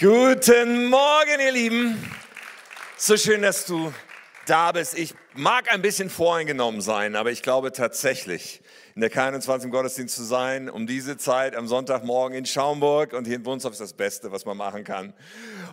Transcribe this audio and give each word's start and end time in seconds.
Guten 0.00 0.86
Morgen, 0.86 1.40
ihr 1.44 1.52
Lieben. 1.52 2.10
So 2.96 3.18
schön, 3.18 3.42
dass 3.42 3.66
du 3.66 3.92
da 4.46 4.72
bist. 4.72 4.96
Ich 4.96 5.12
mag 5.34 5.70
ein 5.70 5.82
bisschen 5.82 6.08
voreingenommen 6.08 6.80
sein, 6.80 7.16
aber 7.16 7.32
ich 7.32 7.42
glaube 7.42 7.70
tatsächlich, 7.70 8.62
in 8.94 9.02
der 9.02 9.12
K21 9.12 9.64
im 9.64 9.70
Gottesdienst 9.70 10.16
zu 10.16 10.24
sein, 10.24 10.70
um 10.70 10.86
diese 10.86 11.18
Zeit 11.18 11.54
am 11.54 11.68
Sonntagmorgen 11.68 12.34
in 12.34 12.46
Schaumburg 12.46 13.12
und 13.12 13.26
hier 13.26 13.36
in 13.36 13.44
Wunsdorf 13.44 13.74
ist 13.74 13.82
das 13.82 13.92
Beste, 13.92 14.32
was 14.32 14.46
man 14.46 14.56
machen 14.56 14.84
kann. 14.84 15.12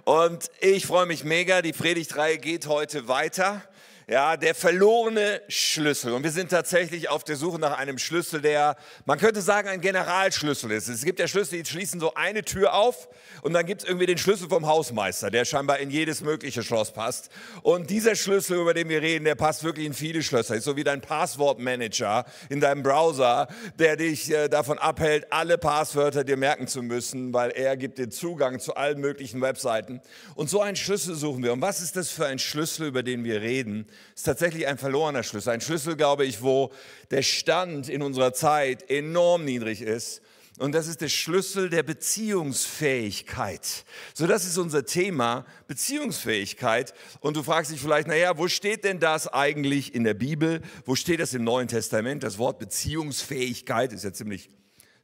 Und 0.03 0.51
ich 0.59 0.85
freue 0.85 1.05
mich 1.05 1.23
mega. 1.23 1.61
Die 1.61 1.71
Predigtreihe 1.71 2.37
geht 2.37 2.67
heute 2.67 3.07
weiter. 3.07 3.61
Ja, 4.09 4.37
der 4.37 4.55
verlorene 4.55 5.41
Schlüssel. 5.49 6.13
Und 6.13 6.23
wir 6.23 6.31
sind 6.31 6.49
tatsächlich 6.49 7.09
auf 7.09 7.25
der 7.25 7.35
Suche 7.35 7.59
nach 7.59 7.77
einem 7.77 7.97
Schlüssel, 7.97 8.39
der, 8.39 8.77
man 9.03 9.19
könnte 9.19 9.41
sagen, 9.41 9.67
ein 9.67 9.81
Generalschlüssel 9.81 10.71
ist. 10.71 10.87
Es 10.87 11.03
gibt 11.03 11.19
ja 11.19 11.27
Schlüssel, 11.27 11.61
die 11.61 11.69
schließen 11.69 11.99
so 11.99 12.13
eine 12.13 12.45
Tür 12.45 12.73
auf 12.73 13.09
und 13.41 13.51
dann 13.51 13.65
gibt 13.65 13.81
es 13.81 13.87
irgendwie 13.87 14.05
den 14.05 14.17
Schlüssel 14.17 14.47
vom 14.47 14.65
Hausmeister, 14.65 15.29
der 15.29 15.43
scheinbar 15.43 15.79
in 15.79 15.89
jedes 15.89 16.21
mögliche 16.21 16.63
Schloss 16.63 16.93
passt. 16.93 17.29
Und 17.63 17.89
dieser 17.89 18.15
Schlüssel, 18.15 18.61
über 18.61 18.73
den 18.73 18.87
wir 18.87 19.01
reden, 19.01 19.25
der 19.25 19.35
passt 19.35 19.65
wirklich 19.65 19.85
in 19.85 19.93
viele 19.93 20.23
Schlösser. 20.23 20.55
Ist 20.55 20.63
so 20.63 20.77
wie 20.77 20.85
dein 20.85 21.01
Passwortmanager 21.01 22.23
in 22.47 22.61
deinem 22.61 22.83
Browser, 22.83 23.49
der 23.77 23.97
dich 23.97 24.31
äh, 24.31 24.47
davon 24.47 24.77
abhält, 24.77 25.33
alle 25.33 25.57
Passwörter 25.57 26.23
dir 26.23 26.37
merken 26.37 26.69
zu 26.69 26.81
müssen, 26.81 27.33
weil 27.33 27.49
er 27.49 27.75
gibt 27.75 27.97
dir 27.97 28.09
Zugang 28.09 28.61
zu 28.61 28.75
allen 28.75 29.01
möglichen 29.01 29.41
Webseiten. 29.41 29.99
Und 30.35 30.49
so 30.49 30.61
einen 30.61 30.77
Schlüssel 30.77 31.13
suchen 31.13 31.43
wir. 31.43 31.51
Und 31.51 31.59
was 31.59 31.81
ist 31.81 31.97
das 31.97 32.09
für 32.09 32.25
ein 32.25 32.39
Schlüssel, 32.39 32.87
über 32.87 33.03
den 33.03 33.25
wir 33.25 33.41
reden? 33.41 33.85
Ist 34.15 34.23
tatsächlich 34.23 34.67
ein 34.67 34.77
verlorener 34.77 35.23
Schlüssel. 35.23 35.51
Ein 35.51 35.61
Schlüssel, 35.61 35.95
glaube 35.95 36.25
ich, 36.25 36.41
wo 36.41 36.71
der 37.11 37.21
Stand 37.21 37.89
in 37.89 38.01
unserer 38.01 38.33
Zeit 38.33 38.89
enorm 38.89 39.45
niedrig 39.45 39.81
ist. 39.81 40.21
Und 40.57 40.73
das 40.73 40.87
ist 40.87 41.01
der 41.01 41.09
Schlüssel 41.09 41.69
der 41.69 41.83
Beziehungsfähigkeit. 41.83 43.85
So, 44.15 44.25
das 44.25 44.43
ist 44.43 44.57
unser 44.57 44.85
Thema, 44.85 45.45
Beziehungsfähigkeit. 45.67 46.95
Und 47.19 47.37
du 47.37 47.43
fragst 47.43 47.71
dich 47.71 47.79
vielleicht, 47.79 48.07
naja, 48.07 48.39
wo 48.39 48.47
steht 48.47 48.83
denn 48.83 48.99
das 48.99 49.27
eigentlich 49.27 49.93
in 49.93 50.03
der 50.03 50.15
Bibel? 50.15 50.61
Wo 50.85 50.95
steht 50.95 51.19
das 51.19 51.35
im 51.35 51.43
Neuen 51.43 51.67
Testament? 51.67 52.23
Das 52.23 52.39
Wort 52.39 52.57
Beziehungsfähigkeit 52.57 53.93
ist 53.93 54.03
ja 54.03 54.13
ziemlich 54.13 54.49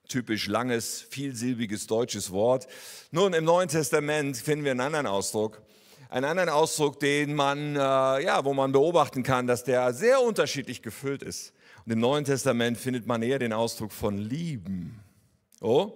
typisch 0.07 0.47
langes, 0.47 1.05
vielsilbiges 1.09 1.85
deutsches 1.85 2.31
Wort. 2.31 2.67
Nun, 3.11 3.33
im 3.33 3.45
Neuen 3.45 3.69
Testament 3.69 4.37
finden 4.37 4.65
wir 4.65 4.71
einen 4.71 4.81
anderen 4.81 5.07
Ausdruck 5.07 5.61
einen 6.13 6.25
anderen 6.25 6.49
Ausdruck, 6.49 6.99
den 6.99 7.33
man, 7.33 7.75
äh, 7.75 7.79
ja, 7.79 8.45
wo 8.45 8.53
man 8.53 8.71
beobachten 8.71 9.23
kann, 9.23 9.47
dass 9.47 9.63
der 9.63 9.93
sehr 9.93 10.21
unterschiedlich 10.21 10.83
gefüllt 10.83 11.23
ist. 11.23 11.53
Und 11.87 11.91
im 11.91 11.99
Neuen 11.99 12.23
Testament 12.23 12.77
findet 12.77 13.07
man 13.07 13.23
eher 13.23 13.39
den 13.39 13.51
Ausdruck 13.51 13.91
von 13.91 14.19
lieben. 14.19 14.99
Oh? 15.59 15.91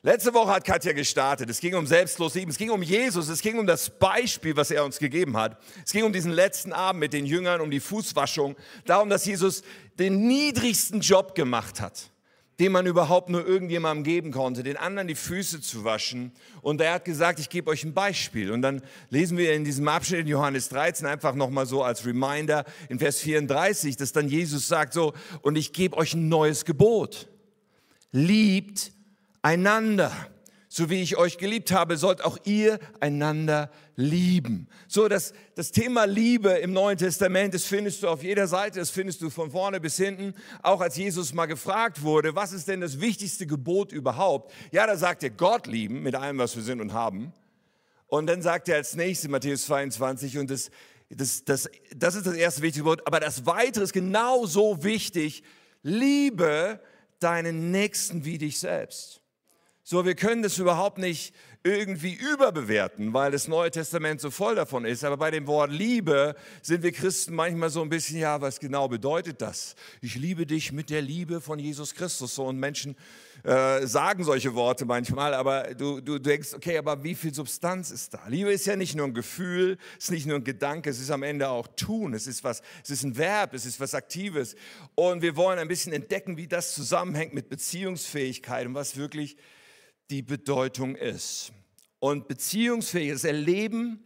Letzte 0.00 0.32
Woche 0.32 0.50
hat 0.50 0.64
Katja 0.64 0.94
gestartet. 0.94 1.50
Es 1.50 1.60
ging 1.60 1.74
um 1.74 1.86
selbstlos 1.86 2.34
lieben. 2.34 2.50
Es 2.50 2.56
ging 2.56 2.70
um 2.70 2.82
Jesus. 2.82 3.28
Es 3.28 3.42
ging 3.42 3.58
um 3.58 3.66
das 3.66 3.90
Beispiel, 3.90 4.56
was 4.56 4.70
er 4.70 4.82
uns 4.82 4.98
gegeben 4.98 5.36
hat. 5.36 5.58
Es 5.84 5.92
ging 5.92 6.04
um 6.04 6.12
diesen 6.14 6.32
letzten 6.32 6.72
Abend 6.72 7.00
mit 7.00 7.12
den 7.12 7.26
Jüngern, 7.26 7.60
um 7.60 7.70
die 7.70 7.80
Fußwaschung. 7.80 8.56
Darum, 8.86 9.10
dass 9.10 9.26
Jesus 9.26 9.62
den 9.98 10.26
niedrigsten 10.26 11.00
Job 11.00 11.34
gemacht 11.34 11.82
hat 11.82 12.10
den 12.60 12.72
man 12.72 12.86
überhaupt 12.86 13.30
nur 13.30 13.46
irgendjemandem 13.46 14.04
geben 14.04 14.32
konnte, 14.32 14.62
den 14.62 14.76
anderen 14.76 15.08
die 15.08 15.14
Füße 15.14 15.62
zu 15.62 15.82
waschen. 15.82 16.30
Und 16.60 16.82
er 16.82 16.92
hat 16.92 17.06
gesagt, 17.06 17.38
ich 17.38 17.48
gebe 17.48 17.70
euch 17.70 17.84
ein 17.84 17.94
Beispiel. 17.94 18.52
Und 18.52 18.60
dann 18.60 18.82
lesen 19.08 19.38
wir 19.38 19.54
in 19.54 19.64
diesem 19.64 19.88
Abschnitt 19.88 20.20
in 20.20 20.26
Johannes 20.26 20.68
13 20.68 21.06
einfach 21.06 21.34
nochmal 21.34 21.64
so 21.64 21.82
als 21.82 22.04
Reminder 22.04 22.66
in 22.90 22.98
Vers 22.98 23.20
34, 23.20 23.96
dass 23.96 24.12
dann 24.12 24.28
Jesus 24.28 24.68
sagt 24.68 24.92
so, 24.92 25.14
und 25.40 25.56
ich 25.56 25.72
gebe 25.72 25.96
euch 25.96 26.12
ein 26.12 26.28
neues 26.28 26.66
Gebot. 26.66 27.28
Liebt 28.12 28.92
einander. 29.40 30.12
So 30.72 30.88
wie 30.88 31.02
ich 31.02 31.16
euch 31.16 31.36
geliebt 31.36 31.72
habe, 31.72 31.96
sollt 31.96 32.22
auch 32.22 32.38
ihr 32.44 32.78
einander 33.00 33.72
lieben. 33.96 34.68
So, 34.86 35.08
das, 35.08 35.32
das 35.56 35.72
Thema 35.72 36.04
Liebe 36.04 36.50
im 36.50 36.72
Neuen 36.72 36.96
Testament, 36.96 37.54
das 37.54 37.64
findest 37.64 38.04
du 38.04 38.08
auf 38.08 38.22
jeder 38.22 38.46
Seite, 38.46 38.78
das 38.78 38.90
findest 38.90 39.20
du 39.20 39.30
von 39.30 39.50
vorne 39.50 39.80
bis 39.80 39.96
hinten. 39.96 40.32
Auch 40.62 40.80
als 40.80 40.96
Jesus 40.96 41.34
mal 41.34 41.46
gefragt 41.46 42.02
wurde, 42.02 42.36
was 42.36 42.52
ist 42.52 42.68
denn 42.68 42.80
das 42.80 43.00
wichtigste 43.00 43.48
Gebot 43.48 43.90
überhaupt? 43.90 44.54
Ja, 44.70 44.86
da 44.86 44.96
sagt 44.96 45.24
er 45.24 45.30
Gott 45.30 45.66
lieben 45.66 46.04
mit 46.04 46.14
allem, 46.14 46.38
was 46.38 46.54
wir 46.54 46.62
sind 46.62 46.80
und 46.80 46.92
haben. 46.92 47.32
Und 48.06 48.28
dann 48.28 48.40
sagt 48.40 48.68
er 48.68 48.76
als 48.76 48.94
nächstes 48.94 49.28
Matthäus 49.28 49.64
22 49.64 50.38
und 50.38 50.52
das, 50.52 50.70
das, 51.08 51.44
das, 51.44 51.68
das 51.96 52.14
ist 52.14 52.26
das 52.26 52.34
erste 52.34 52.62
wichtige 52.62 52.84
Gebot, 52.84 53.04
aber 53.08 53.18
das 53.18 53.44
weitere 53.44 53.82
ist 53.82 53.92
genauso 53.92 54.84
wichtig. 54.84 55.42
Liebe 55.82 56.78
deinen 57.18 57.72
Nächsten 57.72 58.24
wie 58.24 58.38
dich 58.38 58.60
selbst. 58.60 59.19
So, 59.90 60.04
wir 60.04 60.14
können 60.14 60.44
das 60.44 60.56
überhaupt 60.58 60.98
nicht 60.98 61.34
irgendwie 61.64 62.14
überbewerten, 62.14 63.12
weil 63.12 63.32
das 63.32 63.48
Neue 63.48 63.72
Testament 63.72 64.20
so 64.20 64.30
voll 64.30 64.54
davon 64.54 64.84
ist. 64.84 65.02
Aber 65.02 65.16
bei 65.16 65.32
dem 65.32 65.48
Wort 65.48 65.72
Liebe 65.72 66.36
sind 66.62 66.84
wir 66.84 66.92
Christen 66.92 67.34
manchmal 67.34 67.70
so 67.70 67.82
ein 67.82 67.88
bisschen, 67.88 68.20
ja, 68.20 68.40
was 68.40 68.60
genau 68.60 68.86
bedeutet 68.86 69.42
das? 69.42 69.74
Ich 70.00 70.14
liebe 70.14 70.46
dich 70.46 70.70
mit 70.70 70.90
der 70.90 71.02
Liebe 71.02 71.40
von 71.40 71.58
Jesus 71.58 71.92
Christus. 71.92 72.36
So, 72.36 72.44
und 72.44 72.60
Menschen 72.60 72.94
äh, 73.42 73.84
sagen 73.84 74.22
solche 74.22 74.54
Worte 74.54 74.84
manchmal, 74.84 75.34
aber 75.34 75.74
du, 75.74 76.00
du 76.00 76.20
denkst, 76.20 76.54
okay, 76.54 76.78
aber 76.78 77.02
wie 77.02 77.16
viel 77.16 77.34
Substanz 77.34 77.90
ist 77.90 78.14
da? 78.14 78.20
Liebe 78.28 78.52
ist 78.52 78.66
ja 78.66 78.76
nicht 78.76 78.94
nur 78.94 79.06
ein 79.08 79.12
Gefühl, 79.12 79.76
es 79.98 80.04
ist 80.04 80.10
nicht 80.12 80.26
nur 80.26 80.36
ein 80.36 80.44
Gedanke, 80.44 80.90
es 80.90 81.00
ist 81.00 81.10
am 81.10 81.24
Ende 81.24 81.48
auch 81.48 81.66
tun. 81.66 82.14
Es 82.14 82.28
ist 82.28 82.44
was, 82.44 82.62
es 82.84 82.90
ist 82.90 83.02
ein 83.02 83.16
Verb, 83.16 83.54
es 83.54 83.66
ist 83.66 83.80
was 83.80 83.94
Aktives. 83.94 84.54
Und 84.94 85.20
wir 85.20 85.34
wollen 85.34 85.58
ein 85.58 85.66
bisschen 85.66 85.92
entdecken, 85.92 86.36
wie 86.36 86.46
das 86.46 86.74
zusammenhängt 86.74 87.34
mit 87.34 87.48
Beziehungsfähigkeit 87.48 88.68
und 88.68 88.74
was 88.74 88.96
wirklich 88.96 89.36
die 90.10 90.22
Bedeutung 90.22 90.96
ist. 90.96 91.52
Und 91.98 92.28
beziehungsfähiges 92.28 93.24
Erleben 93.24 94.02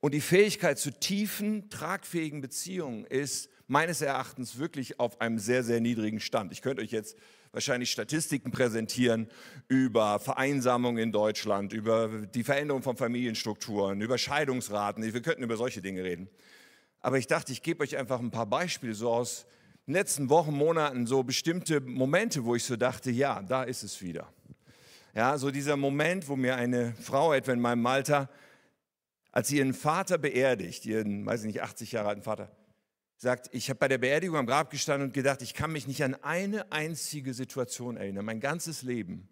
und 0.00 0.14
die 0.14 0.20
Fähigkeit 0.20 0.78
zu 0.78 0.90
tiefen, 0.90 1.70
tragfähigen 1.70 2.40
Beziehungen 2.40 3.04
ist 3.04 3.48
meines 3.66 4.02
Erachtens 4.02 4.58
wirklich 4.58 5.00
auf 5.00 5.20
einem 5.20 5.38
sehr, 5.38 5.64
sehr 5.64 5.80
niedrigen 5.80 6.20
Stand. 6.20 6.52
Ich 6.52 6.62
könnte 6.62 6.82
euch 6.82 6.90
jetzt 6.90 7.16
wahrscheinlich 7.52 7.90
Statistiken 7.90 8.50
präsentieren 8.50 9.28
über 9.68 10.18
Vereinsamung 10.18 10.98
in 10.98 11.12
Deutschland, 11.12 11.72
über 11.72 12.08
die 12.26 12.44
Veränderung 12.44 12.82
von 12.82 12.96
Familienstrukturen, 12.96 14.00
über 14.00 14.18
Scheidungsraten. 14.18 15.02
Wir 15.02 15.22
könnten 15.22 15.42
über 15.42 15.56
solche 15.56 15.80
Dinge 15.80 16.04
reden. 16.04 16.28
Aber 17.00 17.18
ich 17.18 17.26
dachte, 17.26 17.52
ich 17.52 17.62
gebe 17.62 17.82
euch 17.82 17.96
einfach 17.96 18.20
ein 18.20 18.30
paar 18.30 18.46
Beispiele 18.46 18.94
so 18.94 19.10
aus 19.10 19.46
den 19.86 19.94
letzten 19.94 20.28
Wochen, 20.30 20.52
Monaten, 20.52 21.06
so 21.06 21.22
bestimmte 21.22 21.80
Momente, 21.80 22.44
wo 22.44 22.54
ich 22.54 22.64
so 22.64 22.76
dachte, 22.76 23.10
ja, 23.10 23.42
da 23.42 23.62
ist 23.62 23.82
es 23.82 24.02
wieder. 24.02 24.32
Ja, 25.14 25.38
so 25.38 25.52
dieser 25.52 25.76
Moment, 25.76 26.26
wo 26.28 26.34
mir 26.34 26.56
eine 26.56 26.92
Frau 26.94 27.32
etwa 27.32 27.52
in 27.52 27.60
meinem 27.60 27.86
Alter, 27.86 28.28
als 29.30 29.46
sie 29.46 29.58
ihren 29.58 29.72
Vater 29.72 30.18
beerdigt, 30.18 30.84
ihren, 30.86 31.24
weiß 31.24 31.42
ich 31.42 31.46
nicht, 31.46 31.62
80 31.62 31.92
Jahre 31.92 32.08
alten 32.08 32.22
Vater, 32.22 32.50
sagt, 33.16 33.48
ich 33.52 33.70
habe 33.70 33.78
bei 33.78 33.86
der 33.86 33.98
Beerdigung 33.98 34.36
am 34.36 34.46
Grab 34.46 34.70
gestanden 34.70 35.08
und 35.08 35.14
gedacht, 35.14 35.40
ich 35.40 35.54
kann 35.54 35.70
mich 35.70 35.86
nicht 35.86 36.02
an 36.02 36.16
eine 36.16 36.72
einzige 36.72 37.32
Situation 37.32 37.96
erinnern, 37.96 38.24
mein 38.24 38.40
ganzes 38.40 38.82
Leben, 38.82 39.28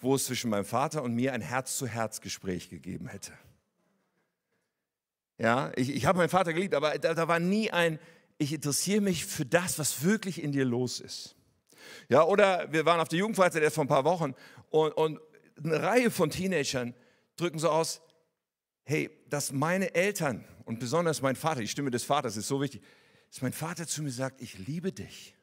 wo 0.00 0.16
es 0.16 0.24
zwischen 0.24 0.50
meinem 0.50 0.64
Vater 0.64 1.04
und 1.04 1.14
mir 1.14 1.32
ein 1.32 1.40
Herz-zu-Herz-Gespräch 1.40 2.68
gegeben 2.68 3.06
hätte. 3.06 3.32
Ja, 5.38 5.70
ich, 5.76 5.94
ich 5.94 6.06
habe 6.06 6.18
meinen 6.18 6.28
Vater 6.28 6.52
geliebt, 6.52 6.74
aber 6.74 6.98
da, 6.98 7.14
da 7.14 7.28
war 7.28 7.38
nie 7.38 7.70
ein, 7.70 8.00
ich 8.38 8.52
interessiere 8.52 9.00
mich 9.00 9.24
für 9.24 9.46
das, 9.46 9.78
was 9.78 10.02
wirklich 10.02 10.42
in 10.42 10.50
dir 10.50 10.64
los 10.64 10.98
ist. 10.98 11.36
Ja, 12.08 12.24
oder 12.24 12.72
wir 12.72 12.84
waren 12.84 13.00
auf 13.00 13.08
der 13.08 13.18
Jugendfreizeit 13.18 13.62
erst 13.62 13.76
vor 13.76 13.84
ein 13.84 13.88
paar 13.88 14.04
Wochen 14.04 14.34
und, 14.74 14.92
und 14.92 15.20
eine 15.62 15.80
Reihe 15.80 16.10
von 16.10 16.30
Teenagern 16.30 16.94
drücken 17.36 17.60
so 17.60 17.70
aus, 17.70 18.02
hey, 18.82 19.08
dass 19.30 19.52
meine 19.52 19.94
Eltern 19.94 20.44
und 20.64 20.80
besonders 20.80 21.22
mein 21.22 21.36
Vater, 21.36 21.60
die 21.60 21.68
Stimme 21.68 21.92
des 21.92 22.02
Vaters 22.02 22.36
ist 22.36 22.48
so 22.48 22.60
wichtig, 22.60 22.82
dass 23.30 23.40
mein 23.40 23.52
Vater 23.52 23.86
zu 23.86 24.02
mir 24.02 24.10
sagt, 24.10 24.42
ich 24.42 24.58
liebe 24.58 24.90
dich. 24.90 25.36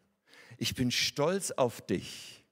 Ich 0.58 0.76
bin 0.76 0.92
stolz 0.92 1.52
auf 1.52 1.80
dich. 1.80 2.44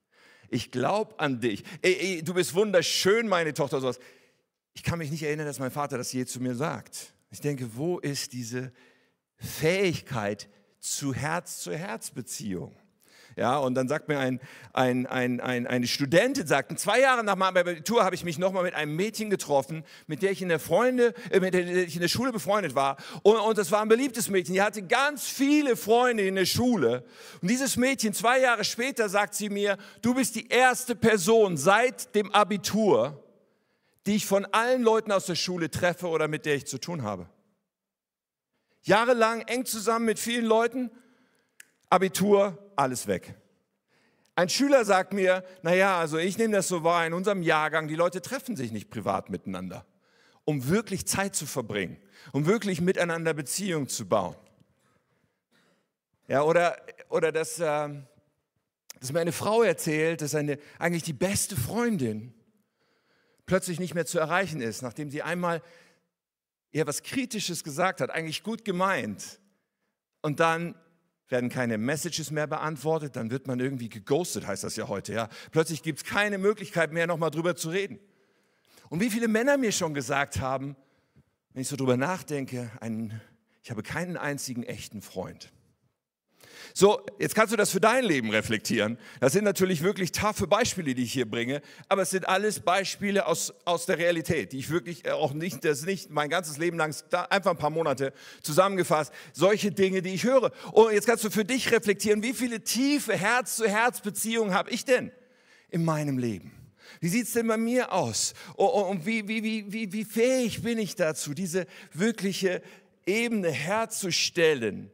Ich 0.48 0.70
glaube 0.70 1.20
an 1.20 1.40
dich. 1.40 1.64
Ey, 1.82 1.96
ey, 2.00 2.22
du 2.22 2.32
bist 2.32 2.54
wunderschön, 2.54 3.28
meine 3.28 3.52
Tochter. 3.52 3.80
Sowas. 3.80 4.00
Ich 4.72 4.82
kann 4.82 4.98
mich 4.98 5.10
nicht 5.10 5.22
erinnern, 5.22 5.46
dass 5.46 5.58
mein 5.58 5.70
Vater 5.70 5.98
das 5.98 6.12
je 6.14 6.24
zu 6.24 6.40
mir 6.40 6.54
sagt. 6.54 7.12
Ich 7.30 7.42
denke, 7.42 7.76
wo 7.76 7.98
ist 7.98 8.32
diese 8.32 8.72
Fähigkeit 9.36 10.48
zu 10.78 11.12
Herz-zu-Herz-Beziehung? 11.12 12.74
Ja, 13.40 13.56
und 13.56 13.74
dann 13.74 13.88
sagt 13.88 14.08
mir 14.08 14.18
ein, 14.18 14.38
ein, 14.74 15.06
ein, 15.06 15.40
ein, 15.40 15.66
eine 15.66 15.86
Studentin, 15.86 16.46
sagt, 16.46 16.78
zwei 16.78 17.00
Jahre 17.00 17.24
nach 17.24 17.36
meinem 17.36 17.56
Abitur 17.56 18.04
habe 18.04 18.14
ich 18.14 18.22
mich 18.22 18.36
nochmal 18.36 18.64
mit 18.64 18.74
einem 18.74 18.94
Mädchen 18.94 19.30
getroffen, 19.30 19.82
mit 20.06 20.20
der 20.20 20.30
ich 20.30 20.42
in 20.42 20.50
der, 20.50 20.60
Freunde, 20.60 21.14
äh, 21.30 21.40
mit 21.40 21.54
der 21.54 21.66
ich 21.86 21.94
in 21.94 22.02
der 22.02 22.08
Schule 22.08 22.32
befreundet 22.32 22.74
war. 22.74 22.98
Und, 23.22 23.38
und 23.38 23.56
das 23.56 23.72
war 23.72 23.80
ein 23.80 23.88
beliebtes 23.88 24.28
Mädchen. 24.28 24.52
Die 24.52 24.60
hatte 24.60 24.82
ganz 24.82 25.26
viele 25.26 25.74
Freunde 25.76 26.26
in 26.26 26.34
der 26.34 26.44
Schule. 26.44 27.02
Und 27.40 27.50
dieses 27.50 27.78
Mädchen, 27.78 28.12
zwei 28.12 28.40
Jahre 28.40 28.62
später, 28.62 29.08
sagt 29.08 29.34
sie 29.34 29.48
mir, 29.48 29.78
du 30.02 30.12
bist 30.12 30.34
die 30.34 30.48
erste 30.48 30.94
Person 30.94 31.56
seit 31.56 32.14
dem 32.14 32.30
Abitur, 32.34 33.24
die 34.04 34.16
ich 34.16 34.26
von 34.26 34.44
allen 34.52 34.82
Leuten 34.82 35.12
aus 35.12 35.24
der 35.24 35.34
Schule 35.34 35.70
treffe 35.70 36.08
oder 36.08 36.28
mit 36.28 36.44
der 36.44 36.56
ich 36.56 36.66
zu 36.66 36.76
tun 36.76 37.04
habe. 37.04 37.26
Jahrelang 38.82 39.40
eng 39.46 39.64
zusammen 39.64 40.04
mit 40.04 40.18
vielen 40.18 40.44
Leuten, 40.44 40.90
Abitur, 41.88 42.69
alles 42.80 43.06
weg. 43.06 43.34
Ein 44.34 44.48
Schüler 44.48 44.84
sagt 44.84 45.12
mir, 45.12 45.44
naja, 45.62 45.98
also 45.98 46.16
ich 46.18 46.38
nehme 46.38 46.54
das 46.54 46.68
so 46.68 46.82
wahr, 46.82 47.06
in 47.06 47.12
unserem 47.12 47.42
Jahrgang, 47.42 47.88
die 47.88 47.94
Leute 47.94 48.22
treffen 48.22 48.56
sich 48.56 48.72
nicht 48.72 48.90
privat 48.90 49.28
miteinander. 49.28 49.86
um 50.44 50.68
wirklich 50.68 51.06
Zeit 51.06 51.36
zu 51.36 51.46
verbringen, 51.46 51.96
um 52.32 52.46
wirklich 52.46 52.80
miteinander 52.80 53.34
Beziehung 53.34 53.88
zu 53.88 54.08
bauen. 54.08 54.36
Ja, 56.26 56.42
oder, 56.42 56.76
oder 57.08 57.32
dass, 57.32 57.58
äh, 57.58 57.88
dass 58.98 59.12
mir 59.12 59.20
eine 59.20 59.32
Frau 59.32 59.62
erzählt, 59.62 60.22
dass 60.22 60.34
eine, 60.34 60.58
eigentlich 60.78 61.02
die 61.02 61.12
beste 61.12 61.56
Freundin 61.56 62.34
plötzlich 63.46 63.80
nicht 63.80 63.94
mehr 63.94 64.06
zu 64.06 64.18
erreichen 64.18 64.60
ist, 64.60 64.82
nachdem 64.82 65.10
sie 65.10 65.22
einmal 65.22 65.62
ihr 66.72 66.86
was 66.86 67.02
Kritisches 67.02 67.64
gesagt 67.64 68.00
hat, 68.00 68.10
eigentlich 68.10 68.42
gut 68.42 68.64
gemeint. 68.64 69.40
Und 70.22 70.40
dann 70.40 70.74
werden 71.30 71.48
keine 71.48 71.78
Messages 71.78 72.30
mehr 72.30 72.46
beantwortet, 72.46 73.16
dann 73.16 73.30
wird 73.30 73.46
man 73.46 73.60
irgendwie 73.60 73.88
geghostet, 73.88 74.46
heißt 74.46 74.64
das 74.64 74.76
ja 74.76 74.88
heute. 74.88 75.12
Ja? 75.12 75.28
Plötzlich 75.52 75.82
gibt 75.82 76.00
es 76.00 76.04
keine 76.04 76.38
Möglichkeit 76.38 76.92
mehr, 76.92 77.06
nochmal 77.06 77.30
drüber 77.30 77.56
zu 77.56 77.70
reden. 77.70 77.98
Und 78.88 79.00
wie 79.00 79.10
viele 79.10 79.28
Männer 79.28 79.56
mir 79.56 79.72
schon 79.72 79.94
gesagt 79.94 80.40
haben, 80.40 80.76
wenn 81.52 81.62
ich 81.62 81.68
so 81.68 81.76
drüber 81.76 81.96
nachdenke, 81.96 82.70
ein, 82.80 83.20
ich 83.62 83.70
habe 83.70 83.82
keinen 83.82 84.16
einzigen 84.16 84.62
echten 84.62 85.02
Freund. 85.02 85.52
So, 86.74 87.04
jetzt 87.18 87.34
kannst 87.34 87.52
du 87.52 87.56
das 87.56 87.70
für 87.70 87.80
dein 87.80 88.04
Leben 88.04 88.30
reflektieren. 88.30 88.98
Das 89.20 89.32
sind 89.32 89.44
natürlich 89.44 89.82
wirklich 89.82 90.12
taffe 90.12 90.46
Beispiele, 90.46 90.94
die 90.94 91.02
ich 91.02 91.12
hier 91.12 91.28
bringe, 91.28 91.62
aber 91.88 92.02
es 92.02 92.10
sind 92.10 92.28
alles 92.28 92.60
Beispiele 92.60 93.26
aus, 93.26 93.52
aus 93.64 93.86
der 93.86 93.98
Realität, 93.98 94.52
die 94.52 94.58
ich 94.58 94.70
wirklich 94.70 95.04
äh, 95.04 95.10
auch 95.10 95.32
nicht, 95.32 95.64
das 95.64 95.84
nicht 95.84 96.10
mein 96.10 96.30
ganzes 96.30 96.58
Leben 96.58 96.76
lang, 96.76 96.94
einfach 97.30 97.52
ein 97.52 97.58
paar 97.58 97.70
Monate 97.70 98.12
zusammengefasst, 98.42 99.12
solche 99.32 99.72
Dinge, 99.72 100.02
die 100.02 100.14
ich 100.14 100.24
höre. 100.24 100.52
Und 100.72 100.92
jetzt 100.92 101.06
kannst 101.06 101.24
du 101.24 101.30
für 101.30 101.44
dich 101.44 101.72
reflektieren, 101.72 102.22
wie 102.22 102.34
viele 102.34 102.62
tiefe 102.62 103.16
Herz-zu-Herz-Beziehungen 103.16 104.54
habe 104.54 104.70
ich 104.70 104.84
denn 104.84 105.12
in 105.70 105.84
meinem 105.84 106.18
Leben? 106.18 106.52
Wie 107.00 107.08
sieht 107.08 107.26
es 107.26 107.32
denn 107.32 107.46
bei 107.46 107.56
mir 107.56 107.92
aus? 107.92 108.34
Und 108.56 109.06
wie, 109.06 109.26
wie, 109.28 109.42
wie, 109.42 109.72
wie, 109.72 109.92
wie 109.92 110.04
fähig 110.04 110.62
bin 110.62 110.78
ich 110.78 110.96
dazu, 110.96 111.34
diese 111.34 111.66
wirkliche 111.92 112.62
Ebene 113.06 113.50
herzustellen 113.50 114.90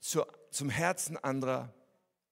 zur 0.00 0.26
zum 0.52 0.70
Herzen 0.70 1.16
anderer 1.16 1.74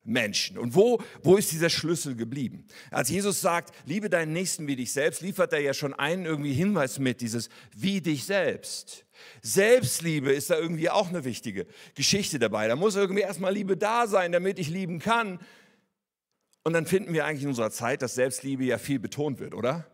Menschen. 0.03 0.59
Und 0.59 0.75
wo, 0.75 1.03
wo 1.23 1.37
ist 1.37 1.53
dieser 1.53 1.71
Schlüssel 1.71 2.17
geblieben? 2.17 2.67
Als 2.91 3.11
Jesus 3.11 3.41
sagt, 3.41 3.75
liebe 3.87 4.09
deinen 4.09 4.33
Nächsten 4.33 4.67
wie 4.67 4.77
dich 4.77 4.93
selbst, 4.93 5.21
liefert 5.21 5.53
er 5.53 5.61
ja 5.61 5.75
schon 5.75 5.95
einen 5.95 6.25
irgendwie 6.25 6.53
Hinweis 6.53 6.99
mit, 6.99 7.21
dieses 7.21 7.49
wie 7.77 8.01
dich 8.01 8.25
selbst. 8.25 9.05
Selbstliebe 9.43 10.33
ist 10.33 10.51
da 10.51 10.59
irgendwie 10.59 10.89
auch 10.89 11.09
eine 11.09 11.25
wichtige 11.25 11.67
Geschichte 11.95 12.39
dabei. 12.39 12.69
Da 12.69 12.77
muss 12.77 12.97
irgendwie 12.97 13.23
erstmal 13.23 13.53
Liebe 13.53 13.77
da 13.77 14.07
sein, 14.07 14.33
damit 14.33 14.59
ich 14.59 14.71
lieben 14.71 14.99
kann. 14.99 15.39
Und 16.63 16.73
dann 16.73 16.87
finden 16.87 17.13
wir 17.13 17.27
eigentlich 17.27 17.43
in 17.43 17.49
unserer 17.49 17.71
Zeit, 17.71 18.03
dass 18.03 18.15
Selbstliebe 18.15 18.65
ja 18.65 18.79
viel 18.79 18.99
betont 18.99 19.39
wird, 19.39 19.55
oder? 19.55 19.87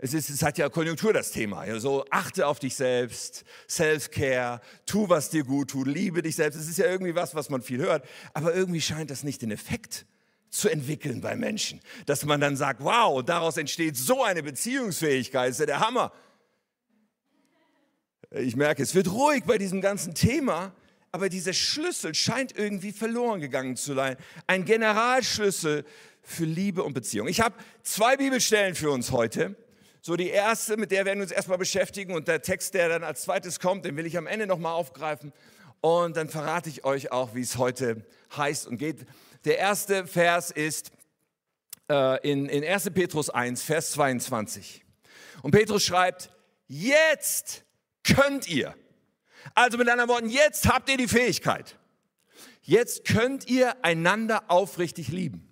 Es, 0.00 0.14
ist, 0.14 0.30
es 0.30 0.42
hat 0.42 0.58
ja 0.58 0.68
Konjunktur 0.68 1.12
das 1.12 1.32
Thema. 1.32 1.64
Ja, 1.66 1.80
so 1.80 2.04
achte 2.10 2.46
auf 2.46 2.60
dich 2.60 2.76
selbst, 2.76 3.44
Self-Care, 3.68 4.60
tu, 4.86 5.08
was 5.08 5.28
dir 5.28 5.42
gut 5.42 5.70
tut, 5.70 5.88
liebe 5.88 6.22
dich 6.22 6.36
selbst. 6.36 6.56
Es 6.56 6.68
ist 6.68 6.78
ja 6.78 6.86
irgendwie 6.86 7.16
was, 7.16 7.34
was 7.34 7.50
man 7.50 7.62
viel 7.62 7.78
hört. 7.78 8.06
Aber 8.32 8.54
irgendwie 8.54 8.80
scheint 8.80 9.10
das 9.10 9.24
nicht 9.24 9.42
den 9.42 9.50
Effekt 9.50 10.06
zu 10.50 10.68
entwickeln 10.68 11.20
bei 11.20 11.34
Menschen. 11.34 11.80
Dass 12.06 12.24
man 12.24 12.40
dann 12.40 12.56
sagt, 12.56 12.82
wow, 12.82 13.24
daraus 13.24 13.56
entsteht 13.56 13.96
so 13.96 14.22
eine 14.22 14.44
Beziehungsfähigkeit, 14.44 15.50
ist 15.50 15.60
ja 15.60 15.66
der 15.66 15.80
Hammer. 15.80 16.12
Ich 18.30 18.54
merke, 18.54 18.84
es 18.84 18.94
wird 18.94 19.10
ruhig 19.10 19.42
bei 19.44 19.58
diesem 19.58 19.80
ganzen 19.80 20.14
Thema, 20.14 20.72
aber 21.10 21.28
dieser 21.28 21.52
Schlüssel 21.52 22.14
scheint 22.14 22.56
irgendwie 22.56 22.92
verloren 22.92 23.40
gegangen 23.40 23.74
zu 23.74 23.94
sein. 23.94 24.16
Ein 24.46 24.64
Generalschlüssel 24.64 25.84
für 26.22 26.44
Liebe 26.44 26.84
und 26.84 26.92
Beziehung. 26.92 27.26
Ich 27.26 27.40
habe 27.40 27.56
zwei 27.82 28.16
Bibelstellen 28.16 28.76
für 28.76 28.90
uns 28.90 29.10
heute. 29.10 29.56
So 30.08 30.16
die 30.16 30.30
erste, 30.30 30.78
mit 30.78 30.90
der 30.90 31.04
werden 31.04 31.18
wir 31.18 31.24
uns 31.24 31.32
erstmal 31.32 31.58
beschäftigen 31.58 32.14
und 32.14 32.28
der 32.28 32.40
Text, 32.40 32.72
der 32.72 32.88
dann 32.88 33.04
als 33.04 33.20
zweites 33.24 33.60
kommt, 33.60 33.84
den 33.84 33.94
will 33.98 34.06
ich 34.06 34.16
am 34.16 34.26
Ende 34.26 34.46
nochmal 34.46 34.72
aufgreifen 34.72 35.34
und 35.82 36.16
dann 36.16 36.30
verrate 36.30 36.70
ich 36.70 36.86
euch 36.86 37.12
auch, 37.12 37.34
wie 37.34 37.42
es 37.42 37.58
heute 37.58 38.06
heißt 38.34 38.68
und 38.68 38.78
geht. 38.78 39.04
Der 39.44 39.58
erste 39.58 40.06
Vers 40.06 40.50
ist 40.50 40.92
äh, 41.90 42.26
in, 42.26 42.48
in 42.48 42.64
1. 42.64 42.88
Petrus 42.94 43.28
1, 43.28 43.62
Vers 43.62 43.90
22. 43.90 44.82
Und 45.42 45.50
Petrus 45.50 45.84
schreibt, 45.84 46.32
jetzt 46.68 47.64
könnt 48.02 48.48
ihr, 48.48 48.74
also 49.54 49.76
mit 49.76 49.90
anderen 49.90 50.08
Worten, 50.08 50.30
jetzt 50.30 50.66
habt 50.66 50.88
ihr 50.88 50.96
die 50.96 51.06
Fähigkeit, 51.06 51.76
jetzt 52.62 53.04
könnt 53.04 53.46
ihr 53.46 53.84
einander 53.84 54.44
aufrichtig 54.48 55.08
lieben. 55.08 55.46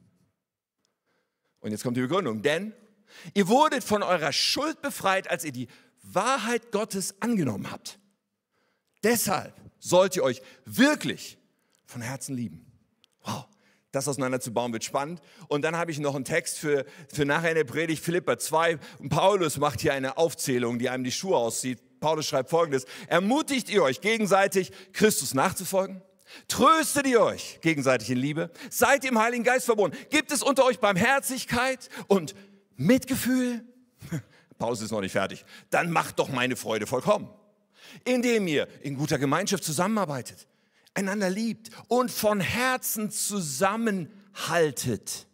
Und 1.61 1.73
jetzt 1.73 1.83
kommt 1.83 1.99
die 1.99 2.01
Begründung, 2.01 2.41
denn 2.41 2.73
Ihr 3.35 3.49
wurdet 3.49 3.85
von 3.85 4.03
eurer 4.03 4.33
Schuld 4.33 4.83
befreit, 4.83 5.31
als 5.31 5.45
ihr 5.45 5.53
die 5.53 5.69
Wahrheit 6.03 6.73
Gottes 6.73 7.21
angenommen 7.21 7.71
habt. 7.71 7.99
Deshalb 9.03 9.55
sollt 9.79 10.17
ihr 10.17 10.23
euch 10.23 10.43
wirklich 10.65 11.39
von 11.87 12.01
Herzen 12.01 12.35
lieben. 12.35 12.67
Wow, 13.23 13.47
das 13.93 14.09
auseinanderzubauen 14.09 14.73
wird 14.73 14.85
spannend. 14.85 15.21
Und 15.49 15.63
dann 15.63 15.77
habe 15.77 15.91
ich 15.91 15.99
noch 15.99 16.15
einen 16.15 16.25
Text 16.25 16.59
für, 16.59 16.85
für 17.13 17.25
nachher 17.25 17.51
in 17.51 17.57
der 17.57 17.65
Predigt, 17.65 18.03
Philippa 18.05 18.39
2. 18.39 18.79
Und 18.99 19.09
Paulus 19.09 19.59
macht 19.59 19.81
hier 19.81 19.95
eine 19.95 20.17
Aufzählung, 20.17 20.79
die 20.79 20.89
einem 20.89 21.05
die 21.05 21.13
Schuhe 21.13 21.37
auszieht. 21.37 21.81
Paulus 22.01 22.27
schreibt 22.27 22.51
folgendes. 22.51 22.85
Ermutigt 23.09 23.69
ihr 23.69 23.83
euch 23.83 24.01
gegenseitig, 24.01 24.73
Christus 24.93 25.35
nachzufolgen? 25.35 26.03
Tröstet 26.49 27.07
ihr 27.07 27.21
euch 27.21 27.61
gegenseitig 27.61 28.11
in 28.11 28.19
Liebe? 28.19 28.51
Seid 28.71 29.05
ihr 29.05 29.11
im 29.11 29.19
Heiligen 29.19 29.45
Geist 29.45 29.67
verbunden? 29.67 29.97
Gibt 30.11 30.33
es 30.33 30.43
unter 30.43 30.65
euch 30.65 30.81
Barmherzigkeit 30.81 31.89
und 32.09 32.35
Mitgefühl? 32.77 33.65
Pause 34.59 34.85
ist 34.85 34.91
noch 34.91 35.01
nicht 35.01 35.13
fertig. 35.13 35.47
Dann 35.71 35.91
macht 35.91 36.19
doch 36.19 36.29
meine 36.29 36.57
Freude 36.57 36.87
vollkommen. 36.87 37.31
Indem 38.05 38.47
ihr 38.49 38.69
in 38.83 38.97
guter 38.97 39.19
Gemeinschaft 39.19 39.65
zusammenarbeitet, 39.65 40.47
einander 40.95 41.31
liebt 41.31 41.71
und 41.89 42.11
von 42.11 42.41
Herzen 42.41 43.11
zusammenhaltet. 43.11 45.27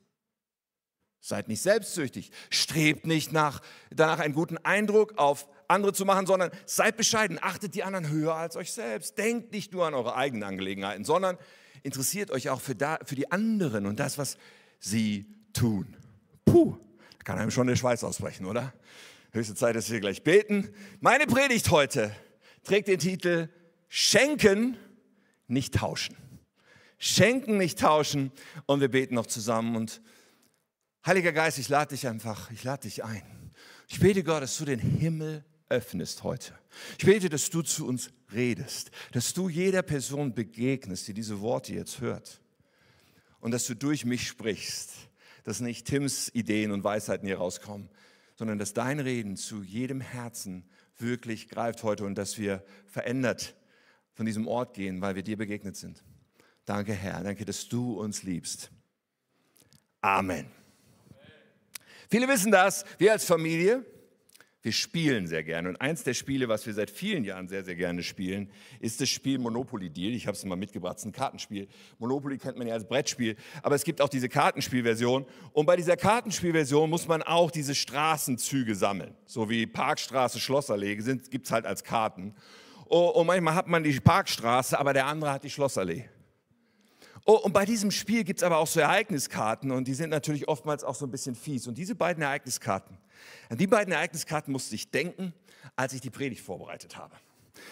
Seid 1.20 1.48
nicht 1.48 1.62
selbstsüchtig, 1.62 2.30
strebt 2.50 3.06
nicht 3.06 3.32
nach, 3.32 3.60
danach 3.90 4.18
einen 4.18 4.34
guten 4.34 4.58
Eindruck 4.58 5.16
auf 5.18 5.48
andere 5.68 5.92
zu 5.92 6.04
machen, 6.04 6.26
sondern 6.26 6.50
seid 6.66 6.96
bescheiden, 6.96 7.38
achtet 7.40 7.76
die 7.76 7.84
anderen 7.84 8.10
höher 8.10 8.34
als 8.34 8.56
euch 8.56 8.72
selbst. 8.72 9.18
Denkt 9.18 9.52
nicht 9.52 9.72
nur 9.72 9.86
an 9.86 9.94
eure 9.94 10.16
eigenen 10.16 10.42
Angelegenheiten, 10.42 11.04
sondern 11.04 11.38
interessiert 11.84 12.32
euch 12.32 12.50
auch 12.50 12.60
für, 12.60 12.74
da, 12.74 12.98
für 13.04 13.14
die 13.14 13.30
anderen 13.30 13.86
und 13.86 14.00
das, 14.00 14.18
was 14.18 14.36
sie 14.80 15.26
tun. 15.52 15.96
Puh 16.44 16.76
kann 17.24 17.38
einem 17.38 17.50
schon 17.50 17.66
der 17.66 17.76
Schweiß 17.76 18.04
ausbrechen, 18.04 18.46
oder? 18.46 18.72
Höchste 19.32 19.54
Zeit, 19.54 19.76
dass 19.76 19.90
wir 19.90 20.00
gleich 20.00 20.22
beten. 20.22 20.74
Meine 21.00 21.26
Predigt 21.26 21.70
heute 21.70 22.14
trägt 22.64 22.88
den 22.88 22.98
Titel 22.98 23.48
Schenken, 23.88 24.76
nicht 25.46 25.74
tauschen. 25.74 26.16
Schenken, 26.98 27.58
nicht 27.58 27.78
tauschen. 27.78 28.32
Und 28.66 28.80
wir 28.80 28.88
beten 28.88 29.14
noch 29.14 29.26
zusammen. 29.26 29.76
Und 29.76 30.02
Heiliger 31.04 31.32
Geist, 31.32 31.58
ich 31.58 31.68
lade 31.68 31.94
dich 31.94 32.06
einfach, 32.06 32.50
ich 32.50 32.62
lade 32.62 32.82
dich 32.82 33.04
ein. 33.04 33.22
Ich 33.88 33.98
bete 33.98 34.22
Gott, 34.22 34.42
dass 34.42 34.56
du 34.58 34.64
den 34.64 34.78
Himmel 34.78 35.44
öffnest 35.68 36.22
heute. 36.22 36.54
Ich 36.98 37.04
bete, 37.04 37.28
dass 37.28 37.50
du 37.50 37.62
zu 37.62 37.86
uns 37.86 38.10
redest, 38.32 38.90
dass 39.12 39.34
du 39.34 39.48
jeder 39.48 39.82
Person 39.82 40.34
begegnest, 40.34 41.08
die 41.08 41.14
diese 41.14 41.40
Worte 41.40 41.74
jetzt 41.74 42.00
hört. 42.00 42.40
Und 43.40 43.50
dass 43.50 43.66
du 43.66 43.74
durch 43.74 44.04
mich 44.04 44.26
sprichst 44.26 44.90
dass 45.44 45.60
nicht 45.60 45.86
Tims 45.86 46.30
Ideen 46.34 46.72
und 46.72 46.84
Weisheiten 46.84 47.26
hier 47.26 47.38
rauskommen, 47.38 47.88
sondern 48.36 48.58
dass 48.58 48.74
dein 48.74 49.00
Reden 49.00 49.36
zu 49.36 49.62
jedem 49.62 50.00
Herzen 50.00 50.68
wirklich 50.98 51.48
greift 51.48 51.82
heute 51.82 52.04
und 52.04 52.16
dass 52.16 52.38
wir 52.38 52.64
verändert 52.86 53.54
von 54.14 54.26
diesem 54.26 54.46
Ort 54.46 54.74
gehen, 54.74 55.00
weil 55.00 55.14
wir 55.14 55.22
dir 55.22 55.36
begegnet 55.36 55.76
sind. 55.76 56.02
Danke, 56.64 56.92
Herr. 56.92 57.22
Danke, 57.22 57.44
dass 57.44 57.68
du 57.68 57.98
uns 57.98 58.22
liebst. 58.22 58.70
Amen. 60.00 60.46
Viele 62.08 62.28
wissen 62.28 62.52
das, 62.52 62.84
wir 62.98 63.12
als 63.12 63.24
Familie, 63.24 63.84
wir 64.62 64.72
spielen 64.72 65.26
sehr 65.26 65.42
gerne. 65.42 65.68
Und 65.68 65.80
eins 65.80 66.04
der 66.04 66.14
Spiele, 66.14 66.48
was 66.48 66.64
wir 66.66 66.72
seit 66.72 66.88
vielen 66.88 67.24
Jahren 67.24 67.48
sehr, 67.48 67.64
sehr 67.64 67.74
gerne 67.74 68.02
spielen, 68.04 68.48
ist 68.78 69.00
das 69.00 69.08
Spiel 69.08 69.38
Monopoly 69.38 69.90
Deal. 69.90 70.12
Ich 70.12 70.28
habe 70.28 70.36
es 70.36 70.44
mal 70.44 70.56
mitgebracht, 70.56 70.98
es 70.98 71.02
ist 71.02 71.06
ein 71.06 71.12
Kartenspiel. 71.12 71.66
Monopoly 71.98 72.38
kennt 72.38 72.56
man 72.56 72.68
ja 72.68 72.74
als 72.74 72.86
Brettspiel, 72.86 73.36
aber 73.62 73.74
es 73.74 73.82
gibt 73.82 74.00
auch 74.00 74.08
diese 74.08 74.28
Kartenspielversion. 74.28 75.26
Und 75.52 75.66
bei 75.66 75.74
dieser 75.74 75.96
Kartenspielversion 75.96 76.88
muss 76.88 77.08
man 77.08 77.22
auch 77.22 77.50
diese 77.50 77.74
Straßenzüge 77.74 78.76
sammeln. 78.76 79.16
So 79.26 79.50
wie 79.50 79.66
Parkstraße, 79.66 80.38
Schlossallee 80.38 80.94
gibt 80.94 81.46
es 81.46 81.52
halt 81.52 81.66
als 81.66 81.82
Karten. 81.82 82.34
Oh, 82.86 83.08
und 83.08 83.26
manchmal 83.26 83.54
hat 83.54 83.66
man 83.66 83.82
die 83.82 83.98
Parkstraße, 83.98 84.78
aber 84.78 84.92
der 84.92 85.06
andere 85.06 85.32
hat 85.32 85.42
die 85.42 85.50
Schlossallee. 85.50 86.08
Oh, 87.24 87.36
und 87.36 87.52
bei 87.52 87.64
diesem 87.64 87.92
Spiel 87.92 88.24
gibt 88.24 88.40
es 88.40 88.42
aber 88.42 88.58
auch 88.58 88.66
so 88.66 88.80
Ereigniskarten 88.80 89.70
und 89.70 89.86
die 89.86 89.94
sind 89.94 90.10
natürlich 90.10 90.48
oftmals 90.48 90.82
auch 90.82 90.96
so 90.96 91.06
ein 91.06 91.10
bisschen 91.10 91.36
fies. 91.36 91.68
Und 91.68 91.78
diese 91.78 91.94
beiden 91.94 92.22
Ereigniskarten, 92.22 92.98
an 93.48 93.58
die 93.58 93.66
beiden 93.66 93.92
Ereigniskarten 93.92 94.52
musste 94.52 94.74
ich 94.74 94.90
denken, 94.90 95.32
als 95.76 95.92
ich 95.92 96.00
die 96.00 96.10
Predigt 96.10 96.42
vorbereitet 96.42 96.96
habe. 96.96 97.14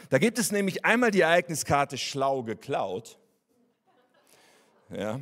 Da 0.08 0.18
gibt 0.18 0.38
es 0.38 0.52
nämlich 0.52 0.84
einmal 0.84 1.10
die 1.10 1.20
Ereigniskarte 1.20 1.98
schlau 1.98 2.42
geklaut. 2.42 3.18
Ja. 4.90 5.20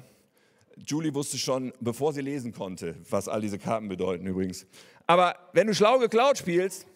Julie 0.87 1.15
wusste 1.15 1.39
schon, 1.39 1.73
bevor 1.81 2.13
sie 2.13 2.21
lesen 2.21 2.53
konnte, 2.53 2.95
was 3.11 3.29
all 3.29 3.41
diese 3.41 3.59
Karten 3.59 3.89
bedeuten 3.89 4.27
übrigens. 4.27 4.67
Aber 5.07 5.37
wenn 5.53 5.67
du 5.67 5.75
schlau 5.75 5.99
geklaut 5.99 6.39
spielst, 6.39 6.87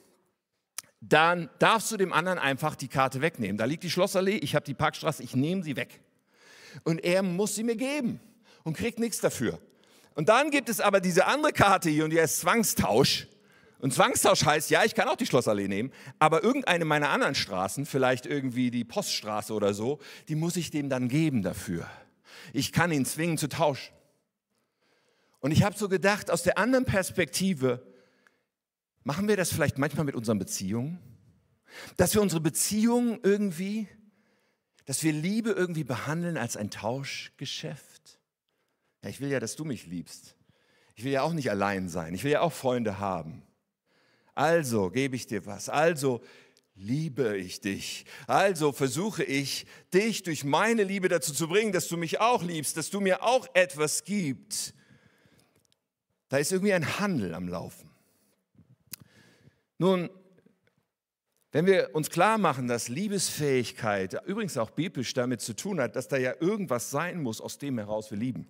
dann 1.01 1.51
darfst 1.59 1.91
du 1.91 1.97
dem 1.97 2.13
anderen 2.13 2.39
einfach 2.39 2.77
die 2.77 2.87
Karte 2.87 3.21
wegnehmen. 3.21 3.57
Da 3.57 3.65
liegt 3.65 3.83
die 3.83 3.91
Schlossallee, 3.91 4.37
ich 4.37 4.55
habe 4.55 4.65
die 4.65 4.75
Parkstraße, 4.75 5.23
ich 5.23 5.35
nehme 5.35 5.63
sie 5.65 5.77
weg. 5.77 6.01
Und 6.85 7.05
er 7.05 7.23
muss 7.23 7.57
sie 7.57 7.65
mir 7.65 7.77
geben 7.77 8.21
und 8.63 8.77
kriegt 8.77 9.01
nichts 9.01 9.21
dafür. 9.21 9.59
Und 10.15 10.29
dann 10.29 10.51
gibt 10.51 10.69
es 10.69 10.81
aber 10.81 11.01
diese 11.01 11.27
andere 11.27 11.53
Karte 11.53 11.91
hier 11.91 12.05
und 12.05 12.11
die 12.11 12.21
heißt 12.21 12.41
Zwangstausch. 12.41 13.29
Und 13.79 13.93
Zwangstausch 13.93 14.45
heißt, 14.45 14.71
ja, 14.71 14.85
ich 14.85 14.95
kann 14.95 15.09
auch 15.09 15.17
die 15.17 15.27
Schlossallee 15.27 15.67
nehmen, 15.67 15.93
aber 16.19 16.45
irgendeine 16.45 16.85
meiner 16.85 17.09
anderen 17.09 17.35
Straßen, 17.35 17.85
vielleicht 17.85 18.27
irgendwie 18.27 18.71
die 18.71 18.85
Poststraße 18.85 19.53
oder 19.53 19.75
so, 19.75 19.99
die 20.29 20.37
muss 20.37 20.57
ich 20.57 20.71
dem 20.71 20.89
dann 20.89 21.09
geben 21.09 21.43
dafür. 21.43 21.89
Ich 22.53 22.73
kann 22.73 22.93
ihn 22.93 23.05
zwingen 23.05 23.39
zu 23.39 23.49
tauschen. 23.49 23.93
Und 25.41 25.51
ich 25.51 25.65
habe 25.65 25.77
so 25.77 25.89
gedacht, 25.89 26.31
aus 26.31 26.45
der 26.45 26.59
anderen 26.59 26.85
Perspektive, 26.85 27.85
machen 29.03 29.27
wir 29.27 29.37
das 29.37 29.53
vielleicht 29.53 29.79
manchmal 29.79 30.05
mit 30.05 30.15
unseren 30.15 30.39
Beziehungen? 30.39 31.01
Dass 31.97 32.15
wir 32.15 32.23
unsere 32.23 32.41
Beziehungen 32.41 33.19
irgendwie, 33.25 33.89
dass 34.85 35.03
wir 35.03 35.13
Liebe 35.13 35.51
irgendwie 35.51 35.85
behandeln 35.85 36.37
als 36.37 36.57
ein 36.57 36.71
Tauschgeschäft? 36.71 37.92
Ja, 39.03 39.09
ich 39.09 39.21
will 39.21 39.31
ja, 39.31 39.41
dass 39.41 39.57
du 39.57 39.65
mich 39.65 39.87
liebst. 39.87 40.37
Ich 40.95 41.05
will 41.05 41.13
ja 41.13 41.23
auch 41.23 41.33
nicht 41.33 41.51
allein 41.51 41.89
sein. 41.89 42.15
Ich 42.15 42.25
will 42.25 42.33
ja 42.33 42.41
auch 42.41 42.53
Freunde 42.53 42.99
haben. 42.99 43.43
Also 44.35 44.91
gebe 44.91 45.17
ich 45.17 45.27
dir 45.27 45.45
was. 45.47 45.69
Also 45.69 46.21
liebe 46.75 47.37
ich 47.37 47.61
dich. 47.61 48.05
Also 48.27 48.73
versuche 48.73 49.25
ich, 49.25 49.67
dich 49.93 50.23
durch 50.23 50.45
meine 50.45 50.85
Liebe 50.85 51.09
dazu 51.09 51.33
zu 51.33 51.49
bringen, 51.49 51.73
dass 51.73 51.89
du 51.89 51.97
mich 51.97 52.21
auch 52.21 52.43
liebst, 52.43 52.77
dass 52.77 52.91
du 52.91 53.01
mir 53.01 53.23
auch 53.23 53.47
etwas 53.55 54.05
gibst. 54.05 54.75
Da 56.29 56.39
ist 56.39 56.53
irgendwie 56.53 56.73
ein 56.73 56.99
Handel 56.99 57.35
am 57.35 57.49
Laufen. 57.49 57.91
Nun, 59.79 60.09
wenn 61.51 61.67
wir 61.67 61.91
uns 61.95 62.09
klar 62.09 62.39
machen, 62.39 62.69
dass 62.69 62.89
Liebesfähigkeit 62.89 64.17
übrigens 64.27 64.57
auch 64.57 64.71
biblisch 64.71 65.13
damit 65.13 65.43
zu 65.43 65.55
tun 65.55 65.81
hat, 65.81 65.97
dass 65.97 66.09
da 66.09 66.17
ja 66.17 66.35
irgendwas 66.41 66.91
sein 66.91 67.23
muss, 67.23 67.41
aus 67.43 67.59
dem 67.59 67.77
heraus 67.77 68.11
wir 68.11 68.17
lieben, 68.17 68.47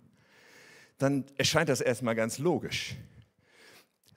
dann 1.03 1.25
erscheint 1.37 1.69
das 1.69 1.81
erstmal 1.81 2.15
ganz 2.15 2.39
logisch. 2.39 2.95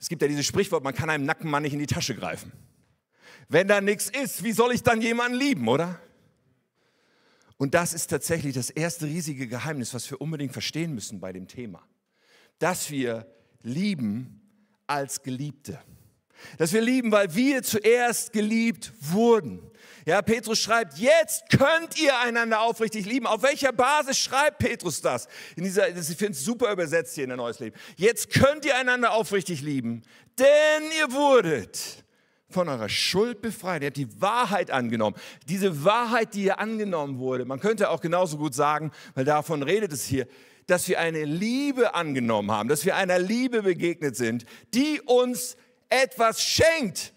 Es 0.00 0.08
gibt 0.08 0.22
ja 0.22 0.28
dieses 0.28 0.46
Sprichwort, 0.46 0.84
man 0.84 0.94
kann 0.94 1.10
einem 1.10 1.24
nackten 1.24 1.50
Mann 1.50 1.62
nicht 1.62 1.72
in 1.72 1.78
die 1.78 1.86
Tasche 1.86 2.14
greifen. 2.14 2.52
Wenn 3.48 3.68
da 3.68 3.80
nichts 3.80 4.10
ist, 4.10 4.44
wie 4.44 4.52
soll 4.52 4.72
ich 4.72 4.82
dann 4.82 5.00
jemanden 5.00 5.38
lieben, 5.38 5.68
oder? 5.68 6.00
Und 7.56 7.74
das 7.74 7.94
ist 7.94 8.08
tatsächlich 8.08 8.54
das 8.54 8.70
erste 8.70 9.06
riesige 9.06 9.48
Geheimnis, 9.48 9.94
was 9.94 10.10
wir 10.10 10.20
unbedingt 10.20 10.52
verstehen 10.52 10.94
müssen 10.94 11.20
bei 11.20 11.32
dem 11.32 11.48
Thema. 11.48 11.82
Dass 12.58 12.90
wir 12.90 13.26
lieben 13.62 14.40
als 14.86 15.22
Geliebte. 15.22 15.80
Dass 16.58 16.72
wir 16.72 16.82
lieben, 16.82 17.10
weil 17.12 17.34
wir 17.34 17.62
zuerst 17.62 18.32
geliebt 18.32 18.92
wurden. 19.00 19.60
Ja, 20.06 20.22
Petrus 20.22 20.60
schreibt, 20.60 20.98
jetzt 20.98 21.50
könnt 21.50 22.00
ihr 22.00 22.16
einander 22.20 22.60
aufrichtig 22.60 23.06
lieben. 23.06 23.26
Auf 23.26 23.42
welcher 23.42 23.72
Basis 23.72 24.16
schreibt 24.16 24.58
Petrus 24.58 25.00
das? 25.00 25.26
In 25.56 25.64
dieser, 25.64 25.88
ich 25.88 26.06
finde 26.16 26.30
es 26.30 26.44
super 26.44 26.70
übersetzt 26.70 27.16
hier 27.16 27.24
in 27.24 27.30
der 27.30 27.36
Neues 27.36 27.58
Leben. 27.58 27.76
Jetzt 27.96 28.30
könnt 28.30 28.64
ihr 28.64 28.76
einander 28.76 29.10
aufrichtig 29.10 29.62
lieben, 29.62 30.02
denn 30.38 30.84
ihr 30.96 31.10
wurdet 31.10 32.04
von 32.48 32.68
eurer 32.68 32.88
Schuld 32.88 33.42
befreit. 33.42 33.82
Ihr 33.82 33.86
habt 33.88 33.96
die 33.96 34.20
Wahrheit 34.20 34.70
angenommen. 34.70 35.16
Diese 35.48 35.84
Wahrheit, 35.84 36.34
die 36.34 36.42
hier 36.42 36.60
angenommen 36.60 37.18
wurde, 37.18 37.44
man 37.44 37.58
könnte 37.58 37.90
auch 37.90 38.00
genauso 38.00 38.38
gut 38.38 38.54
sagen, 38.54 38.92
weil 39.16 39.24
davon 39.24 39.64
redet 39.64 39.92
es 39.92 40.04
hier, 40.04 40.28
dass 40.68 40.86
wir 40.86 41.00
eine 41.00 41.24
Liebe 41.24 41.96
angenommen 41.96 42.52
haben, 42.52 42.68
dass 42.68 42.84
wir 42.84 42.94
einer 42.94 43.18
Liebe 43.18 43.62
begegnet 43.62 44.14
sind, 44.14 44.46
die 44.72 45.00
uns 45.00 45.56
etwas 45.88 46.40
schenkt, 46.40 47.12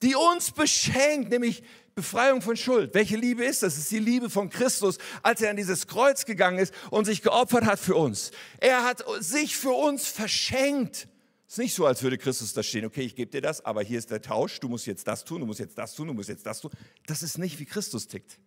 die 0.00 0.14
uns 0.14 0.52
beschenkt, 0.52 1.28
nämlich 1.30 1.62
Befreiung 1.94 2.40
von 2.40 2.56
Schuld. 2.56 2.94
Welche 2.94 3.16
Liebe 3.16 3.44
ist 3.44 3.62
das? 3.62 3.74
Das 3.74 3.84
ist 3.84 3.90
die 3.90 3.98
Liebe 3.98 4.30
von 4.30 4.48
Christus, 4.48 4.98
als 5.22 5.42
er 5.42 5.50
an 5.50 5.56
dieses 5.56 5.86
Kreuz 5.86 6.24
gegangen 6.24 6.58
ist 6.58 6.72
und 6.90 7.04
sich 7.04 7.22
geopfert 7.22 7.64
hat 7.64 7.78
für 7.78 7.96
uns. 7.96 8.30
Er 8.58 8.84
hat 8.84 9.04
sich 9.20 9.56
für 9.56 9.72
uns 9.72 10.08
verschenkt. 10.08 11.08
Es 11.46 11.54
ist 11.54 11.58
nicht 11.58 11.74
so, 11.74 11.84
als 11.84 12.02
würde 12.02 12.16
Christus 12.16 12.54
da 12.54 12.62
stehen, 12.62 12.86
okay, 12.86 13.02
ich 13.02 13.14
gebe 13.14 13.30
dir 13.30 13.42
das, 13.42 13.62
aber 13.62 13.82
hier 13.82 13.98
ist 13.98 14.10
der 14.10 14.22
Tausch, 14.22 14.58
du 14.58 14.68
musst 14.70 14.86
jetzt 14.86 15.06
das 15.06 15.22
tun, 15.22 15.40
du 15.40 15.46
musst 15.46 15.60
jetzt 15.60 15.76
das 15.76 15.94
tun, 15.94 16.08
du 16.08 16.14
musst 16.14 16.30
jetzt 16.30 16.46
das 16.46 16.60
tun. 16.60 16.70
Das 17.06 17.22
ist 17.22 17.36
nicht, 17.36 17.58
wie 17.58 17.66
Christus 17.66 18.08
tickt. 18.08 18.38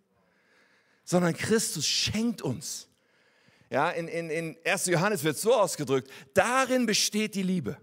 Sondern 1.04 1.36
Christus 1.36 1.86
schenkt 1.86 2.42
uns. 2.42 2.88
Ja, 3.70 3.90
in, 3.90 4.08
in, 4.08 4.30
in 4.30 4.56
1. 4.64 4.86
Johannes 4.86 5.22
wird 5.22 5.38
so 5.38 5.54
ausgedrückt, 5.54 6.10
darin 6.34 6.86
besteht 6.86 7.36
die 7.36 7.44
Liebe. 7.44 7.76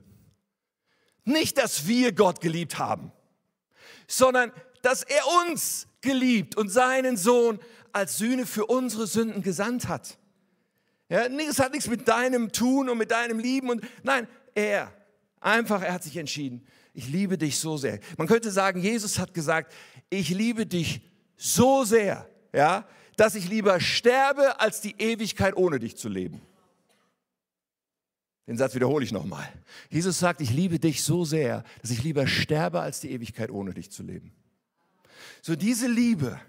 Nicht, 1.24 1.58
dass 1.58 1.88
wir 1.88 2.12
Gott 2.12 2.42
geliebt 2.42 2.78
haben, 2.78 3.14
sondern 4.08 4.52
dass 4.84 5.02
er 5.02 5.24
uns 5.48 5.88
geliebt 6.02 6.56
und 6.56 6.70
seinen 6.70 7.18
Sohn 7.18 7.60
als 7.92 8.18
Sühne 8.18 8.46
für 8.46 8.66
unsere 8.68 9.08
Sünden 9.08 9.42
gesandt 9.42 9.88
hat. 9.88 10.20
Ja, 11.10 11.26
es 11.26 11.60
hat 11.60 11.72
nichts 11.72 11.88
mit 11.88 12.08
deinem 12.08 12.52
Tun 12.52 12.90
und 12.90 12.98
mit 12.98 13.10
deinem 13.12 13.40
Lieben 13.40 13.70
und 13.70 13.82
nein, 14.04 14.28
er, 14.54 14.94
einfach, 15.40 15.82
er 15.82 15.94
hat 15.94 16.04
sich 16.04 16.18
entschieden, 16.18 16.66
ich 16.94 17.08
liebe 17.08 17.38
dich 17.38 17.58
so 17.60 17.78
sehr. 17.78 18.00
Man 18.18 18.28
könnte 18.28 18.52
sagen, 18.52 18.82
Jesus 18.82 19.18
hat 19.20 19.34
gesagt, 19.34 19.74
ich 20.10 20.30
liebe 20.30 20.66
dich 20.66 21.02
so 21.38 21.86
sehr, 21.86 22.30
ja, 22.54 22.86
dass 23.16 23.36
ich 23.36 23.50
lieber 23.50 23.80
sterbe, 23.80 24.60
als 24.60 24.82
die 24.82 24.96
Ewigkeit 25.00 25.56
ohne 25.56 25.80
dich 25.80 25.98
zu 25.98 26.10
leben. 26.10 26.42
Den 28.48 28.58
Satz 28.58 28.76
wiederhole 28.76 29.06
ich 29.06 29.14
nochmal. 29.14 29.48
Jesus 29.90 30.20
sagt, 30.20 30.42
ich 30.42 30.52
liebe 30.52 30.78
dich 30.78 31.04
so 31.04 31.24
sehr, 31.24 31.64
dass 31.82 31.92
ich 31.92 32.04
lieber 32.04 32.28
sterbe, 32.28 32.82
als 32.82 33.00
die 33.00 33.12
Ewigkeit 33.12 33.50
ohne 33.50 33.74
dich 33.74 33.90
zu 33.90 34.04
leben. 34.04 34.34
So 35.46 35.58
diese 35.58 35.88
Liebe, 35.88 36.40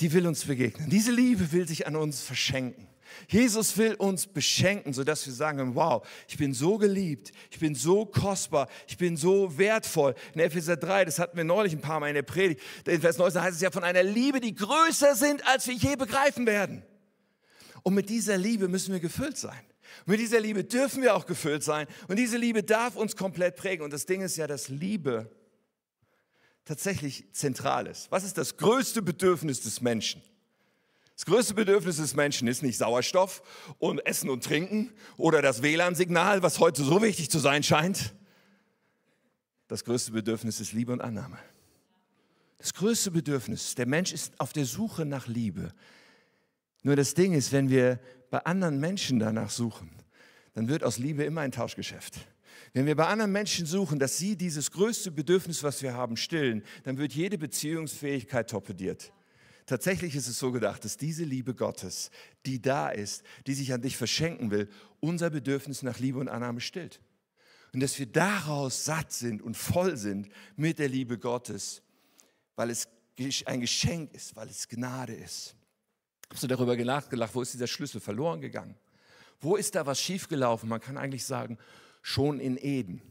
die 0.00 0.10
will 0.14 0.26
uns 0.26 0.46
begegnen. 0.46 0.88
Diese 0.88 1.12
Liebe 1.12 1.52
will 1.52 1.68
sich 1.68 1.86
an 1.86 1.96
uns 1.96 2.22
verschenken. 2.22 2.88
Jesus 3.28 3.76
will 3.76 3.92
uns 3.94 4.26
beschenken, 4.26 4.94
sodass 4.94 5.26
wir 5.26 5.34
sagen, 5.34 5.74
wow, 5.74 6.06
ich 6.28 6.38
bin 6.38 6.54
so 6.54 6.78
geliebt, 6.78 7.30
ich 7.50 7.58
bin 7.58 7.74
so 7.74 8.06
kostbar, 8.06 8.68
ich 8.86 8.96
bin 8.96 9.18
so 9.18 9.58
wertvoll. 9.58 10.14
In 10.32 10.40
Epheser 10.40 10.78
3, 10.78 11.04
das 11.04 11.18
hatten 11.18 11.36
wir 11.36 11.44
neulich 11.44 11.74
ein 11.74 11.82
paar 11.82 12.00
Mal 12.00 12.08
in 12.08 12.14
der 12.14 12.22
Predigt, 12.22 12.62
in 12.86 13.02
Vers 13.02 13.18
19 13.18 13.42
heißt 13.42 13.56
es 13.56 13.62
ja 13.62 13.70
von 13.70 13.84
einer 13.84 14.02
Liebe, 14.02 14.40
die 14.40 14.54
größer 14.54 15.14
sind, 15.14 15.46
als 15.46 15.66
wir 15.66 15.74
je 15.74 15.96
begreifen 15.96 16.46
werden. 16.46 16.82
Und 17.82 17.92
mit 17.92 18.08
dieser 18.08 18.38
Liebe 18.38 18.68
müssen 18.68 18.94
wir 18.94 19.00
gefüllt 19.00 19.36
sein. 19.36 19.60
Und 20.06 20.12
mit 20.12 20.20
dieser 20.20 20.40
Liebe 20.40 20.64
dürfen 20.64 21.02
wir 21.02 21.14
auch 21.14 21.26
gefüllt 21.26 21.64
sein. 21.64 21.86
Und 22.08 22.18
diese 22.18 22.38
Liebe 22.38 22.62
darf 22.62 22.96
uns 22.96 23.14
komplett 23.14 23.56
prägen. 23.56 23.84
Und 23.84 23.92
das 23.92 24.06
Ding 24.06 24.22
ist 24.22 24.38
ja, 24.38 24.46
dass 24.46 24.68
Liebe 24.68 25.30
tatsächlich 26.68 27.24
zentral 27.32 27.86
ist. 27.86 28.10
Was 28.12 28.24
ist 28.24 28.36
das 28.36 28.58
größte 28.58 29.00
Bedürfnis 29.00 29.62
des 29.62 29.80
Menschen? 29.80 30.20
Das 31.14 31.24
größte 31.24 31.54
Bedürfnis 31.54 31.96
des 31.96 32.14
Menschen 32.14 32.46
ist 32.46 32.62
nicht 32.62 32.76
Sauerstoff 32.76 33.42
und 33.78 34.04
Essen 34.04 34.28
und 34.28 34.44
Trinken 34.44 34.92
oder 35.16 35.40
das 35.40 35.62
WLAN-Signal, 35.62 36.42
was 36.42 36.60
heute 36.60 36.84
so 36.84 37.00
wichtig 37.00 37.30
zu 37.30 37.38
sein 37.38 37.62
scheint. 37.62 38.14
Das 39.66 39.82
größte 39.82 40.12
Bedürfnis 40.12 40.60
ist 40.60 40.74
Liebe 40.74 40.92
und 40.92 41.00
Annahme. 41.00 41.38
Das 42.58 42.74
größte 42.74 43.12
Bedürfnis, 43.12 43.74
der 43.74 43.86
Mensch 43.86 44.12
ist 44.12 44.38
auf 44.38 44.52
der 44.52 44.66
Suche 44.66 45.06
nach 45.06 45.26
Liebe. 45.26 45.72
Nur 46.82 46.96
das 46.96 47.14
Ding 47.14 47.32
ist, 47.32 47.50
wenn 47.50 47.70
wir 47.70 47.98
bei 48.30 48.44
anderen 48.44 48.78
Menschen 48.78 49.18
danach 49.18 49.50
suchen, 49.50 49.90
dann 50.52 50.68
wird 50.68 50.84
aus 50.84 50.98
Liebe 50.98 51.24
immer 51.24 51.40
ein 51.40 51.52
Tauschgeschäft. 51.52 52.18
Wenn 52.78 52.86
wir 52.86 52.94
bei 52.94 53.08
anderen 53.08 53.32
Menschen 53.32 53.66
suchen, 53.66 53.98
dass 53.98 54.18
sie 54.18 54.36
dieses 54.36 54.70
größte 54.70 55.10
Bedürfnis, 55.10 55.64
was 55.64 55.82
wir 55.82 55.94
haben, 55.94 56.16
stillen, 56.16 56.62
dann 56.84 56.96
wird 56.96 57.12
jede 57.12 57.36
Beziehungsfähigkeit 57.36 58.48
torpediert. 58.48 59.12
Tatsächlich 59.66 60.14
ist 60.14 60.28
es 60.28 60.38
so 60.38 60.52
gedacht, 60.52 60.84
dass 60.84 60.96
diese 60.96 61.24
Liebe 61.24 61.56
Gottes, 61.56 62.12
die 62.46 62.62
da 62.62 62.90
ist, 62.90 63.24
die 63.48 63.54
sich 63.54 63.72
an 63.72 63.82
dich 63.82 63.96
verschenken 63.96 64.52
will, 64.52 64.68
unser 65.00 65.28
Bedürfnis 65.28 65.82
nach 65.82 65.98
Liebe 65.98 66.20
und 66.20 66.28
Annahme 66.28 66.60
stillt. 66.60 67.00
Und 67.72 67.80
dass 67.80 67.98
wir 67.98 68.06
daraus 68.06 68.84
satt 68.84 69.10
sind 69.10 69.42
und 69.42 69.56
voll 69.56 69.96
sind 69.96 70.28
mit 70.54 70.78
der 70.78 70.88
Liebe 70.88 71.18
Gottes, 71.18 71.82
weil 72.54 72.70
es 72.70 72.86
ein 73.46 73.60
Geschenk 73.60 74.14
ist, 74.14 74.36
weil 74.36 74.48
es 74.48 74.68
Gnade 74.68 75.14
ist. 75.14 75.56
Hast 76.32 76.44
du 76.44 76.46
darüber 76.46 76.76
nachgedacht, 76.76 77.34
wo 77.34 77.42
ist 77.42 77.54
dieser 77.54 77.66
Schlüssel 77.66 78.00
verloren 78.00 78.40
gegangen? 78.40 78.76
Wo 79.40 79.56
ist 79.56 79.74
da 79.74 79.84
was 79.84 80.00
schiefgelaufen? 80.00 80.68
Man 80.68 80.80
kann 80.80 80.96
eigentlich 80.96 81.24
sagen, 81.24 81.58
schon 82.02 82.40
in 82.40 82.56
Eden. 82.56 83.02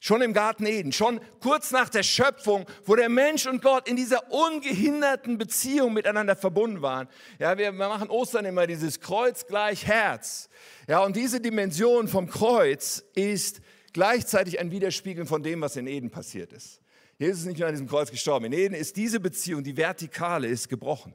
Schon 0.00 0.20
im 0.20 0.34
Garten 0.34 0.66
Eden, 0.66 0.92
schon 0.92 1.18
kurz 1.40 1.70
nach 1.70 1.88
der 1.88 2.02
Schöpfung, 2.02 2.66
wo 2.84 2.94
der 2.94 3.08
Mensch 3.08 3.46
und 3.46 3.62
Gott 3.62 3.88
in 3.88 3.96
dieser 3.96 4.30
ungehinderten 4.30 5.38
Beziehung 5.38 5.94
miteinander 5.94 6.36
verbunden 6.36 6.82
waren. 6.82 7.08
Ja, 7.38 7.56
wir, 7.56 7.72
wir 7.72 7.88
machen 7.88 8.10
Ostern 8.10 8.44
immer 8.44 8.66
dieses 8.66 9.00
Kreuz 9.00 9.46
gleich 9.46 9.86
Herz. 9.86 10.50
Ja, 10.86 11.02
und 11.02 11.16
diese 11.16 11.40
Dimension 11.40 12.06
vom 12.06 12.28
Kreuz 12.28 13.02
ist 13.14 13.62
gleichzeitig 13.94 14.60
ein 14.60 14.70
Widerspiegeln 14.70 15.26
von 15.26 15.42
dem, 15.42 15.62
was 15.62 15.76
in 15.76 15.86
Eden 15.86 16.10
passiert 16.10 16.52
ist. 16.52 16.82
Jesus 17.16 17.40
ist 17.40 17.46
nicht 17.46 17.58
nur 17.58 17.68
an 17.68 17.74
diesem 17.74 17.88
Kreuz 17.88 18.10
gestorben. 18.10 18.44
In 18.44 18.52
Eden 18.52 18.74
ist 18.74 18.96
diese 18.96 19.20
Beziehung, 19.20 19.64
die 19.64 19.74
vertikale, 19.74 20.48
ist 20.48 20.68
gebrochen. 20.68 21.14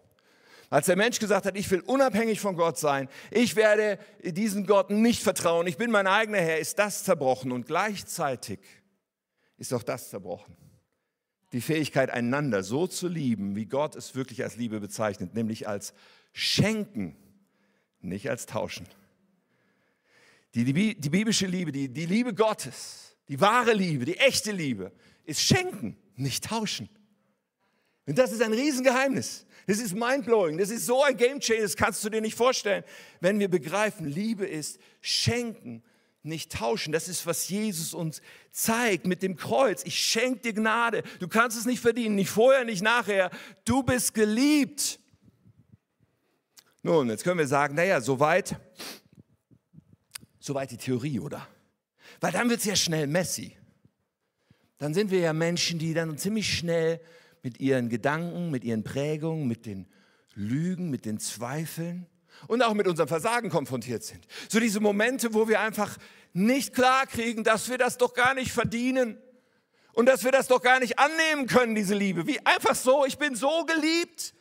Als 0.70 0.86
der 0.86 0.96
Mensch 0.96 1.20
gesagt 1.20 1.46
hat, 1.46 1.58
ich 1.58 1.70
will 1.72 1.82
unabhängig 1.82 2.40
von 2.40 2.56
Gott 2.56 2.78
sein, 2.78 3.10
ich 3.32 3.56
werde 3.56 3.98
diesen 4.24 4.68
Gott 4.68 4.92
nicht 4.92 5.24
vertrauen, 5.24 5.66
ich 5.66 5.78
bin 5.78 5.90
mein 5.90 6.06
eigener 6.06 6.40
Herr, 6.40 6.60
ist 6.60 6.78
das 6.78 7.04
zerbrochen 7.04 7.52
und 7.52 7.66
gleichzeitig 7.66 8.60
ist 9.58 9.74
auch 9.74 9.84
das 9.84 10.10
zerbrochen. 10.10 10.56
die 11.52 11.62
Fähigkeit, 11.62 12.12
einander 12.12 12.62
so 12.62 12.86
zu 12.86 13.08
lieben, 13.08 13.56
wie 13.56 13.66
Gott 13.66 13.96
es 13.96 14.14
wirklich 14.14 14.44
als 14.44 14.56
Liebe 14.56 14.80
bezeichnet, 14.80 15.34
nämlich 15.34 15.68
als 15.68 15.96
Schenken, 16.32 17.16
nicht 18.02 18.30
als 18.30 18.46
Tauschen. 18.46 18.88
Die, 20.54 20.64
die, 20.64 20.94
die 21.00 21.10
biblische 21.10 21.48
Liebe, 21.48 21.72
die, 21.72 21.90
die 21.90 22.06
Liebe 22.06 22.36
Gottes, 22.36 23.18
die 23.28 23.42
wahre 23.42 23.74
Liebe, 23.74 24.06
die 24.06 24.18
echte 24.18 24.52
Liebe, 24.52 24.92
ist 25.26 25.42
Schenken, 25.42 25.98
nicht 26.16 26.46
Tauschen. 26.46 26.88
Und 28.10 28.18
das 28.18 28.32
ist 28.32 28.42
ein 28.42 28.54
Riesengeheimnis. 28.54 29.46
Das 29.68 29.78
ist 29.78 29.94
mindblowing. 29.94 30.58
Das 30.58 30.72
ist 30.72 30.88
so 30.88 31.04
ein 31.04 31.16
Gamechanger, 31.16 31.62
das 31.62 31.75
kannst 31.75 32.04
du 32.04 32.10
dir 32.10 32.22
nicht 32.22 32.36
vorstellen. 32.36 32.84
Wenn 33.20 33.39
wir 33.39 33.50
begreifen, 33.50 34.08
Liebe 34.08 34.48
ist 34.48 34.80
Schenken, 35.00 35.84
nicht 36.24 36.51
tauschen. 36.51 36.92
Das 36.92 37.08
ist, 37.08 37.28
was 37.28 37.50
Jesus 37.50 37.94
uns 37.94 38.24
zeigt 38.51 39.06
mit 39.06 39.22
dem 39.22 39.36
Kreuz. 39.36 39.84
Ich 39.86 40.00
schenke 40.00 40.39
dir 40.39 40.54
Gnade. 40.54 41.04
Du 41.20 41.28
kannst 41.28 41.56
es 41.56 41.68
nicht 41.68 41.82
verdienen, 41.82 42.16
nicht 42.16 42.32
vorher, 42.32 42.66
nicht 42.66 42.82
nachher. 42.82 43.30
Du 43.63 43.84
bist 43.84 44.16
geliebt. 44.16 45.00
Nun, 46.82 47.10
jetzt 47.10 47.24
können 47.24 47.38
wir 47.38 47.48
sagen, 47.48 47.75
naja, 47.75 48.01
soweit, 48.01 48.60
soweit 50.39 50.72
die 50.72 50.78
Theorie, 50.78 51.20
oder? 51.20 51.48
Weil 52.22 52.32
dann 52.32 52.50
wird 52.50 52.62
es 52.62 52.66
ja 52.66 52.75
schnell 52.75 53.06
messy. 53.06 53.56
Dann 54.80 54.96
sind 54.96 55.12
wir 55.12 55.20
ja 55.20 55.32
Menschen, 55.32 55.78
die 55.78 55.94
dann 55.94 56.18
ziemlich 56.18 56.58
schnell 56.58 57.00
mit 57.50 57.60
ihren 57.60 57.89
Gedanken, 57.89 58.51
mit 58.51 58.63
ihren 58.63 58.84
Prägungen, 58.84 59.48
mit 59.48 59.65
den 59.65 59.88
Lügen, 60.36 60.91
mit 60.91 61.06
den 61.06 61.20
Zweifeln 61.20 62.06
und 62.48 62.62
auch 62.62 62.75
mit 62.75 62.88
unserem 62.88 63.10
Versagen 63.10 63.50
konfrontiert 63.50 64.03
sind. 64.03 64.27
So 64.50 64.60
diese 64.60 64.79
Momente, 64.79 65.34
wo 65.34 65.48
wir 65.48 65.60
einfach 65.60 65.98
nicht 66.32 66.75
klar 66.75 67.08
kriegen, 67.08 67.44
dass 67.44 67.68
wir 67.68 67.79
das 67.79 67.98
doch 67.98 68.13
gar 68.13 68.36
nicht 68.36 68.51
verdienen 68.51 69.18
und 69.94 70.06
dass 70.06 70.24
wir 70.24 70.32
das 70.32 70.48
doch 70.48 70.62
gar 70.62 70.79
nicht 70.79 71.00
annehmen 71.00 71.48
können, 71.48 71.74
diese 71.74 71.96
Liebe. 71.96 72.27
Wie 72.27 72.46
einfach 72.46 72.75
so, 72.75 73.03
ich 73.03 73.18
bin 73.18 73.34
so 73.34 73.65
geliebt. 73.65 74.36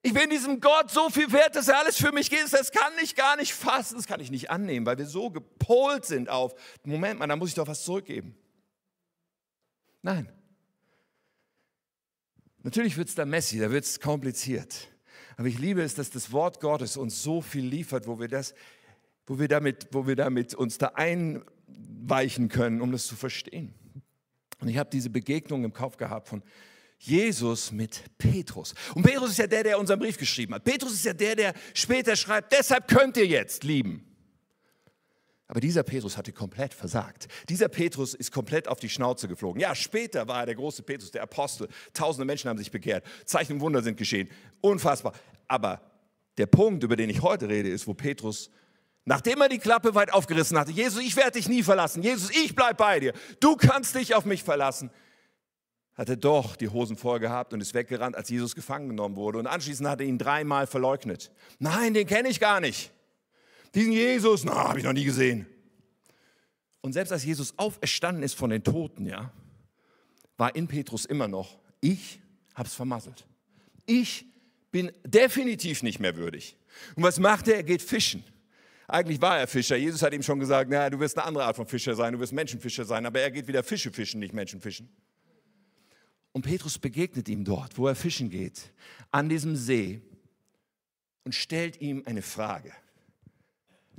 Ich 0.00 0.14
bin 0.14 0.30
diesem 0.30 0.58
Gott 0.62 0.90
so 0.90 1.10
viel 1.10 1.30
wert, 1.32 1.54
dass 1.54 1.68
er 1.68 1.80
alles 1.80 1.98
für 1.98 2.12
mich 2.12 2.30
geht. 2.30 2.50
Das 2.50 2.72
kann 2.72 2.94
ich 3.02 3.14
gar 3.14 3.36
nicht 3.36 3.52
fassen, 3.52 3.96
das 3.96 4.06
kann 4.06 4.20
ich 4.20 4.30
nicht 4.30 4.48
annehmen, 4.48 4.86
weil 4.86 4.96
wir 4.96 5.04
so 5.04 5.28
gepolt 5.28 6.06
sind 6.06 6.30
auf, 6.30 6.54
Moment 6.82 7.18
mal, 7.18 7.26
da 7.26 7.36
muss 7.36 7.50
ich 7.50 7.54
doch 7.56 7.66
was 7.66 7.84
zurückgeben. 7.84 8.34
Nein. 10.00 10.32
Natürlich 12.62 12.96
wird 12.96 13.08
es 13.08 13.14
da 13.14 13.24
messy, 13.24 13.58
da 13.58 13.70
wird 13.70 13.84
es 13.84 14.00
kompliziert. 14.00 14.88
Aber 15.36 15.48
ich 15.48 15.58
liebe 15.58 15.82
es, 15.82 15.94
dass 15.94 16.10
das 16.10 16.32
Wort 16.32 16.60
Gottes 16.60 16.96
uns 16.96 17.22
so 17.22 17.40
viel 17.40 17.64
liefert, 17.64 18.06
wo 18.06 18.20
wir 18.20 18.28
das, 18.28 18.54
wo 19.26 19.38
wir 19.38 19.48
damit, 19.48 19.88
wo 19.92 20.06
wir 20.06 20.16
damit 20.16 20.54
uns 20.54 20.76
da 20.76 20.88
einweichen 20.94 22.48
können, 22.48 22.80
um 22.80 22.92
das 22.92 23.06
zu 23.06 23.16
verstehen. 23.16 23.72
Und 24.60 24.68
ich 24.68 24.76
habe 24.76 24.90
diese 24.90 25.08
Begegnung 25.08 25.64
im 25.64 25.72
Kopf 25.72 25.96
gehabt 25.96 26.28
von 26.28 26.42
Jesus 26.98 27.72
mit 27.72 28.02
Petrus. 28.18 28.74
Und 28.94 29.02
Petrus 29.02 29.30
ist 29.30 29.38
ja 29.38 29.46
der, 29.46 29.64
der 29.64 29.78
unseren 29.78 29.98
Brief 29.98 30.18
geschrieben 30.18 30.54
hat. 30.54 30.64
Petrus 30.64 30.92
ist 30.92 31.06
ja 31.06 31.14
der, 31.14 31.34
der 31.34 31.54
später 31.72 32.14
schreibt, 32.14 32.52
deshalb 32.52 32.86
könnt 32.88 33.16
ihr 33.16 33.26
jetzt 33.26 33.64
lieben. 33.64 34.09
Aber 35.50 35.58
dieser 35.58 35.82
Petrus 35.82 36.16
hatte 36.16 36.32
komplett 36.32 36.72
versagt. 36.72 37.26
Dieser 37.48 37.66
Petrus 37.66 38.14
ist 38.14 38.30
komplett 38.30 38.68
auf 38.68 38.78
die 38.78 38.88
Schnauze 38.88 39.26
geflogen. 39.26 39.60
Ja, 39.60 39.74
später 39.74 40.28
war 40.28 40.38
er 40.40 40.46
der 40.46 40.54
große 40.54 40.84
Petrus, 40.84 41.10
der 41.10 41.24
Apostel. 41.24 41.66
Tausende 41.92 42.24
Menschen 42.24 42.48
haben 42.48 42.56
sich 42.56 42.70
bekehrt. 42.70 43.04
Zeichen 43.24 43.54
und 43.54 43.60
Wunder 43.60 43.82
sind 43.82 43.96
geschehen. 43.96 44.28
Unfassbar. 44.60 45.12
Aber 45.48 45.80
der 46.38 46.46
Punkt, 46.46 46.84
über 46.84 46.94
den 46.94 47.10
ich 47.10 47.22
heute 47.22 47.48
rede, 47.48 47.68
ist, 47.68 47.88
wo 47.88 47.94
Petrus, 47.94 48.48
nachdem 49.04 49.40
er 49.40 49.48
die 49.48 49.58
Klappe 49.58 49.96
weit 49.96 50.12
aufgerissen 50.12 50.56
hatte, 50.56 50.70
Jesus, 50.70 51.02
ich 51.02 51.16
werde 51.16 51.32
dich 51.32 51.48
nie 51.48 51.64
verlassen. 51.64 52.00
Jesus, 52.00 52.30
ich 52.30 52.54
bleib 52.54 52.76
bei 52.76 53.00
dir. 53.00 53.12
Du 53.40 53.56
kannst 53.56 53.96
dich 53.96 54.14
auf 54.14 54.24
mich 54.24 54.44
verlassen. 54.44 54.88
Hat 55.94 56.08
er 56.08 56.16
doch 56.16 56.54
die 56.54 56.68
Hosen 56.68 56.96
voll 56.96 57.18
gehabt 57.18 57.52
und 57.52 57.60
ist 57.60 57.74
weggerannt, 57.74 58.14
als 58.14 58.28
Jesus 58.28 58.54
gefangen 58.54 58.88
genommen 58.88 59.16
wurde. 59.16 59.40
Und 59.40 59.48
anschließend 59.48 59.88
hat 59.88 60.00
er 60.00 60.06
ihn 60.06 60.16
dreimal 60.16 60.68
verleugnet. 60.68 61.32
Nein, 61.58 61.92
den 61.92 62.06
kenne 62.06 62.28
ich 62.28 62.38
gar 62.38 62.60
nicht. 62.60 62.92
Diesen 63.74 63.92
Jesus, 63.92 64.44
na, 64.44 64.54
habe 64.54 64.78
ich 64.78 64.84
noch 64.84 64.92
nie 64.92 65.04
gesehen. 65.04 65.46
Und 66.80 66.92
selbst 66.92 67.12
als 67.12 67.24
Jesus 67.24 67.54
auferstanden 67.58 68.22
ist 68.22 68.34
von 68.34 68.50
den 68.50 68.64
Toten, 68.64 69.06
ja, 69.06 69.32
war 70.36 70.54
in 70.56 70.66
Petrus 70.66 71.04
immer 71.04 71.28
noch, 71.28 71.58
ich 71.80 72.20
habe 72.54 72.66
es 72.66 72.74
vermasselt. 72.74 73.26
Ich 73.86 74.24
bin 74.70 74.90
definitiv 75.04 75.82
nicht 75.82 76.00
mehr 76.00 76.16
würdig. 76.16 76.56
Und 76.96 77.02
was 77.02 77.18
macht 77.18 77.48
er? 77.48 77.56
Er 77.56 77.62
geht 77.62 77.82
fischen. 77.82 78.24
Eigentlich 78.88 79.20
war 79.20 79.38
er 79.38 79.46
Fischer. 79.46 79.76
Jesus 79.76 80.02
hat 80.02 80.12
ihm 80.12 80.22
schon 80.22 80.40
gesagt, 80.40 80.68
na, 80.70 80.90
du 80.90 80.98
wirst 80.98 81.16
eine 81.16 81.26
andere 81.26 81.44
Art 81.44 81.56
von 81.56 81.66
Fischer 81.66 81.94
sein, 81.94 82.12
du 82.12 82.18
wirst 82.18 82.32
Menschenfischer 82.32 82.84
sein, 82.84 83.06
aber 83.06 83.20
er 83.20 83.30
geht 83.30 83.46
wieder 83.46 83.62
Fische 83.62 83.92
fischen, 83.92 84.18
nicht 84.18 84.34
Menschen 84.34 84.60
fischen. 84.60 84.88
Und 86.32 86.42
Petrus 86.42 86.78
begegnet 86.78 87.28
ihm 87.28 87.44
dort, 87.44 87.78
wo 87.78 87.86
er 87.86 87.94
fischen 87.94 88.30
geht, 88.30 88.72
an 89.10 89.28
diesem 89.28 89.54
See 89.54 90.00
und 91.24 91.34
stellt 91.34 91.80
ihm 91.80 92.02
eine 92.06 92.22
Frage. 92.22 92.72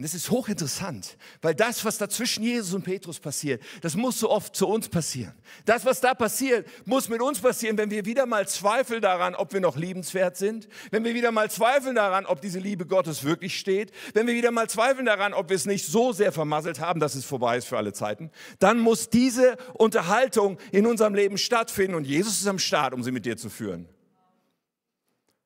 Und 0.01 0.05
das 0.05 0.15
ist 0.15 0.31
hochinteressant, 0.31 1.15
weil 1.43 1.53
das, 1.53 1.85
was 1.85 1.99
da 1.99 2.09
zwischen 2.09 2.43
Jesus 2.43 2.73
und 2.73 2.81
Petrus 2.81 3.19
passiert, 3.19 3.61
das 3.81 3.95
muss 3.95 4.19
so 4.19 4.31
oft 4.31 4.55
zu 4.55 4.67
uns 4.67 4.89
passieren. 4.89 5.35
Das, 5.65 5.85
was 5.85 6.01
da 6.01 6.15
passiert, 6.15 6.67
muss 6.87 7.07
mit 7.07 7.21
uns 7.21 7.39
passieren, 7.39 7.77
wenn 7.77 7.91
wir 7.91 8.03
wieder 8.03 8.25
mal 8.25 8.47
zweifeln 8.47 9.03
daran, 9.03 9.35
ob 9.35 9.53
wir 9.53 9.59
noch 9.59 9.77
liebenswert 9.77 10.37
sind, 10.37 10.67
wenn 10.89 11.03
wir 11.03 11.13
wieder 11.13 11.31
mal 11.31 11.51
zweifeln 11.51 11.93
daran, 11.93 12.25
ob 12.25 12.41
diese 12.41 12.57
Liebe 12.57 12.87
Gottes 12.87 13.23
wirklich 13.23 13.59
steht, 13.59 13.91
wenn 14.15 14.25
wir 14.25 14.33
wieder 14.33 14.49
mal 14.49 14.67
zweifeln 14.67 15.05
daran, 15.05 15.35
ob 15.35 15.49
wir 15.49 15.55
es 15.55 15.67
nicht 15.67 15.85
so 15.85 16.13
sehr 16.13 16.31
vermasselt 16.31 16.79
haben, 16.79 16.99
dass 16.99 17.13
es 17.13 17.23
vorbei 17.23 17.57
ist 17.57 17.67
für 17.67 17.77
alle 17.77 17.93
Zeiten, 17.93 18.31
dann 18.57 18.79
muss 18.79 19.11
diese 19.11 19.55
Unterhaltung 19.75 20.57
in 20.71 20.87
unserem 20.87 21.13
Leben 21.13 21.37
stattfinden 21.37 21.93
und 21.93 22.07
Jesus 22.07 22.41
ist 22.41 22.47
am 22.47 22.57
Start, 22.57 22.95
um 22.95 23.03
sie 23.03 23.11
mit 23.11 23.27
dir 23.27 23.37
zu 23.37 23.51
führen. 23.51 23.87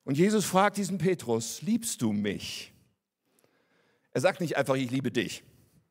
Und 0.04 0.16
Jesus 0.16 0.46
fragt 0.46 0.78
diesen 0.78 0.96
Petrus, 0.96 1.60
liebst 1.60 2.00
du 2.00 2.12
mich? 2.12 2.72
Er 4.16 4.22
sagt 4.22 4.40
nicht 4.40 4.56
einfach, 4.56 4.76
ich 4.76 4.90
liebe 4.90 5.10
dich. 5.10 5.44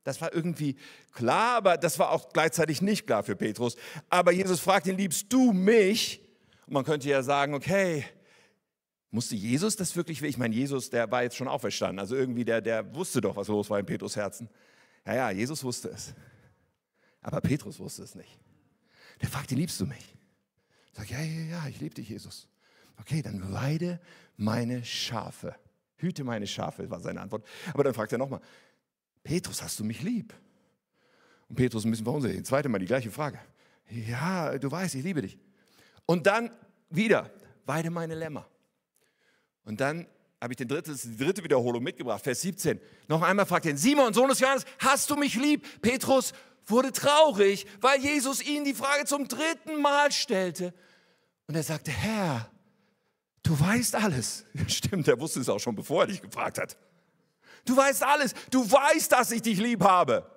Das 0.03 0.19
war 0.19 0.33
irgendwie 0.33 0.77
klar, 1.13 1.57
aber 1.57 1.77
das 1.77 1.99
war 1.99 2.09
auch 2.09 2.29
gleichzeitig 2.29 2.81
nicht 2.81 3.05
klar 3.05 3.21
für 3.21 3.35
Petrus. 3.35 3.75
Aber 4.09 4.31
Jesus 4.31 4.59
fragt 4.61 4.87
ihn, 4.87 4.97
liebst 4.97 5.31
du 5.31 5.53
mich? 5.53 6.27
Und 6.65 6.73
man 6.73 6.83
könnte 6.83 7.07
ja 7.07 7.21
sagen, 7.21 7.53
okay, 7.53 8.03
musste 9.11 9.35
Jesus 9.35 9.75
das 9.75 9.95
wirklich? 9.95 10.23
Ich 10.23 10.39
meine, 10.39 10.55
Jesus, 10.55 10.89
der 10.89 11.11
war 11.11 11.21
jetzt 11.21 11.35
schon 11.35 11.47
auferstanden. 11.47 11.99
Also 11.99 12.15
irgendwie, 12.15 12.43
der, 12.43 12.61
der 12.61 12.95
wusste 12.95 13.21
doch, 13.21 13.35
was 13.35 13.47
los 13.47 13.69
war 13.69 13.77
in 13.77 13.85
Petrus 13.85 14.15
Herzen. 14.15 14.49
Ja, 15.05 15.13
ja, 15.13 15.29
Jesus 15.29 15.63
wusste 15.63 15.89
es. 15.89 16.15
Aber 17.21 17.41
Petrus 17.41 17.77
wusste 17.77 18.01
es 18.01 18.15
nicht. 18.15 18.39
Der 19.21 19.29
fragt 19.29 19.51
ihn, 19.51 19.59
liebst 19.59 19.79
du 19.79 19.85
mich? 19.85 20.15
Ich 20.93 20.97
sage, 20.97 21.13
ja, 21.13 21.19
ja, 21.21 21.57
ja, 21.57 21.67
ich 21.67 21.79
liebe 21.79 21.93
dich, 21.93 22.09
Jesus. 22.09 22.47
Okay, 22.99 23.21
dann 23.21 23.53
weide 23.53 23.99
meine 24.35 24.83
Schafe. 24.83 25.53
Hüte 26.05 26.23
meine 26.23 26.47
Schafe, 26.47 26.89
war 26.89 26.99
seine 26.99 27.21
Antwort. 27.21 27.45
Aber 27.73 27.83
dann 27.83 27.93
fragt 27.93 28.11
er 28.11 28.17
nochmal, 28.17 28.39
Petrus, 29.23 29.61
hast 29.61 29.79
du 29.79 29.83
mich 29.83 30.01
lieb? 30.01 30.33
Und 31.49 31.55
Petrus 31.55 31.83
ein 31.83 31.91
bisschen 31.91 32.05
verunsichert. 32.05 32.45
Zweite 32.45 32.69
Mal 32.69 32.79
die 32.79 32.85
gleiche 32.85 33.11
Frage. 33.11 33.39
Ja, 33.89 34.57
du 34.57 34.71
weißt, 34.71 34.95
ich 34.95 35.03
liebe 35.03 35.21
dich. 35.21 35.37
Und 36.05 36.27
dann 36.27 36.51
wieder, 36.89 37.31
weide 37.65 37.89
meine 37.89 38.15
Lämmer. 38.15 38.47
Und 39.63 39.81
dann 39.81 40.07
habe 40.41 40.53
ich 40.53 40.57
den 40.57 40.67
dritte, 40.67 40.95
die 40.95 41.17
dritte 41.17 41.43
Wiederholung 41.43 41.83
mitgebracht, 41.83 42.23
Vers 42.23 42.41
17. 42.41 42.79
Noch 43.07 43.21
einmal 43.21 43.45
fragt 43.45 43.65
er, 43.65 43.75
Simon, 43.77 44.13
Sohn 44.13 44.29
des 44.29 44.39
Johannes, 44.39 44.65
hast 44.79 45.09
du 45.09 45.15
mich 45.15 45.35
lieb? 45.35 45.65
Petrus 45.81 46.33
wurde 46.67 46.91
traurig, 46.91 47.65
weil 47.81 47.99
Jesus 47.99 48.43
ihn 48.43 48.63
die 48.63 48.73
Frage 48.73 49.05
zum 49.05 49.27
dritten 49.27 49.81
Mal 49.81 50.11
stellte. 50.11 50.73
Und 51.47 51.55
er 51.55 51.63
sagte, 51.63 51.91
Herr, 51.91 52.49
Du 53.45 53.57
weißt 53.57 53.95
alles. 53.95 54.43
Stimmt, 54.67 55.07
er 55.07 55.19
wusste 55.19 55.39
es 55.39 55.47
auch 55.47 55.59
schon, 55.59 55.75
bevor 55.75 56.03
er 56.03 56.07
dich 56.07 56.21
gefragt 56.21 56.57
hat. 56.57 56.75
Du 57.63 57.77
weißt 57.77 58.03
alles. 58.03 58.33
Du 58.49 58.69
weißt, 58.69 59.11
dass 59.11 59.31
ich 59.31 59.41
dich 59.41 59.59
lieb 59.59 59.83
habe. 59.83 60.29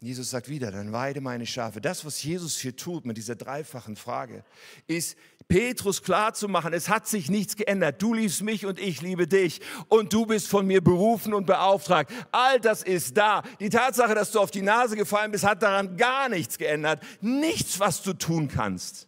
Jesus 0.00 0.30
sagt 0.30 0.48
wieder, 0.48 0.72
dann 0.72 0.92
weide 0.92 1.20
meine 1.20 1.46
Schafe. 1.46 1.80
Das, 1.80 2.04
was 2.04 2.20
Jesus 2.24 2.58
hier 2.58 2.74
tut 2.74 3.06
mit 3.06 3.16
dieser 3.16 3.36
dreifachen 3.36 3.94
Frage, 3.94 4.44
ist 4.88 5.16
Petrus 5.46 6.02
klar 6.02 6.34
zu 6.34 6.48
machen, 6.48 6.72
es 6.72 6.88
hat 6.88 7.06
sich 7.06 7.30
nichts 7.30 7.54
geändert. 7.54 8.02
Du 8.02 8.12
liebst 8.12 8.42
mich 8.42 8.66
und 8.66 8.80
ich 8.80 9.00
liebe 9.00 9.28
dich 9.28 9.60
und 9.88 10.12
du 10.12 10.26
bist 10.26 10.48
von 10.48 10.66
mir 10.66 10.82
berufen 10.82 11.34
und 11.34 11.46
beauftragt. 11.46 12.12
All 12.32 12.58
das 12.58 12.82
ist 12.82 13.16
da. 13.16 13.44
Die 13.60 13.68
Tatsache, 13.68 14.16
dass 14.16 14.32
du 14.32 14.40
auf 14.40 14.50
die 14.50 14.62
Nase 14.62 14.96
gefallen 14.96 15.30
bist, 15.30 15.44
hat 15.44 15.62
daran 15.62 15.96
gar 15.96 16.28
nichts 16.28 16.58
geändert. 16.58 17.00
Nichts, 17.20 17.78
was 17.78 18.02
du 18.02 18.12
tun 18.12 18.48
kannst 18.48 19.06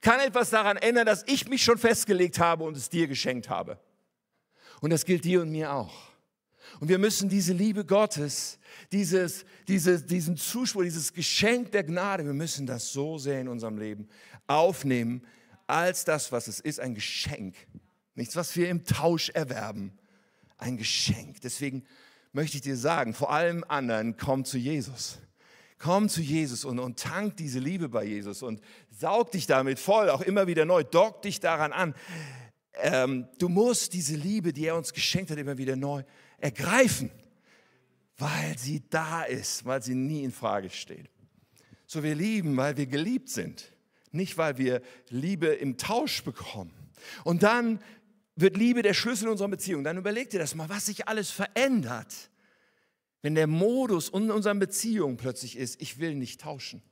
kann 0.00 0.20
etwas 0.20 0.50
daran 0.50 0.76
ändern, 0.76 1.06
dass 1.06 1.24
ich 1.26 1.48
mich 1.48 1.62
schon 1.62 1.78
festgelegt 1.78 2.38
habe 2.38 2.64
und 2.64 2.76
es 2.76 2.88
dir 2.88 3.08
geschenkt 3.08 3.48
habe. 3.48 3.78
Und 4.80 4.90
das 4.90 5.04
gilt 5.04 5.24
dir 5.24 5.42
und 5.42 5.50
mir 5.50 5.72
auch. 5.72 5.94
Und 6.80 6.88
wir 6.88 6.98
müssen 6.98 7.28
diese 7.28 7.52
Liebe 7.52 7.84
Gottes, 7.84 8.58
dieses, 8.92 9.44
diese, 9.68 10.02
diesen 10.02 10.36
Zuspruch, 10.36 10.82
dieses 10.82 11.12
Geschenk 11.12 11.72
der 11.72 11.84
Gnade, 11.84 12.24
wir 12.24 12.34
müssen 12.34 12.66
das 12.66 12.92
so 12.92 13.18
sehr 13.18 13.40
in 13.40 13.48
unserem 13.48 13.78
Leben 13.78 14.08
aufnehmen, 14.46 15.22
als 15.66 16.04
das, 16.04 16.32
was 16.32 16.48
es 16.48 16.60
ist, 16.60 16.80
ein 16.80 16.94
Geschenk. 16.94 17.54
Nichts, 18.14 18.36
was 18.36 18.54
wir 18.56 18.68
im 18.68 18.84
Tausch 18.84 19.30
erwerben. 19.30 19.98
Ein 20.58 20.76
Geschenk. 20.76 21.40
Deswegen 21.40 21.84
möchte 22.32 22.56
ich 22.56 22.62
dir 22.62 22.76
sagen, 22.76 23.14
vor 23.14 23.30
allem 23.30 23.64
anderen, 23.68 24.16
komm 24.16 24.44
zu 24.44 24.58
Jesus. 24.58 25.18
Komm 25.78 26.08
zu 26.08 26.22
Jesus 26.22 26.64
und, 26.64 26.78
und 26.78 26.98
tank 26.98 27.36
diese 27.36 27.58
Liebe 27.58 27.88
bei 27.88 28.04
Jesus 28.04 28.42
und 28.42 28.60
saug 28.90 29.30
dich 29.30 29.46
damit 29.46 29.78
voll, 29.78 30.08
auch 30.08 30.22
immer 30.22 30.46
wieder 30.46 30.64
neu, 30.64 30.82
dock 30.84 31.22
dich 31.22 31.40
daran 31.40 31.72
an. 31.72 31.94
Ähm, 32.74 33.28
du 33.38 33.48
musst 33.48 33.92
diese 33.92 34.16
Liebe, 34.16 34.52
die 34.52 34.66
er 34.66 34.76
uns 34.76 34.92
geschenkt 34.92 35.30
hat, 35.30 35.38
immer 35.38 35.58
wieder 35.58 35.76
neu 35.76 36.02
ergreifen, 36.38 37.10
weil 38.16 38.56
sie 38.56 38.82
da 38.88 39.22
ist, 39.22 39.64
weil 39.64 39.82
sie 39.82 39.94
nie 39.94 40.24
in 40.24 40.32
Frage 40.32 40.70
steht. 40.70 41.10
So 41.86 42.02
wir 42.02 42.14
lieben, 42.14 42.56
weil 42.56 42.76
wir 42.76 42.86
geliebt 42.86 43.28
sind, 43.28 43.72
nicht 44.12 44.38
weil 44.38 44.58
wir 44.58 44.82
Liebe 45.08 45.48
im 45.48 45.76
Tausch 45.76 46.22
bekommen. 46.24 46.72
Und 47.24 47.42
dann 47.42 47.80
wird 48.34 48.56
Liebe 48.56 48.82
der 48.82 48.94
Schlüssel 48.94 49.28
unserer 49.28 49.48
Beziehung. 49.48 49.84
Dann 49.84 49.96
überleg 49.96 50.30
dir 50.30 50.38
das 50.38 50.54
mal, 50.54 50.68
was 50.68 50.86
sich 50.86 51.08
alles 51.08 51.30
verändert, 51.30 52.30
wenn 53.22 53.34
der 53.34 53.46
Modus 53.46 54.08
in 54.08 54.30
unseren 54.30 54.58
Beziehungen 54.58 55.16
plötzlich 55.16 55.56
ist, 55.56 55.80
ich 55.80 55.98
will 55.98 56.14
nicht 56.14 56.40
tauschen. 56.40 56.82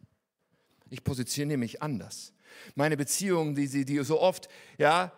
Ich 0.90 1.04
positioniere 1.04 1.58
mich 1.58 1.82
anders. 1.82 2.32
Meine 2.74 2.96
Beziehungen, 2.96 3.54
die, 3.54 3.84
die 3.84 4.04
so 4.04 4.20
oft 4.20 4.48
ja, 4.78 5.12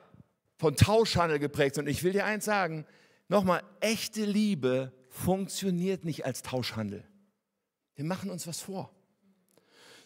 von 0.56 0.74
Tauschhandel 0.76 1.38
geprägt 1.38 1.74
sind. 1.74 1.84
Und 1.84 1.90
ich 1.90 2.02
will 2.02 2.12
dir 2.12 2.24
eins 2.24 2.44
sagen, 2.44 2.86
nochmal, 3.28 3.62
echte 3.80 4.24
Liebe 4.24 4.92
funktioniert 5.10 6.04
nicht 6.04 6.24
als 6.24 6.42
Tauschhandel. 6.42 7.04
Wir 7.94 8.04
machen 8.04 8.30
uns 8.30 8.46
was 8.46 8.60
vor. 8.60 8.95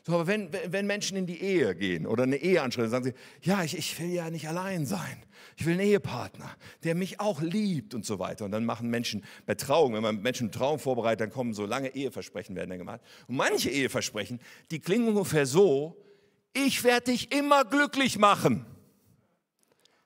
So, 0.02 0.14
aber 0.14 0.26
wenn, 0.26 0.50
wenn 0.66 0.86
Menschen 0.86 1.16
in 1.16 1.26
die 1.26 1.42
Ehe 1.42 1.74
gehen 1.74 2.06
oder 2.06 2.22
eine 2.22 2.36
Ehe 2.36 2.62
anschreiben, 2.62 2.90
sagen 2.90 3.04
sie, 3.04 3.14
ja, 3.42 3.62
ich, 3.62 3.76
ich 3.76 4.00
will 4.00 4.08
ja 4.08 4.30
nicht 4.30 4.48
allein 4.48 4.86
sein. 4.86 5.22
Ich 5.56 5.66
will 5.66 5.74
einen 5.74 5.82
Ehepartner, 5.82 6.56
der 6.84 6.94
mich 6.94 7.20
auch 7.20 7.42
liebt 7.42 7.94
und 7.94 8.06
so 8.06 8.18
weiter. 8.18 8.46
Und 8.46 8.52
dann 8.52 8.64
machen 8.64 8.88
Menschen 8.88 9.24
bei 9.44 9.54
Trauung, 9.54 9.92
wenn 9.92 10.02
man 10.02 10.22
Menschen 10.22 10.50
Trauung 10.52 10.78
vorbereitet, 10.78 11.20
dann 11.20 11.30
kommen 11.30 11.52
so 11.52 11.66
lange 11.66 11.94
Eheversprechen 11.94 12.56
werden 12.56 12.70
dann 12.70 12.78
gemacht. 12.78 13.00
Und 13.28 13.36
manche 13.36 13.68
Eheversprechen, 13.68 14.40
die 14.70 14.80
klingen 14.80 15.08
ungefähr 15.08 15.44
so, 15.44 15.96
ich 16.54 16.82
werde 16.82 17.12
dich 17.12 17.32
immer 17.32 17.64
glücklich 17.64 18.18
machen. 18.18 18.64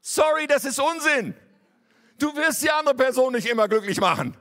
Sorry, 0.00 0.46
das 0.48 0.64
ist 0.64 0.80
Unsinn. 0.80 1.34
Du 2.18 2.34
wirst 2.36 2.62
die 2.62 2.70
andere 2.70 2.94
Person 2.94 3.32
nicht 3.32 3.46
immer 3.46 3.68
glücklich 3.68 4.00
machen. 4.00 4.36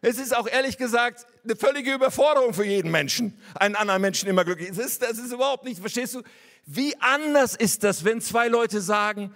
Es 0.00 0.18
ist 0.18 0.36
auch 0.36 0.46
ehrlich 0.46 0.78
gesagt 0.78 1.26
eine 1.44 1.56
völlige 1.56 1.92
Überforderung 1.94 2.54
für 2.54 2.64
jeden 2.64 2.90
Menschen, 2.90 3.38
einen 3.54 3.76
anderen 3.76 4.00
Menschen 4.00 4.28
immer 4.28 4.44
glücklich. 4.44 4.70
Das 4.70 4.78
ist, 4.78 5.02
das 5.02 5.18
ist 5.18 5.32
überhaupt 5.32 5.64
nicht, 5.64 5.80
verstehst 5.80 6.14
du? 6.14 6.22
Wie 6.66 6.94
anders 7.00 7.54
ist 7.54 7.84
das, 7.84 8.04
wenn 8.04 8.20
zwei 8.20 8.48
Leute 8.48 8.80
sagen, 8.80 9.34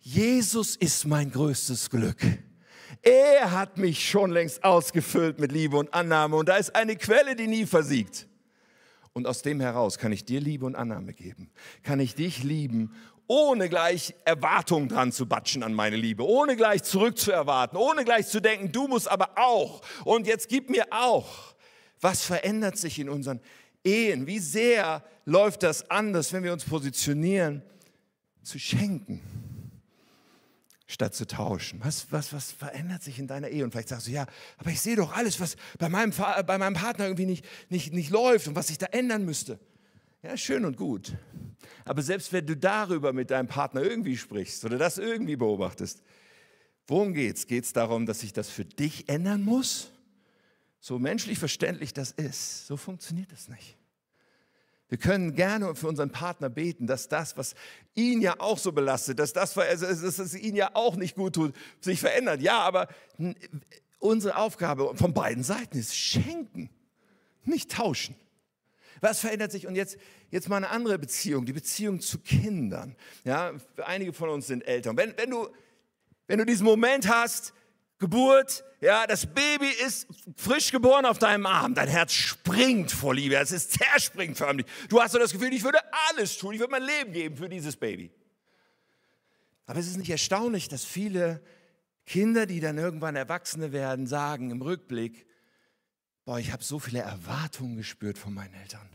Jesus 0.00 0.76
ist 0.76 1.06
mein 1.06 1.30
größtes 1.30 1.90
Glück. 1.90 2.18
Er 3.02 3.52
hat 3.52 3.78
mich 3.78 4.08
schon 4.08 4.30
längst 4.30 4.64
ausgefüllt 4.64 5.38
mit 5.38 5.52
Liebe 5.52 5.76
und 5.76 5.94
Annahme 5.94 6.36
und 6.36 6.48
da 6.48 6.56
ist 6.56 6.74
eine 6.74 6.96
Quelle, 6.96 7.36
die 7.36 7.46
nie 7.46 7.66
versiegt. 7.66 8.26
Und 9.12 9.26
aus 9.26 9.42
dem 9.42 9.60
heraus 9.60 9.96
kann 9.98 10.12
ich 10.12 10.24
dir 10.24 10.40
Liebe 10.40 10.66
und 10.66 10.74
Annahme 10.74 11.14
geben. 11.14 11.50
Kann 11.82 12.00
ich 12.00 12.14
dich 12.14 12.42
lieben 12.42 12.94
ohne 13.28 13.68
gleich 13.68 14.14
Erwartungen 14.24 14.88
dran 14.88 15.12
zu 15.12 15.26
batschen 15.26 15.62
an 15.62 15.74
meine 15.74 15.96
Liebe, 15.96 16.24
ohne 16.24 16.56
gleich 16.56 16.82
zurückzuerwarten, 16.82 17.76
ohne 17.76 18.04
gleich 18.04 18.28
zu 18.28 18.40
denken, 18.40 18.72
du 18.72 18.86
musst 18.86 19.08
aber 19.08 19.30
auch 19.36 19.82
und 20.04 20.26
jetzt 20.26 20.48
gib 20.48 20.70
mir 20.70 20.86
auch. 20.90 21.54
Was 22.00 22.22
verändert 22.22 22.76
sich 22.76 22.98
in 22.98 23.08
unseren 23.08 23.40
Ehen? 23.82 24.26
Wie 24.26 24.38
sehr 24.38 25.02
läuft 25.24 25.62
das 25.62 25.90
anders, 25.90 26.32
wenn 26.32 26.44
wir 26.44 26.52
uns 26.52 26.64
positionieren, 26.64 27.62
zu 28.42 28.58
schenken, 28.58 29.20
statt 30.86 31.14
zu 31.14 31.26
tauschen? 31.26 31.80
Was, 31.82 32.12
was, 32.12 32.32
was 32.32 32.52
verändert 32.52 33.02
sich 33.02 33.18
in 33.18 33.26
deiner 33.26 33.48
Ehe? 33.48 33.64
Und 33.64 33.72
vielleicht 33.72 33.88
sagst 33.88 34.06
du, 34.06 34.10
ja, 34.10 34.26
aber 34.58 34.70
ich 34.70 34.80
sehe 34.80 34.96
doch 34.96 35.16
alles, 35.16 35.40
was 35.40 35.56
bei 35.78 35.88
meinem, 35.88 36.12
bei 36.46 36.58
meinem 36.58 36.74
Partner 36.74 37.06
irgendwie 37.06 37.26
nicht, 37.26 37.44
nicht, 37.70 37.92
nicht 37.92 38.10
läuft 38.10 38.46
und 38.46 38.56
was 38.56 38.68
sich 38.68 38.78
da 38.78 38.86
ändern 38.86 39.24
müsste. 39.24 39.58
Ja, 40.26 40.36
schön 40.36 40.64
und 40.64 40.76
gut. 40.76 41.16
Aber 41.84 42.02
selbst 42.02 42.32
wenn 42.32 42.44
du 42.44 42.56
darüber 42.56 43.12
mit 43.12 43.30
deinem 43.30 43.46
Partner 43.46 43.82
irgendwie 43.82 44.16
sprichst 44.16 44.64
oder 44.64 44.76
das 44.76 44.98
irgendwie 44.98 45.36
beobachtest, 45.36 46.02
worum 46.88 47.14
geht 47.14 47.46
es? 47.48 47.72
Darum, 47.72 48.06
dass 48.06 48.20
sich 48.20 48.32
das 48.32 48.50
für 48.50 48.64
dich 48.64 49.08
ändern 49.08 49.44
muss? 49.44 49.92
So 50.80 50.98
menschlich 50.98 51.38
verständlich 51.38 51.92
das 51.92 52.10
ist, 52.10 52.66
so 52.66 52.76
funktioniert 52.76 53.30
das 53.30 53.46
nicht. 53.46 53.76
Wir 54.88 54.98
können 54.98 55.36
gerne 55.36 55.76
für 55.76 55.86
unseren 55.86 56.10
Partner 56.10 56.48
beten, 56.48 56.88
dass 56.88 57.08
das, 57.08 57.36
was 57.36 57.54
ihn 57.94 58.20
ja 58.20 58.40
auch 58.40 58.58
so 58.58 58.72
belastet, 58.72 59.20
dass 59.20 59.32
das, 59.32 59.56
was 59.56 59.80
es 59.80 60.34
ihn 60.34 60.56
ja 60.56 60.72
auch 60.74 60.96
nicht 60.96 61.14
gut 61.14 61.36
tut, 61.36 61.54
sich 61.80 62.00
verändert. 62.00 62.42
Ja, 62.42 62.62
aber 62.62 62.88
unsere 64.00 64.36
Aufgabe 64.38 64.96
von 64.96 65.14
beiden 65.14 65.44
Seiten 65.44 65.78
ist 65.78 65.94
schenken, 65.94 66.68
nicht 67.44 67.70
tauschen. 67.70 68.16
Was 69.00 69.20
verändert 69.20 69.52
sich? 69.52 69.66
Und 69.66 69.74
jetzt, 69.74 69.98
jetzt 70.30 70.48
mal 70.48 70.56
eine 70.56 70.70
andere 70.70 70.98
Beziehung, 70.98 71.44
die 71.46 71.52
Beziehung 71.52 72.00
zu 72.00 72.18
Kindern. 72.18 72.96
Ja, 73.24 73.52
einige 73.84 74.12
von 74.12 74.28
uns 74.28 74.46
sind 74.46 74.62
Eltern. 74.66 74.96
Wenn, 74.96 75.16
wenn, 75.16 75.30
du, 75.30 75.48
wenn 76.26 76.38
du 76.38 76.46
diesen 76.46 76.64
Moment 76.64 77.08
hast, 77.08 77.52
Geburt, 77.98 78.62
ja, 78.80 79.06
das 79.06 79.26
Baby 79.26 79.70
ist 79.86 80.06
frisch 80.36 80.70
geboren 80.70 81.06
auf 81.06 81.18
deinem 81.18 81.46
Arm, 81.46 81.74
dein 81.74 81.88
Herz 81.88 82.12
springt 82.12 82.92
vor 82.92 83.14
Liebe, 83.14 83.36
es 83.36 83.52
ist 83.52 83.72
zerspringt 83.72 84.36
förmlich. 84.36 84.66
Du 84.90 85.00
hast 85.00 85.12
so 85.12 85.18
das 85.18 85.32
Gefühl, 85.32 85.52
ich 85.54 85.64
würde 85.64 85.78
alles 86.08 86.36
tun, 86.36 86.52
ich 86.52 86.60
würde 86.60 86.72
mein 86.72 86.82
Leben 86.82 87.12
geben 87.12 87.36
für 87.36 87.48
dieses 87.48 87.76
Baby. 87.76 88.10
Aber 89.64 89.80
es 89.80 89.86
ist 89.86 89.96
nicht 89.96 90.10
erstaunlich, 90.10 90.68
dass 90.68 90.84
viele 90.84 91.42
Kinder, 92.04 92.44
die 92.44 92.60
dann 92.60 92.76
irgendwann 92.76 93.16
Erwachsene 93.16 93.72
werden, 93.72 94.06
sagen 94.06 94.50
im 94.50 94.60
Rückblick, 94.60 95.26
boah, 96.26 96.38
ich 96.38 96.52
habe 96.52 96.62
so 96.62 96.78
viele 96.78 96.98
Erwartungen 96.98 97.76
gespürt 97.76 98.18
von 98.18 98.34
meinen 98.34 98.52
Eltern. 98.52 98.86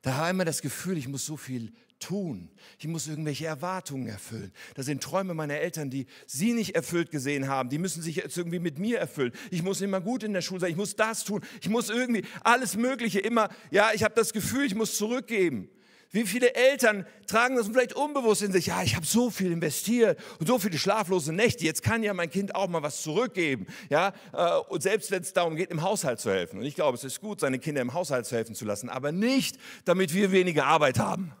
Da 0.00 0.18
war 0.18 0.30
immer 0.30 0.44
das 0.44 0.62
Gefühl, 0.62 0.96
ich 0.96 1.08
muss 1.08 1.26
so 1.26 1.36
viel 1.36 1.72
tun. 1.98 2.50
Ich 2.78 2.86
muss 2.86 3.08
irgendwelche 3.08 3.46
Erwartungen 3.46 4.06
erfüllen. 4.06 4.52
Das 4.74 4.86
sind 4.86 5.02
Träume 5.02 5.34
meiner 5.34 5.54
Eltern, 5.54 5.90
die 5.90 6.06
sie 6.26 6.52
nicht 6.52 6.74
erfüllt 6.76 7.10
gesehen 7.10 7.48
haben. 7.48 7.70
Die 7.70 7.78
müssen 7.78 8.02
sich 8.02 8.16
jetzt 8.16 8.36
irgendwie 8.36 8.58
mit 8.58 8.78
mir 8.78 8.98
erfüllen. 8.98 9.32
Ich 9.50 9.62
muss 9.62 9.80
immer 9.80 10.00
gut 10.00 10.22
in 10.22 10.32
der 10.32 10.42
Schule 10.42 10.60
sein. 10.60 10.70
Ich 10.70 10.76
muss 10.76 10.94
das 10.96 11.24
tun. 11.24 11.42
Ich 11.60 11.68
muss 11.68 11.88
irgendwie 11.88 12.24
alles 12.42 12.76
Mögliche 12.76 13.20
immer, 13.20 13.48
ja, 13.70 13.90
ich 13.94 14.04
habe 14.04 14.14
das 14.14 14.32
Gefühl, 14.32 14.64
ich 14.64 14.74
muss 14.74 14.96
zurückgeben. 14.96 15.68
Wie 16.14 16.22
viele 16.22 16.54
Eltern 16.54 17.04
tragen 17.26 17.56
das 17.56 17.66
vielleicht 17.66 17.94
unbewusst 17.94 18.40
in 18.42 18.52
sich? 18.52 18.66
Ja, 18.66 18.84
ich 18.84 18.94
habe 18.94 19.04
so 19.04 19.30
viel 19.30 19.50
investiert 19.50 20.16
und 20.38 20.46
so 20.46 20.60
viele 20.60 20.78
schlaflose 20.78 21.32
Nächte. 21.32 21.64
Jetzt 21.64 21.82
kann 21.82 22.04
ja 22.04 22.14
mein 22.14 22.30
Kind 22.30 22.54
auch 22.54 22.68
mal 22.68 22.84
was 22.84 23.02
zurückgeben. 23.02 23.66
Ja, 23.88 24.12
äh, 24.32 24.58
und 24.68 24.80
selbst 24.80 25.10
wenn 25.10 25.22
es 25.22 25.32
darum 25.32 25.56
geht, 25.56 25.72
im 25.72 25.82
Haushalt 25.82 26.20
zu 26.20 26.30
helfen. 26.30 26.60
Und 26.60 26.66
ich 26.66 26.76
glaube, 26.76 26.96
es 26.96 27.02
ist 27.02 27.20
gut, 27.20 27.40
seine 27.40 27.58
Kinder 27.58 27.80
im 27.80 27.94
Haushalt 27.94 28.26
zu 28.26 28.36
helfen 28.36 28.54
zu 28.54 28.64
lassen, 28.64 28.90
aber 28.90 29.10
nicht, 29.10 29.58
damit 29.86 30.14
wir 30.14 30.30
weniger 30.30 30.66
Arbeit 30.66 31.00
haben, 31.00 31.32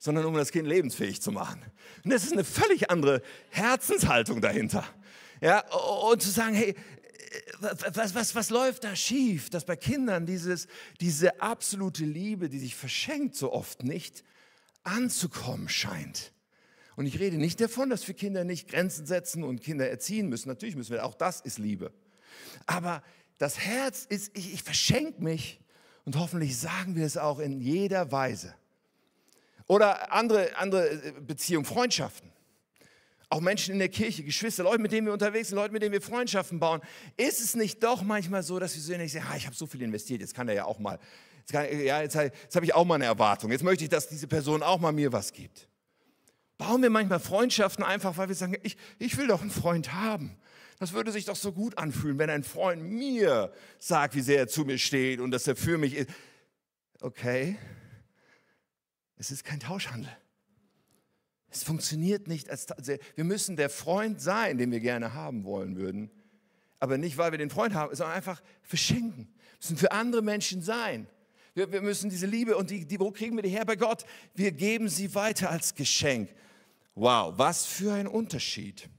sondern 0.00 0.24
um 0.24 0.34
das 0.34 0.50
Kind 0.50 0.66
lebensfähig 0.66 1.22
zu 1.22 1.30
machen. 1.30 1.62
Und 2.02 2.12
das 2.12 2.24
ist 2.24 2.32
eine 2.32 2.42
völlig 2.42 2.90
andere 2.90 3.22
Herzenshaltung 3.50 4.40
dahinter. 4.40 4.82
Ja, 5.40 5.62
und 6.10 6.20
zu 6.20 6.30
sagen, 6.30 6.56
hey, 6.56 6.74
was, 7.60 8.14
was, 8.14 8.34
was 8.34 8.50
läuft 8.50 8.84
da 8.84 8.94
schief, 8.94 9.50
dass 9.50 9.64
bei 9.64 9.76
Kindern 9.76 10.26
dieses, 10.26 10.68
diese 11.00 11.40
absolute 11.40 12.04
Liebe, 12.04 12.48
die 12.48 12.58
sich 12.58 12.74
verschenkt, 12.74 13.36
so 13.36 13.52
oft 13.52 13.82
nicht 13.82 14.24
anzukommen 14.84 15.68
scheint. 15.68 16.32
Und 16.96 17.06
ich 17.06 17.18
rede 17.18 17.36
nicht 17.36 17.60
davon, 17.60 17.90
dass 17.90 18.06
wir 18.08 18.14
Kinder 18.14 18.44
nicht 18.44 18.68
Grenzen 18.68 19.06
setzen 19.06 19.44
und 19.44 19.62
Kinder 19.62 19.88
erziehen 19.88 20.28
müssen. 20.28 20.48
Natürlich 20.48 20.76
müssen 20.76 20.92
wir, 20.92 21.04
auch 21.04 21.14
das 21.14 21.40
ist 21.40 21.58
Liebe. 21.58 21.92
Aber 22.64 23.02
das 23.38 23.58
Herz 23.58 24.06
ist, 24.08 24.36
ich, 24.36 24.54
ich 24.54 24.62
verschenke 24.62 25.22
mich 25.22 25.60
und 26.04 26.16
hoffentlich 26.16 26.58
sagen 26.58 26.96
wir 26.96 27.04
es 27.04 27.16
auch 27.16 27.38
in 27.38 27.60
jeder 27.60 28.12
Weise. 28.12 28.54
Oder 29.66 30.12
andere, 30.12 30.56
andere 30.56 31.12
Beziehungen, 31.20 31.66
Freundschaften. 31.66 32.30
Auch 33.28 33.40
Menschen 33.40 33.72
in 33.72 33.78
der 33.80 33.88
Kirche, 33.88 34.22
Geschwister, 34.22 34.62
Leute, 34.62 34.80
mit 34.80 34.92
denen 34.92 35.06
wir 35.06 35.12
unterwegs 35.12 35.48
sind, 35.48 35.56
Leute, 35.56 35.72
mit 35.72 35.82
denen 35.82 35.92
wir 35.92 36.00
Freundschaften 36.00 36.60
bauen. 36.60 36.80
Ist 37.16 37.40
es 37.40 37.56
nicht 37.56 37.82
doch 37.82 38.02
manchmal 38.02 38.42
so, 38.44 38.58
dass 38.60 38.74
wir 38.76 38.82
so 38.82 38.96
nicht 38.96 39.12
sagen, 39.12 39.26
ah, 39.28 39.36
ich 39.36 39.46
habe 39.46 39.56
so 39.56 39.66
viel 39.66 39.82
investiert, 39.82 40.20
jetzt 40.20 40.34
kann 40.34 40.48
er 40.48 40.54
ja 40.54 40.64
auch 40.64 40.78
mal, 40.78 40.98
jetzt, 41.38 41.52
ja, 41.52 42.02
jetzt, 42.02 42.14
jetzt 42.14 42.54
habe 42.54 42.64
ich 42.64 42.74
auch 42.74 42.84
mal 42.84 42.94
eine 42.94 43.06
Erwartung, 43.06 43.50
jetzt 43.50 43.64
möchte 43.64 43.82
ich, 43.82 43.90
dass 43.90 44.08
diese 44.08 44.28
Person 44.28 44.62
auch 44.62 44.78
mal 44.78 44.92
mir 44.92 45.12
was 45.12 45.32
gibt. 45.32 45.68
Bauen 46.56 46.82
wir 46.82 46.90
manchmal 46.90 47.20
Freundschaften 47.20 47.84
einfach, 47.84 48.16
weil 48.16 48.28
wir 48.28 48.34
sagen, 48.34 48.56
ich, 48.62 48.76
ich 48.98 49.16
will 49.18 49.26
doch 49.26 49.42
einen 49.42 49.50
Freund 49.50 49.92
haben. 49.92 50.38
Das 50.78 50.92
würde 50.92 51.10
sich 51.10 51.24
doch 51.24 51.36
so 51.36 51.52
gut 51.52 51.78
anfühlen, 51.78 52.18
wenn 52.18 52.30
ein 52.30 52.44
Freund 52.44 52.82
mir 52.82 53.52
sagt, 53.78 54.14
wie 54.14 54.20
sehr 54.20 54.38
er 54.38 54.48
zu 54.48 54.64
mir 54.64 54.78
steht 54.78 55.20
und 55.20 55.30
dass 55.30 55.46
er 55.46 55.56
für 55.56 55.78
mich 55.78 55.94
ist. 55.94 56.10
Okay, 57.00 57.56
es 59.16 59.30
ist 59.30 59.44
kein 59.44 59.60
Tauschhandel. 59.60 60.14
Es 61.56 61.64
funktioniert 61.64 62.28
nicht. 62.28 62.50
Als, 62.50 62.66
wir 63.14 63.24
müssen 63.24 63.56
der 63.56 63.70
Freund 63.70 64.20
sein, 64.20 64.58
den 64.58 64.70
wir 64.70 64.80
gerne 64.80 65.14
haben 65.14 65.44
wollen 65.44 65.76
würden. 65.76 66.10
Aber 66.80 66.98
nicht, 66.98 67.16
weil 67.16 67.30
wir 67.30 67.38
den 67.38 67.50
Freund 67.50 67.74
haben, 67.74 67.94
sondern 67.94 68.14
einfach 68.14 68.42
verschenken. 68.62 69.28
Wir 69.28 69.56
müssen 69.60 69.76
für 69.78 69.92
andere 69.92 70.22
Menschen 70.22 70.60
sein. 70.60 71.06
Wir, 71.54 71.72
wir 71.72 71.80
müssen 71.80 72.10
diese 72.10 72.26
Liebe 72.26 72.56
und 72.56 72.68
die, 72.68 72.84
die, 72.84 73.00
wo 73.00 73.10
kriegen 73.10 73.34
wir 73.36 73.42
die 73.42 73.48
her 73.48 73.64
bei 73.64 73.76
Gott? 73.76 74.04
Wir 74.34 74.52
geben 74.52 74.88
sie 74.88 75.14
weiter 75.14 75.50
als 75.50 75.74
Geschenk. 75.74 76.28
Wow, 76.94 77.38
was 77.38 77.64
für 77.64 77.94
ein 77.94 78.06
Unterschied. 78.06 78.90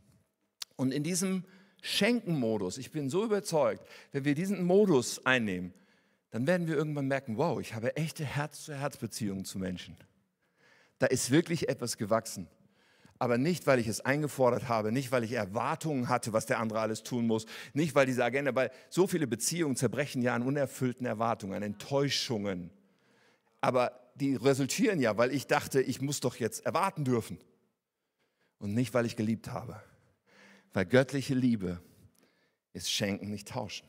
Und 0.75 0.91
in 0.91 1.03
diesem 1.03 1.45
Schenken-Modus, 1.83 2.79
ich 2.79 2.91
bin 2.91 3.09
so 3.11 3.23
überzeugt, 3.23 3.87
wenn 4.11 4.25
wir 4.25 4.33
diesen 4.33 4.63
Modus 4.63 5.23
einnehmen, 5.25 5.73
dann 6.31 6.47
werden 6.47 6.67
wir 6.67 6.75
irgendwann 6.75 7.07
merken, 7.07 7.37
wow, 7.37 7.59
ich 7.61 7.75
habe 7.75 7.95
echte 7.95 8.25
Herz-zu-Herz-Beziehungen 8.25 9.45
zu 9.45 9.59
Menschen. 9.59 9.95
Da 10.99 11.07
ist 11.07 11.31
wirklich 11.31 11.69
etwas 11.69 11.97
gewachsen. 11.97 12.47
Aber 13.19 13.37
nicht, 13.37 13.65
weil 13.65 13.79
ich 13.79 13.87
es 13.87 14.01
eingefordert 14.01 14.67
habe, 14.67 14.91
nicht, 14.91 15.11
weil 15.11 15.23
ich 15.23 15.31
Erwartungen 15.31 16.07
hatte, 16.07 16.33
was 16.33 16.45
der 16.45 16.59
andere 16.59 16.79
alles 16.79 17.01
tun 17.01 17.25
muss, 17.25 17.47
nicht, 17.73 17.95
weil 17.95 18.05
diese 18.05 18.23
Agenda, 18.23 18.53
weil 18.53 18.71
so 18.89 19.07
viele 19.07 19.25
Beziehungen 19.25 19.75
zerbrechen 19.75 20.21
ja 20.21 20.35
an 20.35 20.43
unerfüllten 20.43 21.05
Erwartungen, 21.05 21.55
an 21.55 21.63
Enttäuschungen. 21.63 22.69
Aber 23.59 24.11
die 24.15 24.35
resultieren 24.35 24.99
ja, 24.99 25.17
weil 25.17 25.33
ich 25.33 25.47
dachte, 25.47 25.81
ich 25.81 26.01
muss 26.01 26.19
doch 26.19 26.35
jetzt 26.35 26.65
erwarten 26.65 27.05
dürfen. 27.05 27.39
Und 28.59 28.73
nicht, 28.73 28.93
weil 28.93 29.05
ich 29.05 29.15
geliebt 29.15 29.51
habe. 29.51 29.81
Weil 30.73 30.85
göttliche 30.85 31.33
Liebe 31.33 31.79
ist 32.73 32.91
schenken, 32.91 33.29
nicht 33.29 33.47
tauschen. 33.47 33.87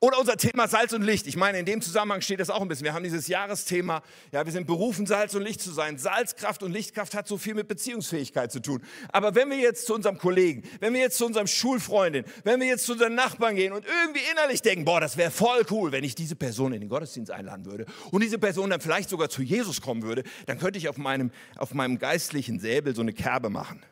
Oder 0.00 0.18
unser 0.18 0.36
Thema 0.36 0.68
Salz 0.68 0.92
und 0.92 1.02
Licht. 1.02 1.26
Ich 1.26 1.36
meine, 1.36 1.58
in 1.58 1.64
dem 1.64 1.80
Zusammenhang 1.80 2.20
steht 2.20 2.40
das 2.40 2.50
auch 2.50 2.60
ein 2.60 2.68
bisschen. 2.68 2.84
Wir 2.84 2.94
haben 2.94 3.04
dieses 3.04 3.28
Jahresthema, 3.28 4.02
ja, 4.32 4.44
wir 4.44 4.52
sind 4.52 4.66
berufen, 4.66 5.06
Salz 5.06 5.34
und 5.34 5.42
Licht 5.42 5.60
zu 5.60 5.72
sein. 5.72 5.98
Salzkraft 5.98 6.62
und 6.62 6.72
Lichtkraft 6.72 7.14
hat 7.14 7.28
so 7.28 7.38
viel 7.38 7.54
mit 7.54 7.68
Beziehungsfähigkeit 7.68 8.52
zu 8.52 8.60
tun. 8.60 8.82
Aber 9.12 9.34
wenn 9.34 9.50
wir 9.50 9.58
jetzt 9.58 9.86
zu 9.86 9.94
unserem 9.94 10.18
Kollegen, 10.18 10.62
wenn 10.80 10.92
wir 10.94 11.00
jetzt 11.00 11.18
zu 11.18 11.26
unserem 11.26 11.46
Schulfreundin, 11.46 12.24
wenn 12.44 12.60
wir 12.60 12.66
jetzt 12.66 12.86
zu 12.86 12.92
unseren 12.92 13.14
Nachbarn 13.14 13.56
gehen 13.56 13.72
und 13.72 13.84
irgendwie 13.84 14.22
innerlich 14.32 14.62
denken, 14.62 14.84
boah, 14.84 15.00
das 15.00 15.16
wäre 15.16 15.30
voll 15.30 15.62
cool, 15.70 15.92
wenn 15.92 16.04
ich 16.04 16.14
diese 16.14 16.36
Person 16.36 16.72
in 16.72 16.80
den 16.80 16.88
Gottesdienst 16.88 17.30
einladen 17.30 17.66
würde 17.66 17.86
und 18.10 18.22
diese 18.22 18.38
Person 18.38 18.70
dann 18.70 18.80
vielleicht 18.80 19.10
sogar 19.10 19.28
zu 19.28 19.42
Jesus 19.42 19.80
kommen 19.80 20.02
würde, 20.02 20.24
dann 20.46 20.58
könnte 20.58 20.78
ich 20.78 20.88
auf 20.88 20.96
meinem, 20.96 21.30
auf 21.56 21.74
meinem 21.74 21.98
geistlichen 21.98 22.60
Säbel 22.60 22.94
so 22.94 23.02
eine 23.02 23.12
Kerbe 23.12 23.50
machen. 23.50 23.82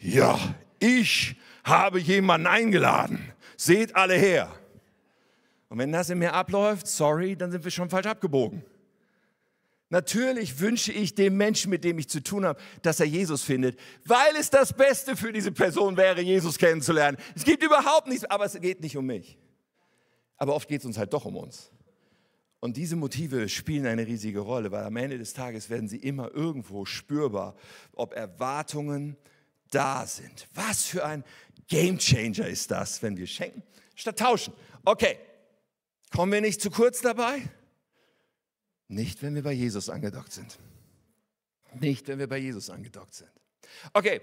Ja, 0.00 0.38
ich 0.78 1.36
habe 1.64 1.98
jemanden 1.98 2.46
eingeladen. 2.46 3.32
Seht 3.56 3.96
alle 3.96 4.14
her. 4.14 4.52
Und 5.68 5.78
wenn 5.78 5.92
das 5.92 6.10
in 6.10 6.18
mir 6.18 6.32
abläuft, 6.32 6.86
sorry, 6.86 7.36
dann 7.36 7.50
sind 7.50 7.64
wir 7.64 7.70
schon 7.70 7.90
falsch 7.90 8.06
abgebogen. 8.06 8.64
Natürlich 9.90 10.60
wünsche 10.60 10.92
ich 10.92 11.14
dem 11.14 11.36
Menschen, 11.36 11.70
mit 11.70 11.82
dem 11.82 11.98
ich 11.98 12.08
zu 12.08 12.22
tun 12.22 12.44
habe, 12.44 12.60
dass 12.82 13.00
er 13.00 13.06
Jesus 13.06 13.42
findet, 13.42 13.78
weil 14.04 14.36
es 14.38 14.50
das 14.50 14.72
Beste 14.74 15.16
für 15.16 15.32
diese 15.32 15.50
Person 15.50 15.96
wäre, 15.96 16.20
Jesus 16.20 16.58
kennenzulernen. 16.58 17.16
Es 17.34 17.44
gibt 17.44 17.62
überhaupt 17.62 18.06
nichts, 18.06 18.24
aber 18.26 18.44
es 18.44 18.60
geht 18.60 18.82
nicht 18.82 18.96
um 18.98 19.06
mich. 19.06 19.38
Aber 20.36 20.54
oft 20.54 20.68
geht 20.68 20.80
es 20.80 20.86
uns 20.86 20.98
halt 20.98 21.12
doch 21.12 21.24
um 21.24 21.36
uns. 21.36 21.70
Und 22.60 22.76
diese 22.76 22.96
Motive 22.96 23.48
spielen 23.48 23.86
eine 23.86 24.06
riesige 24.06 24.40
Rolle, 24.40 24.70
weil 24.72 24.84
am 24.84 24.96
Ende 24.96 25.16
des 25.16 25.32
Tages 25.32 25.70
werden 25.70 25.88
sie 25.88 25.98
immer 25.98 26.34
irgendwo 26.34 26.84
spürbar, 26.84 27.54
ob 27.94 28.14
Erwartungen 28.14 29.16
da 29.70 30.06
sind. 30.06 30.48
Was 30.54 30.84
für 30.84 31.04
ein 31.04 31.24
Gamechanger 31.68 32.46
ist 32.46 32.70
das, 32.70 33.02
wenn 33.02 33.16
wir 33.16 33.26
schenken 33.26 33.62
statt 33.94 34.18
tauschen. 34.18 34.54
Okay, 34.84 35.18
Kommen 36.10 36.32
wir 36.32 36.40
nicht 36.40 36.60
zu 36.60 36.70
kurz 36.70 37.00
dabei? 37.00 37.42
Nicht, 38.88 39.22
wenn 39.22 39.34
wir 39.34 39.42
bei 39.42 39.52
Jesus 39.52 39.90
angedockt 39.90 40.32
sind. 40.32 40.58
Nicht, 41.74 42.08
wenn 42.08 42.18
wir 42.18 42.28
bei 42.28 42.38
Jesus 42.38 42.70
angedockt 42.70 43.14
sind. 43.14 43.30
Okay. 43.92 44.20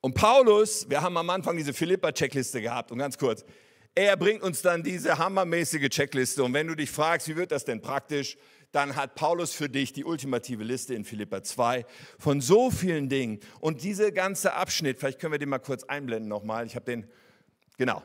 Und 0.00 0.14
Paulus, 0.14 0.88
wir 0.88 1.02
haben 1.02 1.16
am 1.16 1.30
Anfang 1.30 1.56
diese 1.56 1.72
Philippa-Checkliste 1.72 2.60
gehabt 2.60 2.92
und 2.92 2.98
ganz 2.98 3.18
kurz, 3.18 3.44
er 3.94 4.16
bringt 4.16 4.42
uns 4.42 4.62
dann 4.62 4.82
diese 4.82 5.18
hammermäßige 5.18 5.88
Checkliste 5.88 6.44
und 6.44 6.52
wenn 6.54 6.68
du 6.68 6.76
dich 6.76 6.90
fragst, 6.90 7.26
wie 7.28 7.36
wird 7.36 7.50
das 7.50 7.64
denn 7.64 7.80
praktisch, 7.80 8.36
dann 8.70 8.96
hat 8.96 9.14
Paulus 9.14 9.52
für 9.52 9.68
dich 9.68 9.92
die 9.92 10.04
ultimative 10.04 10.62
Liste 10.62 10.94
in 10.94 11.04
Philippa 11.04 11.42
2 11.42 11.86
von 12.18 12.40
so 12.40 12.70
vielen 12.70 13.08
Dingen. 13.08 13.40
Und 13.60 13.82
dieser 13.82 14.12
ganze 14.12 14.52
Abschnitt, 14.52 15.00
vielleicht 15.00 15.18
können 15.18 15.32
wir 15.32 15.38
den 15.38 15.48
mal 15.48 15.58
kurz 15.58 15.84
einblenden 15.84 16.28
nochmal, 16.28 16.66
ich 16.66 16.76
habe 16.76 16.84
den, 16.84 17.08
genau, 17.76 18.02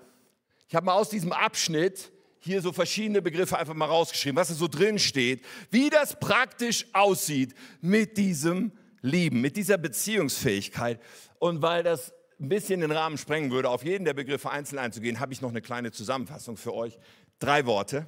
ich 0.68 0.76
habe 0.76 0.86
mal 0.86 0.94
aus 0.94 1.10
diesem 1.10 1.32
Abschnitt 1.32 2.13
hier 2.44 2.62
so 2.62 2.74
verschiedene 2.74 3.22
Begriffe 3.22 3.58
einfach 3.58 3.74
mal 3.74 3.86
rausgeschrieben, 3.86 4.36
was 4.36 4.50
da 4.50 4.54
so 4.54 4.68
drin 4.68 5.00
steht, 5.00 5.44
wie 5.72 5.90
das 5.90 6.20
praktisch 6.20 6.86
aussieht 6.92 7.54
mit 7.82 8.18
diesem 8.18 8.72
Lieben, 9.02 9.42
mit 9.42 9.56
dieser 9.56 9.78
Beziehungsfähigkeit. 9.78 11.00
Und 11.40 11.62
weil 11.62 11.84
das 11.84 12.14
ein 12.40 12.50
bisschen 12.50 12.82
den 12.82 12.92
Rahmen 12.92 13.18
sprengen 13.18 13.52
würde, 13.52 13.70
auf 13.70 13.84
jeden 13.84 14.04
der 14.04 14.14
Begriffe 14.14 14.50
einzeln 14.50 14.80
einzugehen, 14.80 15.20
habe 15.20 15.32
ich 15.32 15.42
noch 15.42 15.50
eine 15.50 15.62
kleine 15.62 15.92
Zusammenfassung 15.92 16.58
für 16.58 16.74
euch. 16.74 16.98
Drei 17.40 17.66
Worte. 17.66 18.08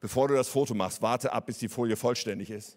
Bevor 0.00 0.26
du 0.26 0.34
das 0.34 0.48
Foto 0.48 0.74
machst, 0.74 1.00
warte 1.00 1.32
ab, 1.32 1.46
bis 1.46 1.58
die 1.58 1.68
Folie 1.68 1.96
vollständig 1.96 2.50
ist. 2.50 2.76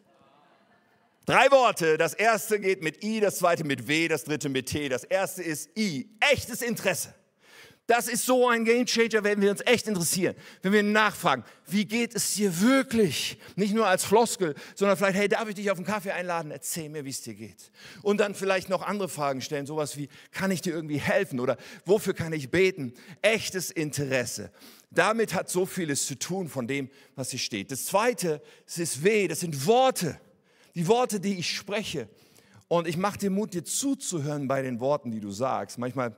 Drei 1.26 1.50
Worte. 1.50 1.98
Das 1.98 2.14
erste 2.14 2.60
geht 2.60 2.84
mit 2.84 3.04
I, 3.04 3.20
das 3.20 3.40
zweite 3.40 3.64
mit 3.64 3.88
W, 3.88 4.08
das 4.08 4.26
dritte 4.26 4.50
mit 4.50 4.68
T. 4.68 4.90
Das 4.90 5.04
erste 5.04 5.42
ist 5.42 5.76
I. 5.76 6.08
Echtes 6.20 6.62
Interesse. 6.62 7.16
Das 7.88 8.08
ist 8.08 8.26
so 8.26 8.48
ein 8.50 8.66
Gamechanger, 8.66 9.24
wenn 9.24 9.42
wir 9.42 9.52
uns 9.52 9.62
echt 9.64 9.88
interessieren, 9.88 10.36
wenn 10.64 10.74
wir 10.74 10.82
nachfragen, 10.82 11.44
wie 11.68 11.86
geht 11.86 12.16
es 12.16 12.34
dir 12.34 12.62
wirklich? 12.62 13.38
Nicht 13.56 13.76
nur 13.76 13.86
als 13.86 14.04
Floskel, 14.04 14.56
sondern 14.74 14.98
vielleicht, 14.98 15.18
hey, 15.18 15.28
darf 15.28 15.48
ich 15.48 15.56
dich 15.56 15.70
auf 15.70 15.78
einen 15.78 15.86
Kaffee 15.86 16.12
einladen? 16.12 16.50
Erzähl 16.50 16.90
mir, 16.90 17.06
wie 17.06 17.12
es 17.12 17.22
dir 17.22 17.36
geht. 17.36 17.72
Und 18.02 18.20
dann 18.20 18.34
vielleicht 18.34 18.70
noch 18.70 18.82
andere 18.82 19.08
Fragen 19.08 19.42
stellen, 19.42 19.68
sowas 19.68 19.98
wie, 19.98 20.10
kann 20.32 20.50
ich 20.50 20.62
dir 20.62 20.74
irgendwie 20.74 20.98
helfen 20.98 21.40
oder 21.40 21.58
wofür 21.86 22.16
kann 22.16 22.34
ich 22.34 22.50
beten? 22.50 22.94
Echtes 23.22 23.70
Interesse. 23.70 24.52
Damit 24.90 25.36
hat 25.36 25.50
so 25.50 25.68
vieles 25.68 26.08
zu 26.08 26.18
tun 26.18 26.50
von 26.50 26.68
dem, 26.68 26.90
was 27.16 27.30
hier 27.30 27.40
steht. 27.40 27.70
Das 27.70 27.86
zweite, 27.86 28.42
es 28.66 28.80
ist 28.80 29.04
weh, 29.04 29.28
das 29.28 29.42
sind 29.42 29.68
Worte. 29.68 30.20
Die 30.74 30.88
Worte, 30.88 31.20
die 31.20 31.38
ich 31.38 31.56
spreche. 31.56 32.10
Und 32.68 32.88
ich 32.88 32.98
mache 32.98 33.20
dir 33.20 33.30
Mut, 33.30 33.54
dir 33.54 33.64
zuzuhören 33.64 34.48
bei 34.48 34.64
den 34.64 34.80
Worten, 34.80 35.12
die 35.12 35.20
du 35.20 35.30
sagst. 35.30 35.78
Manchmal 35.78 36.16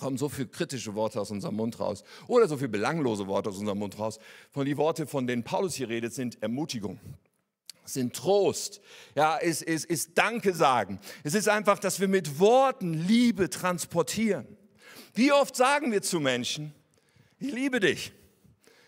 kommen 0.00 0.16
so 0.16 0.28
viele 0.28 0.48
kritische 0.48 0.94
Worte 0.94 1.20
aus 1.20 1.30
unserem 1.30 1.56
Mund 1.56 1.78
raus 1.78 2.02
oder 2.26 2.48
so 2.48 2.56
viele 2.56 2.70
belanglose 2.70 3.26
Worte 3.26 3.50
aus 3.50 3.58
unserem 3.58 3.78
Mund 3.78 3.98
raus. 3.98 4.18
Von 4.50 4.64
die 4.64 4.76
Worte, 4.76 5.06
von 5.06 5.26
denen 5.26 5.44
Paulus 5.44 5.74
hier 5.74 5.88
redet, 5.88 6.14
sind 6.14 6.42
Ermutigung, 6.42 6.98
sind 7.84 8.16
Trost, 8.16 8.80
ja, 9.14 9.36
ist, 9.36 9.62
ist, 9.62 9.84
ist 9.84 10.16
Danke 10.16 10.54
sagen. 10.54 10.98
Es 11.22 11.34
ist 11.34 11.48
einfach, 11.48 11.78
dass 11.78 12.00
wir 12.00 12.08
mit 12.08 12.40
Worten 12.40 12.94
Liebe 12.94 13.50
transportieren. 13.50 14.46
Wie 15.12 15.32
oft 15.32 15.54
sagen 15.54 15.92
wir 15.92 16.02
zu 16.02 16.18
Menschen, 16.18 16.72
ich 17.38 17.52
liebe 17.52 17.78
dich? 17.78 18.12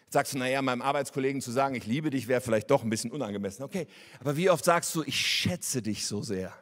Sagst 0.09 0.35
du, 0.35 0.39
naja, 0.39 0.61
meinem 0.63 0.83
Arbeitskollegen 0.83 1.41
zu 1.41 1.51
sagen, 1.51 1.75
ich 1.75 1.87
liebe 1.87 2.11
dich, 2.11 2.29
wäre 2.29 2.41
vielleicht 2.41 2.71
doch 2.71 2.83
ein 2.83 2.91
bisschen 2.91 3.11
unangemessen. 3.11 3.65
Okay, 3.65 3.87
aber 4.21 4.37
wie 4.37 4.51
oft 4.51 4.65
sagst 4.65 4.95
du, 4.95 5.03
ich 5.03 5.17
schätze 5.17 5.83
dich 5.83 6.07
so 6.07 6.23
sehr? 6.23 6.53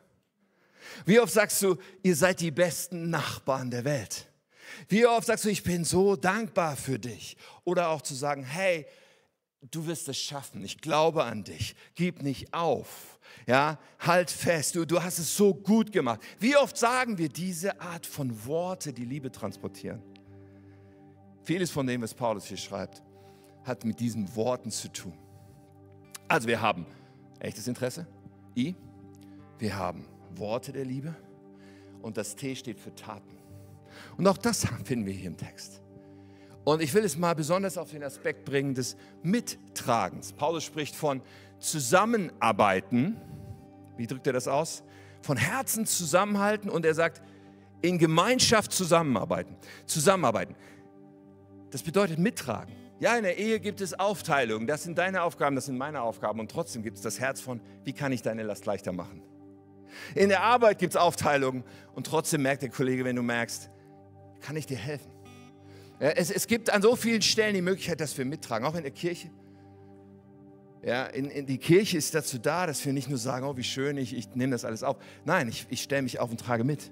Wie 1.05 1.21
oft 1.21 1.33
sagst 1.33 1.63
du, 1.63 1.77
ihr 2.03 2.17
seid 2.17 2.41
die 2.41 2.51
besten 2.51 3.11
Nachbarn 3.11 3.71
der 3.71 3.85
Welt? 3.85 4.30
Wie 4.89 5.07
oft 5.07 5.27
sagst 5.27 5.45
du, 5.45 5.49
ich 5.49 5.63
bin 5.63 5.85
so 5.85 6.17
dankbar 6.17 6.77
für 6.77 6.99
dich? 6.99 7.37
Oder 7.65 7.89
auch 7.89 8.03
zu 8.03 8.15
sagen, 8.15 8.43
hey, 8.45 8.87
du 9.71 9.87
wirst 9.87 10.09
es 10.09 10.19
schaffen, 10.19 10.65
ich 10.65 10.81
glaube 10.81 11.25
an 11.25 11.45
dich, 11.45 11.75
gib 11.95 12.23
nicht 12.23 12.55
auf, 12.55 13.21
ja, 13.47 13.79
halt 13.99 14.31
fest, 14.31 14.75
du, 14.75 14.87
du 14.87 15.03
hast 15.03 15.19
es 15.19 15.37
so 15.37 15.55
gut 15.55 15.93
gemacht. 15.93 16.21
Wie 16.39 16.57
oft 16.57 16.77
sagen 16.77 17.19
wir 17.19 17.29
diese 17.29 17.81
Art 17.81 18.07
von 18.07 18.47
Worte, 18.47 18.93
die 18.93 19.05
Liebe 19.05 19.31
transportieren? 19.31 20.03
Vieles 21.45 21.71
von 21.71 21.87
dem, 21.87 22.03
was 22.03 22.15
Paulus 22.15 22.47
hier 22.47 22.57
schreibt, 22.57 23.03
hat 23.65 23.85
mit 23.85 24.01
diesen 24.01 24.35
Worten 24.35 24.71
zu 24.71 24.89
tun. 24.89 25.17
Also 26.29 26.49
wir 26.49 26.61
haben 26.61 26.87
echtes 27.41 27.67
Interesse, 27.67 28.07
I, 28.57 28.75
wir 29.59 29.77
haben 29.77 30.07
Worte 30.37 30.73
der 30.73 30.85
Liebe 30.85 31.15
und 32.03 32.17
das 32.17 32.37
T 32.37 32.55
steht 32.57 32.79
für 32.79 32.95
Taten. 32.95 33.40
Und 34.17 34.27
auch 34.27 34.39
das 34.39 34.67
finden 34.85 35.07
wir 35.07 35.13
hier 35.13 35.29
im 35.29 35.37
Text. 35.37 35.81
Und 36.65 36.83
ich 36.83 36.93
will 36.95 37.05
es 37.05 37.17
mal 37.17 37.35
besonders 37.35 37.79
auf 37.79 37.91
den 37.91 38.03
Aspekt 38.03 38.45
bringen 38.45 38.75
des 38.75 38.97
Mittragens. 39.23 40.33
Paulus 40.33 40.65
spricht 40.65 40.95
von 40.95 41.23
Zusammenarbeiten. 41.59 43.17
Wie 43.97 44.07
drückt 44.07 44.27
er 44.27 44.33
das 44.33 44.47
aus? 44.47 44.83
Von 45.23 45.37
Herzen 45.37 45.87
zusammenhalten 45.87 46.71
und 46.71 46.85
er 46.85 46.95
sagt, 46.95 47.23
in 47.83 47.99
Gemeinschaft 47.99 48.73
zusammenarbeiten. 48.73 49.57
Zusammenarbeiten. 49.87 50.55
Das 51.71 51.83
bedeutet 51.83 52.19
mittragen. 52.19 52.75
Ja, 52.99 53.17
in 53.17 53.23
der 53.23 53.39
Ehe 53.39 53.61
gibt 53.61 53.81
es 53.81 53.99
Aufteilungen. 53.99 54.67
Das 54.67 54.83
sind 54.83 54.99
deine 54.99 55.23
Aufgaben, 55.23 55.57
das 55.57 55.67
sind 55.67 55.79
meine 55.79 56.03
Aufgaben. 56.03 56.39
Und 56.41 56.51
trotzdem 56.51 56.83
gibt 56.83 56.99
es 56.99 57.03
das 57.03 57.19
Herz 57.19 57.41
von, 57.41 57.61
wie 57.85 57.95
kann 57.95 58.13
ich 58.13 58.21
deine 58.21 58.43
Last 58.43 58.67
leichter 58.67 58.93
machen? 58.93 59.23
In 60.15 60.29
der 60.29 60.43
Arbeit 60.43 60.79
gibt 60.79 60.95
es 60.95 61.01
Aufteilungen. 61.01 61.65
Und 61.95 62.07
trotzdem 62.07 62.43
merkt 62.43 62.63
der 62.63 62.69
Kollege, 62.69 63.05
wenn 63.05 63.17
du 63.17 63.23
merkst, 63.23 63.71
kann 64.41 64.57
ich 64.57 64.67
dir 64.67 64.77
helfen? 64.77 65.11
Es, 65.99 66.31
es 66.31 66.47
gibt 66.47 66.71
an 66.71 66.81
so 66.81 66.97
vielen 66.97 67.21
Stellen 67.21 67.55
die 67.55 67.63
Möglichkeit, 67.63 68.01
dass 68.01 68.17
wir 68.17 68.25
mittragen, 68.25 68.67
auch 68.67 68.75
in 68.75 68.83
der 68.83 68.93
Kirche. 68.93 69.31
Ja, 70.83 71.05
in, 71.05 71.31
in, 71.31 71.45
die 71.45 71.59
Kirche 71.59 71.99
ist 71.99 72.15
dazu 72.15 72.39
da, 72.39 72.67
dass 72.67 72.85
wir 72.87 72.95
nicht 72.95 73.09
nur 73.11 73.19
sagen, 73.19 73.45
oh, 73.45 73.57
wie 73.59 73.63
schön, 73.63 73.99
ich, 73.99 74.17
ich 74.17 74.35
nehme 74.35 74.53
das 74.53 74.65
alles 74.65 74.83
auf. 74.83 74.97
Nein, 75.27 75.49
ich, 75.49 75.67
ich 75.69 75.83
stelle 75.83 76.03
mich 76.03 76.19
auf 76.19 76.31
und 76.31 76.41
trage 76.41 76.65
mit. 76.65 76.91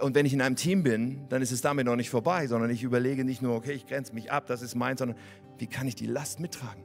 Und 0.00 0.14
wenn 0.14 0.24
ich 0.24 0.32
in 0.32 0.40
einem 0.40 0.54
Team 0.54 0.84
bin, 0.84 1.28
dann 1.30 1.42
ist 1.42 1.50
es 1.50 1.62
damit 1.62 1.86
noch 1.86 1.96
nicht 1.96 2.10
vorbei, 2.10 2.46
sondern 2.46 2.70
ich 2.70 2.84
überlege 2.84 3.24
nicht 3.24 3.42
nur, 3.42 3.56
okay, 3.56 3.72
ich 3.72 3.88
grenze 3.88 4.14
mich 4.14 4.30
ab, 4.30 4.46
das 4.46 4.62
ist 4.62 4.76
mein, 4.76 4.96
sondern 4.96 5.18
wie 5.58 5.66
kann 5.66 5.88
ich 5.88 5.96
die 5.96 6.06
Last 6.06 6.38
mittragen? 6.38 6.84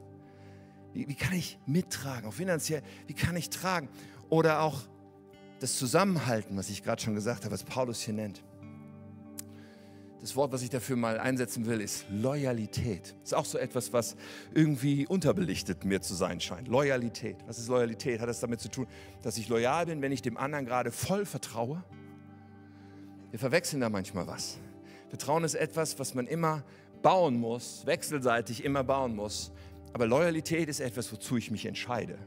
Wie, 0.92 1.06
wie 1.06 1.14
kann 1.14 1.34
ich 1.34 1.56
mittragen, 1.66 2.28
auch 2.28 2.34
finanziell, 2.34 2.82
wie 3.06 3.14
kann 3.14 3.36
ich 3.36 3.48
tragen? 3.48 3.88
Oder 4.28 4.62
auch 4.62 4.80
das 5.60 5.76
Zusammenhalten, 5.76 6.56
was 6.56 6.68
ich 6.68 6.82
gerade 6.82 7.00
schon 7.00 7.14
gesagt 7.14 7.44
habe, 7.44 7.54
was 7.54 7.62
Paulus 7.62 8.00
hier 8.00 8.14
nennt. 8.14 8.42
Das 10.20 10.34
Wort, 10.34 10.52
was 10.52 10.62
ich 10.62 10.70
dafür 10.70 10.96
mal 10.96 11.18
einsetzen 11.18 11.66
will, 11.66 11.80
ist 11.80 12.06
Loyalität. 12.10 13.14
Ist 13.22 13.34
auch 13.34 13.44
so 13.44 13.58
etwas, 13.58 13.92
was 13.92 14.16
irgendwie 14.54 15.06
unterbelichtet 15.06 15.84
mir 15.84 16.00
zu 16.00 16.14
sein 16.14 16.40
scheint. 16.40 16.68
Loyalität. 16.68 17.36
Was 17.46 17.58
ist 17.58 17.68
Loyalität? 17.68 18.20
Hat 18.20 18.28
das 18.28 18.40
damit 18.40 18.60
zu 18.60 18.68
tun, 18.68 18.86
dass 19.22 19.36
ich 19.38 19.48
loyal 19.48 19.86
bin, 19.86 20.02
wenn 20.02 20.12
ich 20.12 20.22
dem 20.22 20.36
anderen 20.36 20.64
gerade 20.64 20.90
voll 20.90 21.26
vertraue? 21.26 21.84
Wir 23.30 23.38
verwechseln 23.38 23.80
da 23.80 23.88
manchmal 23.88 24.26
was. 24.26 24.58
Vertrauen 25.08 25.44
ist 25.44 25.54
etwas, 25.54 25.98
was 25.98 26.14
man 26.14 26.26
immer 26.26 26.64
bauen 27.02 27.38
muss, 27.38 27.84
wechselseitig 27.86 28.64
immer 28.64 28.82
bauen 28.82 29.14
muss. 29.14 29.52
Aber 29.92 30.06
Loyalität 30.06 30.68
ist 30.68 30.80
etwas, 30.80 31.12
wozu 31.12 31.36
ich 31.36 31.50
mich 31.50 31.66
entscheide. 31.66 32.18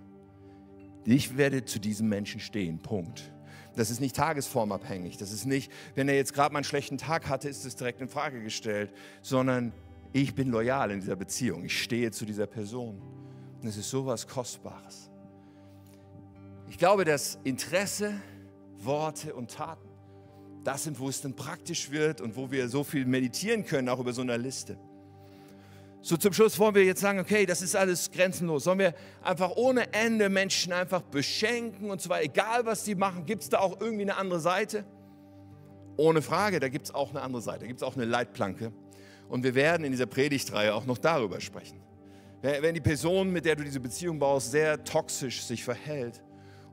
Ich 1.05 1.37
werde 1.37 1.65
zu 1.65 1.79
diesem 1.79 2.07
Menschen 2.07 2.39
stehen. 2.39 2.79
Punkt. 2.79 3.31
Das 3.79 3.89
ist 3.89 4.01
nicht 4.01 4.17
tagesformabhängig. 4.17 5.15
Das 5.15 5.31
ist 5.31 5.45
nicht, 5.45 5.71
wenn 5.95 6.09
er 6.09 6.15
jetzt 6.15 6.33
gerade 6.33 6.51
mal 6.51 6.59
einen 6.59 6.65
schlechten 6.65 6.97
Tag 6.97 7.29
hatte, 7.29 7.47
ist 7.47 7.63
es 7.63 7.77
direkt 7.77 8.01
in 8.01 8.09
Frage 8.09 8.43
gestellt, 8.43 8.93
sondern 9.21 9.71
ich 10.11 10.35
bin 10.35 10.49
loyal 10.49 10.91
in 10.91 10.99
dieser 10.99 11.15
Beziehung. 11.15 11.63
Ich 11.63 11.81
stehe 11.81 12.11
zu 12.11 12.25
dieser 12.25 12.45
Person. 12.45 13.01
Und 13.61 13.67
es 13.67 13.77
ist 13.77 13.89
sowas 13.89 14.27
Kostbares. 14.27 15.09
Ich 16.67 16.77
glaube, 16.77 17.05
dass 17.05 17.39
Interesse, 17.45 18.13
Worte 18.79 19.33
und 19.33 19.51
Taten 19.51 19.87
das 20.65 20.83
sind, 20.83 20.99
wo 20.99 21.07
es 21.07 21.21
dann 21.21 21.33
praktisch 21.33 21.89
wird 21.89 22.19
und 22.19 22.35
wo 22.35 22.51
wir 22.51 22.67
so 22.67 22.83
viel 22.83 23.05
meditieren 23.05 23.65
können, 23.65 23.87
auch 23.87 23.99
über 23.99 24.11
so 24.11 24.21
eine 24.21 24.35
Liste. 24.35 24.77
So 26.01 26.15
zum 26.15 26.31
Schluss 26.31 26.57
wollen 26.59 26.75
wir 26.75 26.85
jetzt 26.85 27.01
sagen, 27.01 27.19
okay, 27.19 27.45
das 27.45 27.61
ist 27.61 27.75
alles 27.75 28.09
grenzenlos. 28.11 28.63
Sollen 28.63 28.79
wir 28.79 28.93
einfach 29.21 29.51
ohne 29.55 29.91
Ende 29.93 30.29
Menschen 30.29 30.71
einfach 30.71 31.01
beschenken 31.01 31.91
und 31.91 32.01
zwar 32.01 32.23
egal, 32.23 32.65
was 32.65 32.85
sie 32.85 32.95
machen, 32.95 33.25
gibt 33.25 33.43
es 33.43 33.49
da 33.49 33.59
auch 33.59 33.81
irgendwie 33.81 34.03
eine 34.03 34.15
andere 34.15 34.39
Seite? 34.39 34.85
Ohne 35.97 36.21
Frage, 36.21 36.61
da 36.61 36.69
gibt 36.69 36.85
es 36.85 36.95
auch 36.95 37.09
eine 37.09 37.21
andere 37.21 37.41
Seite, 37.41 37.59
da 37.61 37.67
gibt 37.67 37.81
es 37.81 37.83
auch 37.83 37.97
eine 37.97 38.05
Leitplanke. 38.05 38.71
Und 39.27 39.43
wir 39.43 39.53
werden 39.55 39.83
in 39.83 39.91
dieser 39.91 40.05
Predigtreihe 40.05 40.73
auch 40.73 40.85
noch 40.85 40.97
darüber 40.97 41.41
sprechen. 41.41 41.81
Wenn 42.41 42.73
die 42.73 42.81
Person, 42.81 43.31
mit 43.31 43.43
der 43.43 43.57
du 43.57 43.65
diese 43.65 43.81
Beziehung 43.81 44.17
baust, 44.17 44.51
sehr 44.51 44.81
toxisch 44.85 45.43
sich 45.43 45.63
verhält 45.63 46.23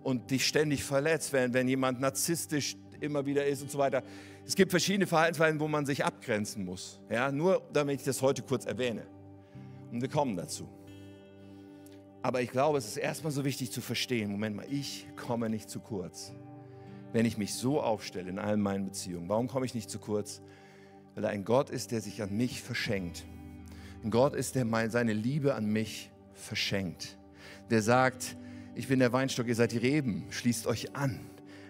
und 0.05 0.31
dich 0.31 0.47
ständig 0.47 0.85
verletzt, 0.85 1.33
wenn, 1.33 1.53
wenn 1.53 1.67
jemand 1.67 2.01
narzisstisch 2.01 2.77
immer 3.01 3.27
wieder 3.27 3.45
ist 3.45 3.63
und 3.63 3.71
so 3.71 3.79
weiter. 3.79 4.05
Es 4.47 4.55
gibt 4.55 4.71
verschiedene 4.71 5.09
Verhaltensweisen, 5.09 5.59
wo 5.59 5.67
man 5.67 5.85
sich 5.85 6.05
abgrenzen 6.05 6.65
muss. 6.65 7.01
Ja, 7.11 7.33
nur 7.33 7.69
damit 7.73 7.99
ich 8.01 8.05
das 8.05 8.23
heute 8.23 8.43
kurz 8.43 8.65
erwähne. 8.65 9.16
Und 9.97 10.03
wir 10.03 10.11
kommen 10.11 10.37
dazu. 10.37 10.69
Aber 12.21 12.43
ich 12.43 12.51
glaube, 12.51 12.77
es 12.77 12.87
ist 12.87 12.99
erstmal 12.99 13.33
so 13.33 13.47
wichtig 13.47 13.73
zu 13.73 13.81
verstehen, 13.81 14.31
Moment 14.31 14.55
mal, 14.55 14.67
ich 14.71 15.07
komme 15.17 15.49
nicht 15.49 15.71
zu 15.71 15.81
kurz. 15.81 16.35
Wenn 17.15 17.25
ich 17.25 17.39
mich 17.39 17.55
so 17.55 17.81
aufstelle 17.81 18.29
in 18.29 18.39
allen 18.39 18.61
meinen 18.61 18.85
Beziehungen, 18.85 19.27
warum 19.31 19.49
komme 19.49 19.65
ich 19.65 19.75
nicht 19.75 19.89
zu 19.89 19.99
kurz? 19.99 20.43
Weil 21.15 21.25
er 21.25 21.31
ein 21.31 21.47
Gott 21.47 21.71
ist, 21.71 21.93
der 21.93 22.03
sich 22.03 22.21
an 22.21 22.37
mich 22.37 22.61
verschenkt. 22.61 23.25
Ein 24.05 24.11
Gott 24.11 24.35
ist, 24.35 24.55
der 24.55 24.67
seine 24.91 25.15
Liebe 25.15 25.55
an 25.55 25.65
mich 25.65 26.11
verschenkt. 26.35 27.17
Der 27.71 27.81
sagt, 27.81 28.37
ich 28.75 28.89
bin 28.89 28.99
der 28.99 29.15
Weinstock, 29.15 29.47
ihr 29.47 29.55
seid 29.55 29.73
die 29.73 29.79
Reben, 29.79 30.27
schließt 30.29 30.67
euch 30.67 30.95
an 30.95 31.21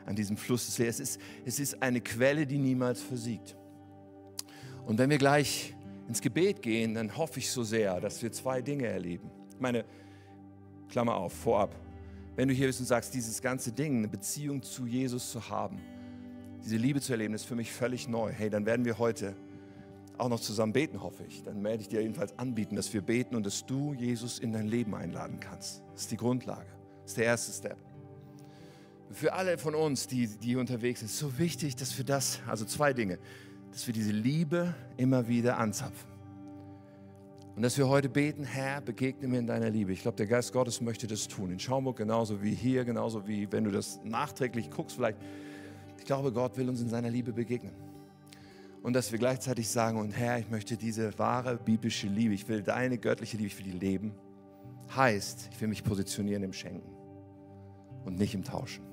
an 0.05 0.17
diesem 0.17 0.37
Fluss 0.37 0.67
des 0.67 0.79
Lebens. 0.79 0.99
Es 0.99 1.11
ist, 1.11 1.21
es 1.45 1.61
ist 1.61 1.81
eine 1.81 2.01
Quelle, 2.01 2.45
die 2.45 2.59
niemals 2.59 3.01
versiegt. 3.01 3.57
Und 4.85 4.99
wenn 4.99 5.11
wir 5.11 5.19
gleich 5.19 5.76
ins 6.09 6.21
Gebet 6.21 6.63
gehen, 6.63 6.95
dann 6.95 7.17
hoffe 7.17 7.41
ich 7.41 7.51
so 7.51 7.65
sehr, 7.65 8.01
dass 8.01 8.23
wir 8.23 8.33
zwei 8.33 8.63
Dinge 8.63 8.87
erleben. 8.87 9.31
Ich 9.53 9.61
meine, 9.61 9.85
Klammer 10.89 11.17
auf, 11.17 11.33
vorab. 11.33 11.75
Wenn 12.37 12.49
du 12.49 12.55
hier 12.55 12.67
bist 12.67 12.81
und 12.81 12.87
sagst, 12.87 13.15
dieses 13.15 13.41
ganze 13.41 13.73
Ding, 13.73 13.99
eine 13.99 14.09
Beziehung 14.09 14.63
zu 14.63 14.87
Jesus 14.87 15.31
zu 15.31 15.49
haben, 15.49 15.81
diese 16.63 16.77
Liebe 16.77 17.01
zu 17.01 17.13
erleben, 17.13 17.35
ist 17.35 17.45
für 17.45 17.55
mich 17.55 17.73
völlig 17.73 18.09
neu. 18.09 18.31
Hey, 18.31 18.51
dann 18.51 18.67
werden 18.67 18.85
wir 18.85 18.99
heute 18.99 19.35
auch 20.19 20.29
noch 20.29 20.41
zusammen 20.41 20.73
beten, 20.73 21.03
hoffe 21.03 21.25
ich. 21.29 21.43
Dann 21.43 21.63
werde 21.63 21.83
ich 21.83 21.89
dir 21.89 22.01
jedenfalls 22.03 22.39
anbieten, 22.39 22.77
dass 22.77 22.93
wir 22.93 23.03
beten 23.03 23.37
und 23.37 23.45
dass 23.47 23.67
du 23.67 23.95
Jesus 23.95 24.39
in 24.39 24.53
dein 24.53 24.67
Leben 24.67 24.95
einladen 24.95 25.41
kannst. 25.41 25.83
Das 25.93 26.03
ist 26.03 26.11
die 26.11 26.17
Grundlage. 26.17 26.67
Das 27.03 27.13
ist 27.13 27.17
der 27.19 27.25
erste 27.25 27.53
Step. 27.53 27.77
Für 29.11 29.33
alle 29.35 29.59
von 29.59 29.75
uns, 29.75 30.07
die, 30.09 30.27
die 30.27 30.57
unterwegs 30.57 31.01
sind, 31.01 31.09
ist 31.09 31.19
so 31.19 31.39
wichtig, 31.39 31.77
dass 31.77 31.97
wir 31.97 32.05
das, 32.05 32.41
also 32.47 32.65
zwei 32.65 32.93
Dinge, 32.93 33.19
dass 33.77 33.87
wir 33.87 33.93
diese 33.93 34.13
Liebe 34.13 34.75
immer 34.97 35.29
wieder 35.29 35.59
anzapfen. 35.59 36.09
Und 37.57 37.63
dass 37.63 37.77
wir 37.77 37.87
heute 37.87 38.09
beten, 38.09 38.43
Herr, 38.43 38.81
begegne 38.81 39.29
mir 39.29 39.39
in 39.39 39.47
deiner 39.47 39.69
Liebe. 39.69 39.93
Ich 39.93 40.01
glaube, 40.01 40.17
der 40.17 40.27
Geist 40.27 40.55
Gottes 40.55 40.81
möchte 40.81 41.07
das 41.07 41.29
tun. 41.29 41.51
In 41.51 41.59
Schaumburg 41.59 41.99
genauso 41.99 42.43
wie 42.43 42.55
hier, 42.55 42.87
genauso 42.87 43.29
wie 43.29 43.53
wenn 43.53 43.65
du 43.65 43.71
das 43.71 44.01
nachträglich 44.03 44.71
guckst, 44.71 44.97
vielleicht. 44.97 45.19
Ich 45.99 46.07
glaube, 46.07 46.33
Gott 46.33 46.57
will 46.57 46.71
uns 46.71 46.81
in 46.81 46.89
seiner 46.89 47.11
Liebe 47.11 47.35
begegnen. 47.35 47.75
Und 48.83 48.95
dass 48.95 49.13
wir 49.13 49.19
gleichzeitig 49.19 49.69
sagen, 49.69 49.99
und 49.99 50.13
Herr, 50.13 50.39
ich 50.39 50.49
möchte 50.49 50.79
diese 50.79 51.19
wahre 51.19 51.59
biblische 51.59 52.07
Liebe, 52.07 52.33
ich 52.33 52.49
will 52.49 52.63
deine 52.63 52.97
göttliche 52.97 53.37
Liebe, 53.37 53.49
ich 53.49 53.59
will 53.59 53.73
die 53.73 53.79
leben. 53.79 54.15
Heißt, 54.97 55.51
ich 55.53 55.61
will 55.61 55.69
mich 55.69 55.85
positionieren 55.85 56.45
im 56.45 56.55
Schenken 56.55 56.89
und 58.07 58.19
nicht 58.19 58.35
im 58.35 58.43
Tauschen 58.43 58.85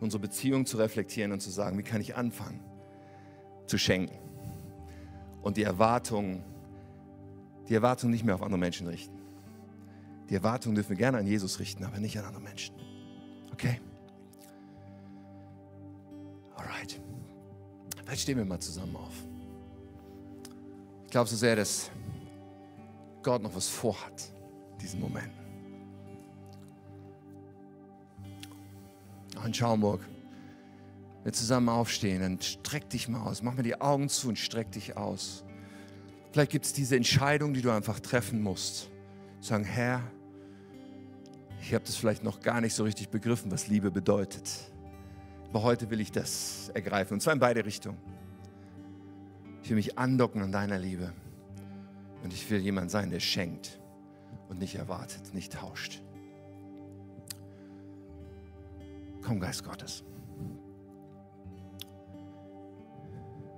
unsere 0.00 0.22
Beziehung 0.22 0.64
zu 0.64 0.78
reflektieren 0.78 1.30
und 1.32 1.40
zu 1.40 1.50
sagen, 1.50 1.76
wie 1.76 1.82
kann 1.82 2.00
ich 2.00 2.16
anfangen 2.16 2.69
zu 3.70 3.78
schenken 3.78 4.16
und 5.42 5.56
die 5.56 5.62
Erwartungen, 5.62 6.42
die 7.68 7.74
Erwartungen 7.74 8.12
nicht 8.12 8.24
mehr 8.24 8.34
auf 8.34 8.42
andere 8.42 8.58
Menschen 8.58 8.86
richten. 8.86 9.18
Die 10.28 10.34
Erwartungen 10.34 10.74
dürfen 10.74 10.90
wir 10.90 10.96
gerne 10.96 11.18
an 11.18 11.26
Jesus 11.26 11.58
richten, 11.58 11.84
aber 11.84 11.98
nicht 11.98 12.18
an 12.18 12.24
andere 12.24 12.42
Menschen. 12.42 12.74
Okay? 13.52 13.80
Alright. 16.54 17.00
Vielleicht 18.04 18.22
stehen 18.22 18.38
wir 18.38 18.44
mal 18.44 18.60
zusammen 18.60 18.96
auf. 18.96 19.14
Ich 21.04 21.10
glaube 21.10 21.28
so 21.28 21.36
sehr, 21.36 21.56
dass 21.56 21.90
Gott 23.22 23.42
noch 23.42 23.54
was 23.54 23.68
vorhat, 23.68 24.32
diesen 24.80 25.00
Moment. 25.00 25.40
auch 29.40 29.46
in 29.46 29.54
Schaumburg, 29.54 30.00
wir 31.22 31.32
zusammen 31.32 31.68
aufstehen, 31.68 32.22
dann 32.22 32.40
streck 32.40 32.88
dich 32.90 33.08
mal 33.08 33.22
aus. 33.22 33.42
Mach 33.42 33.54
mir 33.54 33.62
die 33.62 33.80
Augen 33.80 34.08
zu 34.08 34.28
und 34.28 34.38
streck 34.38 34.72
dich 34.72 34.96
aus. 34.96 35.44
Vielleicht 36.32 36.52
gibt 36.52 36.64
es 36.64 36.72
diese 36.72 36.96
Entscheidung, 36.96 37.52
die 37.54 37.62
du 37.62 37.70
einfach 37.70 38.00
treffen 38.00 38.40
musst. 38.40 38.88
Sagen, 39.40 39.64
Herr, 39.64 40.02
ich 41.60 41.74
habe 41.74 41.84
das 41.84 41.96
vielleicht 41.96 42.24
noch 42.24 42.40
gar 42.40 42.60
nicht 42.60 42.74
so 42.74 42.84
richtig 42.84 43.08
begriffen, 43.08 43.50
was 43.50 43.68
Liebe 43.68 43.90
bedeutet. 43.90 44.48
Aber 45.48 45.62
heute 45.62 45.90
will 45.90 46.00
ich 46.00 46.12
das 46.12 46.70
ergreifen. 46.74 47.14
Und 47.14 47.20
zwar 47.20 47.32
in 47.32 47.40
beide 47.40 47.64
Richtungen. 47.64 47.98
Ich 49.62 49.68
will 49.68 49.76
mich 49.76 49.98
andocken 49.98 50.42
an 50.42 50.52
deiner 50.52 50.78
Liebe. 50.78 51.12
Und 52.22 52.32
ich 52.32 52.48
will 52.50 52.60
jemand 52.60 52.90
sein, 52.90 53.10
der 53.10 53.20
schenkt 53.20 53.80
und 54.48 54.58
nicht 54.58 54.76
erwartet, 54.76 55.34
nicht 55.34 55.52
tauscht. 55.52 56.02
Komm, 59.22 59.40
Geist 59.40 59.64
Gottes. 59.64 60.04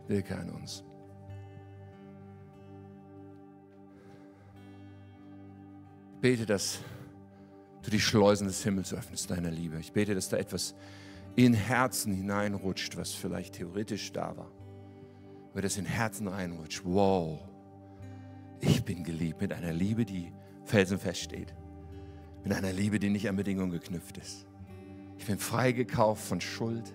Wirke 0.08 0.36
an 0.36 0.50
uns. 0.50 0.84
Ich 6.14 6.20
bete, 6.20 6.46
dass 6.46 6.80
du 7.82 7.90
die 7.90 8.00
Schleusen 8.00 8.46
des 8.46 8.62
Himmels 8.62 8.94
öffnest, 8.94 9.30
deiner 9.30 9.50
Liebe. 9.50 9.78
Ich 9.78 9.92
bete, 9.92 10.14
dass 10.14 10.28
da 10.28 10.36
etwas 10.36 10.74
in 11.34 11.54
Herzen 11.54 12.14
hineinrutscht, 12.14 12.96
was 12.96 13.12
vielleicht 13.12 13.54
theoretisch 13.54 14.12
da 14.12 14.36
war. 14.36 14.50
Aber 15.50 15.62
das 15.62 15.76
in 15.76 15.84
Herzen 15.84 16.28
reinrutscht. 16.28 16.82
Wow, 16.84 17.40
ich 18.60 18.84
bin 18.84 19.02
geliebt 19.02 19.40
mit 19.40 19.52
einer 19.52 19.72
Liebe, 19.72 20.04
die 20.04 20.32
felsenfest 20.64 21.20
steht. 21.20 21.54
Mit 22.44 22.52
einer 22.52 22.72
Liebe, 22.72 22.98
die 22.98 23.10
nicht 23.10 23.28
an 23.28 23.36
Bedingungen 23.36 23.72
geknüpft 23.72 24.18
ist. 24.18 24.46
Ich 25.18 25.26
bin 25.26 25.38
freigekauft 25.38 26.24
von 26.24 26.40
Schuld. 26.40 26.94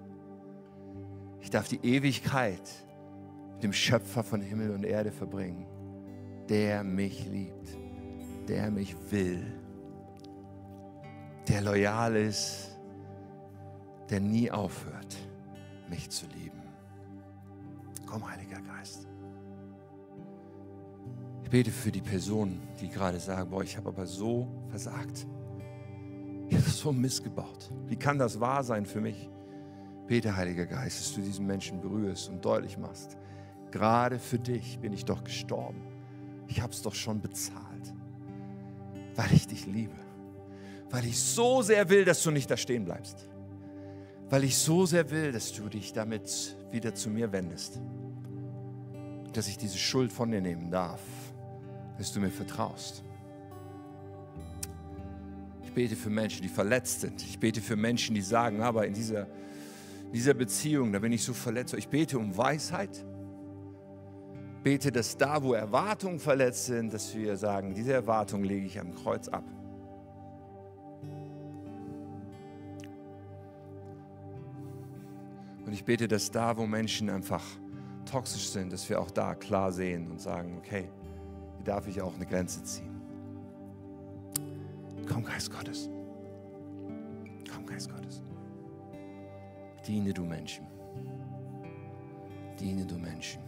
Ich 1.42 1.50
darf 1.50 1.68
die 1.68 1.80
Ewigkeit 1.84 2.62
dem 3.62 3.74
Schöpfer 3.74 4.24
von 4.24 4.42
Himmel 4.42 4.72
und 4.72 4.84
Erde 4.84 5.12
verbringen, 5.12 5.66
der 6.50 6.84
mich 6.84 7.26
liebt, 7.28 7.78
der 8.48 8.72
mich 8.72 8.96
will, 9.12 9.44
der 11.48 11.62
loyal 11.62 12.16
ist, 12.16 12.78
der 14.10 14.20
nie 14.20 14.50
aufhört, 14.52 15.18
mich 15.90 16.10
zu 16.10 16.26
lieben. 16.28 16.62
Komm, 18.06 18.30
Heiliger 18.30 18.62
Geist. 18.62 19.08
Ich 21.44 21.50
bete 21.50 21.72
für 21.72 21.92
die 21.92 22.02
Personen, 22.02 22.62
die 22.82 22.90
gerade 22.90 23.20
sagen, 23.20 23.50
boah, 23.50 23.64
ich 23.64 23.78
habe 23.78 23.90
aber 23.90 24.06
so 24.06 24.48
versagt. 24.70 25.26
Ich 26.50 26.58
habe 26.58 26.70
so 26.70 26.92
missgebaut. 26.92 27.72
Wie 27.88 27.96
kann 27.96 28.18
das 28.18 28.40
wahr 28.40 28.64
sein 28.64 28.86
für 28.86 29.02
mich? 29.02 29.30
Bete, 30.08 30.36
Heiliger 30.36 30.66
Geist, 30.66 31.00
dass 31.00 31.16
du 31.16 31.22
diesen 31.22 31.46
Menschen 31.46 31.82
berührst 31.82 32.30
und 32.30 32.44
deutlich 32.44 32.78
machst. 32.78 33.18
Gerade 33.72 34.20
für 34.20 34.40
dich 34.40 34.80
bin 34.80 34.94
ich 34.94 35.06
doch 35.06 35.24
gestorben. 35.24 35.82
Ich 36.48 36.62
habe 36.62 36.72
es 36.72 36.82
doch 36.82 36.96
schon 36.96 37.22
bezahlt, 37.22 37.94
weil 39.16 39.32
ich 39.34 39.48
dich 39.48 39.66
liebe. 39.66 39.96
Weil 40.90 41.06
ich 41.06 41.20
so 41.20 41.62
sehr 41.62 41.90
will, 41.90 42.06
dass 42.06 42.24
du 42.24 42.32
nicht 42.32 42.50
da 42.50 42.56
stehen 42.56 42.86
bleibst. 42.86 43.28
Weil 44.30 44.46
ich 44.46 44.58
so 44.58 44.86
sehr 44.86 45.10
will, 45.12 45.32
dass 45.32 45.52
du 45.54 45.68
dich 45.68 45.94
damit 45.94 46.56
wieder 46.72 46.96
zu 46.96 47.10
mir 47.10 47.32
wendest. 47.32 47.80
dass 49.34 49.48
ich 49.48 49.58
diese 49.58 49.78
Schuld 49.78 50.12
von 50.12 50.32
dir 50.32 50.42
nehmen 50.42 50.72
darf, 50.72 51.02
dass 51.98 52.12
du 52.12 52.20
mir 52.20 52.32
vertraust. 52.32 53.04
Ich 55.64 55.72
bete 55.74 55.96
für 55.96 56.10
Menschen, 56.10 56.42
die 56.42 56.48
verletzt 56.50 57.02
sind. 57.02 57.22
Ich 57.22 57.38
bete 57.38 57.62
für 57.62 57.76
Menschen, 57.76 58.16
die 58.16 58.22
sagen, 58.22 58.62
aber 58.62 58.88
in 58.88 58.96
dieser, 58.96 59.28
in 60.08 60.14
dieser 60.14 60.34
Beziehung, 60.34 60.92
da 60.92 60.98
bin 60.98 61.12
ich 61.12 61.24
so 61.24 61.34
verletzt. 61.34 61.76
Ich 61.76 61.88
bete 61.88 62.18
um 62.18 62.36
Weisheit. 62.36 63.06
Bete, 64.68 64.92
dass 64.92 65.16
da, 65.16 65.42
wo 65.42 65.54
Erwartungen 65.54 66.20
verletzt 66.20 66.66
sind, 66.66 66.94
dass 66.94 67.16
wir 67.16 67.38
sagen, 67.38 67.74
diese 67.74 67.94
Erwartung 67.94 68.44
lege 68.44 68.66
ich 68.66 68.78
am 68.78 68.94
Kreuz 68.94 69.30
ab. 69.30 69.46
Und 75.66 75.72
ich 75.72 75.86
bete, 75.86 76.10
dass 76.10 76.30
da, 76.30 76.58
wo 76.58 76.68
Menschen 76.68 77.10
einfach 77.10 77.42
toxisch 78.04 78.50
sind, 78.50 78.74
dass 78.74 78.90
wir 78.90 79.00
auch 79.00 79.10
da 79.10 79.36
klar 79.36 79.72
sehen 79.72 80.12
und 80.12 80.20
sagen, 80.20 80.58
okay, 80.58 80.90
hier 81.56 81.64
darf 81.64 81.88
ich 81.88 82.02
auch 82.02 82.16
eine 82.16 82.26
Grenze 82.26 82.62
ziehen. 82.62 83.02
Komm, 85.08 85.24
Geist 85.24 85.50
Gottes. 85.50 85.90
Komm, 87.54 87.66
Geist 87.66 87.90
Gottes. 87.90 88.22
Diene 89.88 90.14
du 90.14 90.26
Menschen. 90.26 90.68
Diene 92.60 92.86
du 92.86 92.98
Menschen. 92.98 93.47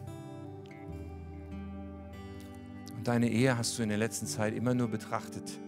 Deine 3.10 3.28
Ehe 3.28 3.58
hast 3.58 3.78
du 3.78 3.84
in 3.84 3.90
der 3.90 3.98
letzten 3.98 4.28
Zeit 4.28 4.54
immer 4.54 4.76
nur 4.76 4.88
betrachtet 4.88 5.60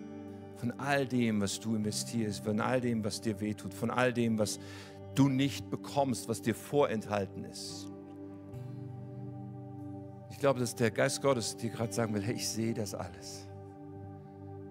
von 0.58 0.72
all 0.80 1.08
dem, 1.08 1.42
was 1.42 1.60
du 1.60 1.76
investierst, 1.76 2.44
von 2.44 2.62
all 2.62 2.80
dem, 2.80 3.04
was 3.04 3.20
dir 3.20 3.40
wehtut, 3.42 3.74
von 3.74 3.90
all 3.90 4.14
dem, 4.14 4.38
was 4.38 4.60
du 5.16 5.28
nicht 5.28 5.72
bekommst, 5.72 6.30
was 6.30 6.44
dir 6.44 6.54
vorenthalten 6.54 7.44
ist. 7.46 7.88
Ich 10.30 10.38
glaube, 10.38 10.60
dass 10.60 10.76
der 10.76 10.92
Geist 10.92 11.24
Gottes 11.24 11.58
dir 11.58 11.72
gerade 11.72 11.92
sagen 11.92 12.14
will, 12.14 12.22
hey, 12.22 12.36
ich 12.36 12.48
sehe 12.48 12.76
das 12.76 12.94
alles. 12.94 13.48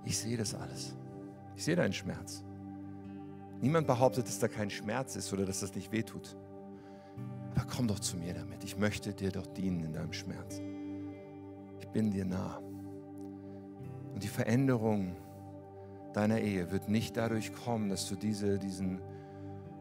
Ich 0.04 0.16
sehe 0.16 0.36
das 0.36 0.54
alles. 0.54 0.94
Ich 1.56 1.64
sehe 1.64 1.74
deinen 1.74 1.92
Schmerz. 1.92 2.44
Niemand 3.60 3.88
behauptet, 3.88 4.28
dass 4.28 4.38
da 4.38 4.46
kein 4.46 4.70
Schmerz 4.70 5.16
ist 5.16 5.32
oder 5.32 5.44
dass 5.44 5.58
das 5.58 5.74
nicht 5.74 5.90
wehtut. 5.90 6.36
Aber 7.56 7.66
komm 7.68 7.88
doch 7.88 7.98
zu 7.98 8.16
mir 8.16 8.32
damit. 8.32 8.62
Ich 8.62 8.78
möchte 8.78 9.12
dir 9.12 9.32
doch 9.32 9.46
dienen 9.46 9.82
in 9.82 9.92
deinem 9.92 10.12
Schmerz. 10.12 10.62
Bin 11.92 12.10
dir 12.10 12.24
nah. 12.24 12.58
Und 14.14 14.22
die 14.22 14.28
Veränderung 14.28 15.16
deiner 16.12 16.40
Ehe 16.40 16.70
wird 16.70 16.88
nicht 16.88 17.16
dadurch 17.16 17.52
kommen, 17.52 17.88
dass 17.88 18.08
du 18.08 18.16
diese, 18.16 18.58
diesen 18.58 19.00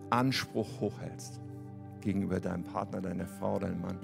Anspruch 0.09 0.79
hochhältst 0.79 1.39
gegenüber 2.01 2.39
deinem 2.39 2.63
Partner, 2.63 3.01
deiner 3.01 3.27
Frau, 3.27 3.59
deinem 3.59 3.81
Mann. 3.81 3.99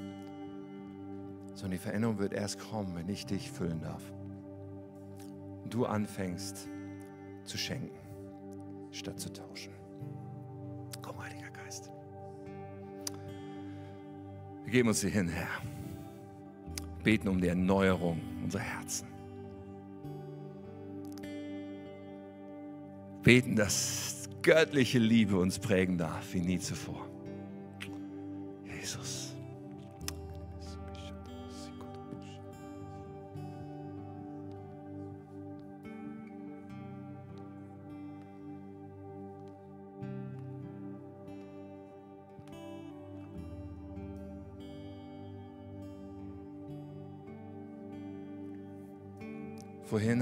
Sondern 1.53 1.71
die 1.71 1.77
Veränderung 1.77 2.19
wird 2.19 2.33
erst 2.33 2.59
kommen, 2.59 2.95
wenn 2.95 3.09
ich 3.09 3.25
dich 3.25 3.49
füllen 3.49 3.79
darf. 3.81 4.03
Und 5.63 5.73
du 5.73 5.85
anfängst 5.85 6.67
zu 7.43 7.57
schenken, 7.57 7.97
statt 8.91 9.19
zu 9.19 9.31
tauschen. 9.31 9.73
Komm, 11.01 11.23
Heiliger 11.23 11.49
Geist. 11.51 11.91
Wir 14.63 14.71
geben 14.71 14.89
uns 14.89 15.01
hier 15.01 15.11
hin, 15.11 15.29
Herr. 15.29 15.47
Beten 17.05 17.27
um 17.27 17.39
die 17.39 17.47
Erneuerung 17.47 18.19
unserer 18.43 18.63
Herzen. 18.63 19.07
Beten, 23.21 23.55
dass 23.55 24.27
göttliche 24.41 24.97
Liebe 24.97 25.37
uns 25.37 25.59
prägen 25.59 25.99
darf 25.99 26.33
wie 26.33 26.41
nie 26.41 26.59
zuvor. 26.59 27.04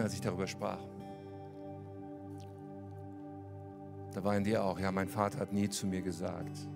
Als 0.04 0.14
ich 0.14 0.22
darüber 0.22 0.48
sprach, 0.48 0.80
Da 4.14 4.24
war 4.24 4.38
in 4.38 4.44
dir 4.44 4.64
auch, 4.64 4.80
ja, 4.80 4.92
mein 4.92 5.08
Vater 5.08 5.40
hat 5.40 5.52
nie 5.54 5.68
zu 5.68 5.88
mir 5.88 6.02
gesagt, 6.02 6.68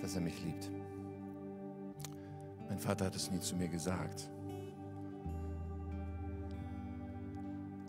dass 0.00 0.14
er 0.14 0.22
mich 0.22 0.42
liebt. 0.42 0.70
Mein 2.68 2.78
Vater 2.78 3.04
hat 3.04 3.14
es 3.14 3.30
nie 3.30 3.38
zu 3.38 3.54
mir 3.54 3.68
gesagt. 3.68 4.30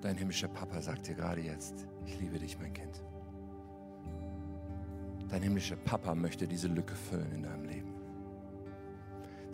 Dein 0.01 0.17
himmlischer 0.17 0.49
Papa 0.49 0.81
sagt 0.81 1.07
dir 1.07 1.15
gerade 1.15 1.39
jetzt, 1.39 1.88
ich 2.05 2.19
liebe 2.19 2.38
dich, 2.38 2.59
mein 2.59 2.73
Kind. 2.73 3.01
Dein 5.29 5.41
himmlischer 5.41 5.77
Papa 5.77 6.13
möchte 6.13 6.45
diese 6.45 6.67
Lücke 6.67 6.95
füllen 6.95 7.31
in 7.31 7.43
deinem 7.43 7.63
Leben. 7.63 7.93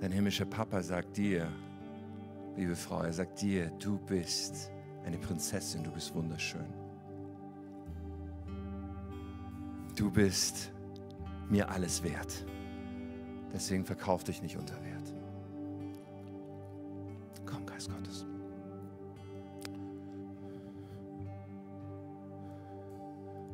Dein 0.01 0.11
himmlischer 0.11 0.45
Papa 0.45 0.81
sagt 0.81 1.15
dir, 1.15 1.47
liebe 2.59 2.75
Frau, 2.75 3.01
er 3.01 3.13
sagt 3.13 3.41
dir, 3.41 3.71
du 3.79 3.97
bist 3.97 4.71
eine 5.05 5.17
Prinzessin, 5.17 5.83
du 5.83 5.91
bist 5.91 6.13
wunderschön. 6.13 6.79
du 9.99 10.09
bist 10.09 10.71
mir 11.49 11.69
alles 11.69 12.03
wert. 12.03 12.45
Deswegen 13.53 13.83
verkauf 13.83 14.23
dich 14.23 14.41
nicht 14.41 14.57
unter 14.57 14.75
Wert. 14.75 15.13
Komm, 17.45 17.65
Geist 17.65 17.89
Gottes. 17.91 18.25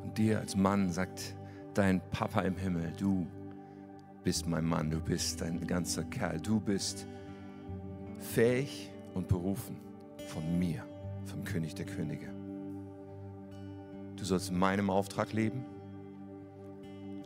Und 0.03 0.17
dir 0.17 0.39
als 0.39 0.55
Mann 0.55 0.91
sagt 0.91 1.35
dein 1.73 1.99
Papa 2.11 2.41
im 2.41 2.57
Himmel, 2.57 2.93
du 2.99 3.25
bist 4.23 4.47
mein 4.47 4.65
Mann, 4.65 4.91
du 4.91 4.99
bist 4.99 5.41
ein 5.41 5.65
ganzer 5.65 6.03
Kerl, 6.03 6.39
du 6.39 6.59
bist 6.59 7.07
fähig 8.19 8.91
und 9.15 9.27
berufen 9.27 9.77
von 10.27 10.59
mir, 10.59 10.83
vom 11.25 11.43
König 11.43 11.73
der 11.73 11.85
Könige. 11.85 12.29
Du 14.15 14.23
sollst 14.23 14.49
in 14.49 14.59
meinem 14.59 14.91
Auftrag 14.91 15.33
leben 15.33 15.65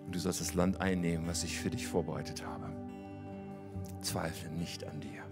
und 0.05 0.15
du 0.15 0.19
sollst 0.19 0.39
das 0.39 0.53
Land 0.53 0.79
einnehmen, 0.79 1.27
was 1.27 1.43
ich 1.43 1.59
für 1.59 1.69
dich 1.69 1.85
vorbereitet 1.85 2.45
habe. 2.45 2.71
Zweifle 4.01 4.49
nicht 4.51 4.85
an 4.85 5.01
dir. 5.01 5.28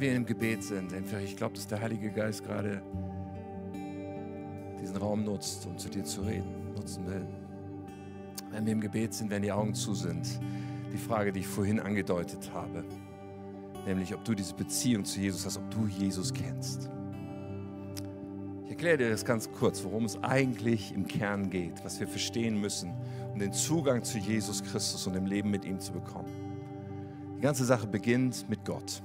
Während 0.00 0.02
wir 0.02 0.16
im 0.16 0.26
Gebet 0.26 0.62
sind, 0.62 0.92
ich 1.24 1.36
glaube, 1.36 1.54
dass 1.54 1.66
der 1.66 1.80
Heilige 1.80 2.10
Geist 2.10 2.44
gerade 2.44 2.82
diesen 4.80 4.96
Raum 4.96 5.24
nutzt, 5.24 5.66
um 5.66 5.76
zu 5.76 5.88
dir 5.88 6.04
zu 6.04 6.22
reden, 6.22 6.72
nutzen 6.74 7.06
will. 7.06 7.26
Wenn 8.50 8.64
wir 8.64 8.72
im 8.72 8.80
Gebet 8.80 9.12
sind, 9.14 9.30
wenn 9.30 9.42
die 9.42 9.52
Augen 9.52 9.74
zu 9.74 9.94
sind, 9.94 10.26
die 10.92 10.98
Frage, 10.98 11.32
die 11.32 11.40
ich 11.40 11.46
vorhin 11.46 11.80
angedeutet 11.80 12.50
habe, 12.52 12.84
nämlich 13.86 14.14
ob 14.14 14.24
du 14.24 14.34
diese 14.34 14.54
Beziehung 14.54 15.04
zu 15.04 15.20
Jesus 15.20 15.44
hast, 15.44 15.58
ob 15.58 15.70
du 15.70 15.86
Jesus 15.86 16.32
kennst 16.32 16.90
erkläre 18.78 18.98
dir 18.98 19.10
das 19.10 19.24
ganz 19.24 19.50
kurz, 19.50 19.82
worum 19.82 20.04
es 20.04 20.22
eigentlich 20.22 20.94
im 20.94 21.08
Kern 21.08 21.50
geht, 21.50 21.84
was 21.84 21.98
wir 21.98 22.06
verstehen 22.06 22.60
müssen, 22.60 22.92
um 23.32 23.40
den 23.40 23.52
Zugang 23.52 24.04
zu 24.04 24.18
Jesus 24.18 24.62
Christus 24.62 25.04
und 25.08 25.14
dem 25.14 25.26
Leben 25.26 25.50
mit 25.50 25.64
ihm 25.64 25.80
zu 25.80 25.90
bekommen. 25.90 26.28
Die 27.36 27.40
ganze 27.40 27.64
Sache 27.64 27.88
beginnt 27.88 28.48
mit 28.48 28.64
Gott. 28.64 29.02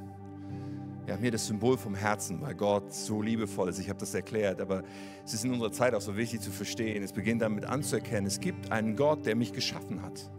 Wir 1.06 1.14
haben 1.14 1.22
hier 1.22 1.32
das 1.32 1.48
Symbol 1.48 1.78
vom 1.78 1.96
Herzen, 1.96 2.42
weil 2.42 2.56
Gott 2.56 2.94
so 2.94 3.22
liebevoll 3.22 3.70
ist. 3.70 3.80
Ich 3.80 3.90
habe 3.90 4.00
das 4.00 4.14
erklärt, 4.14 4.62
aber 4.62 4.84
es 5.26 5.34
ist 5.34 5.44
in 5.44 5.52
unserer 5.52 5.72
Zeit 5.72 5.94
auch 5.94 6.02
so 6.02 6.16
wichtig 6.16 6.40
zu 6.40 6.50
verstehen. 6.50 7.04
Es 7.04 7.12
beginnt 7.12 7.42
damit 7.42 7.66
anzuerkennen, 7.66 8.26
es 8.26 8.40
gibt 8.40 8.72
einen 8.72 8.96
Gott, 8.96 9.26
der 9.26 9.36
mich 9.36 9.52
geschaffen 9.52 10.02
hat. 10.02 10.32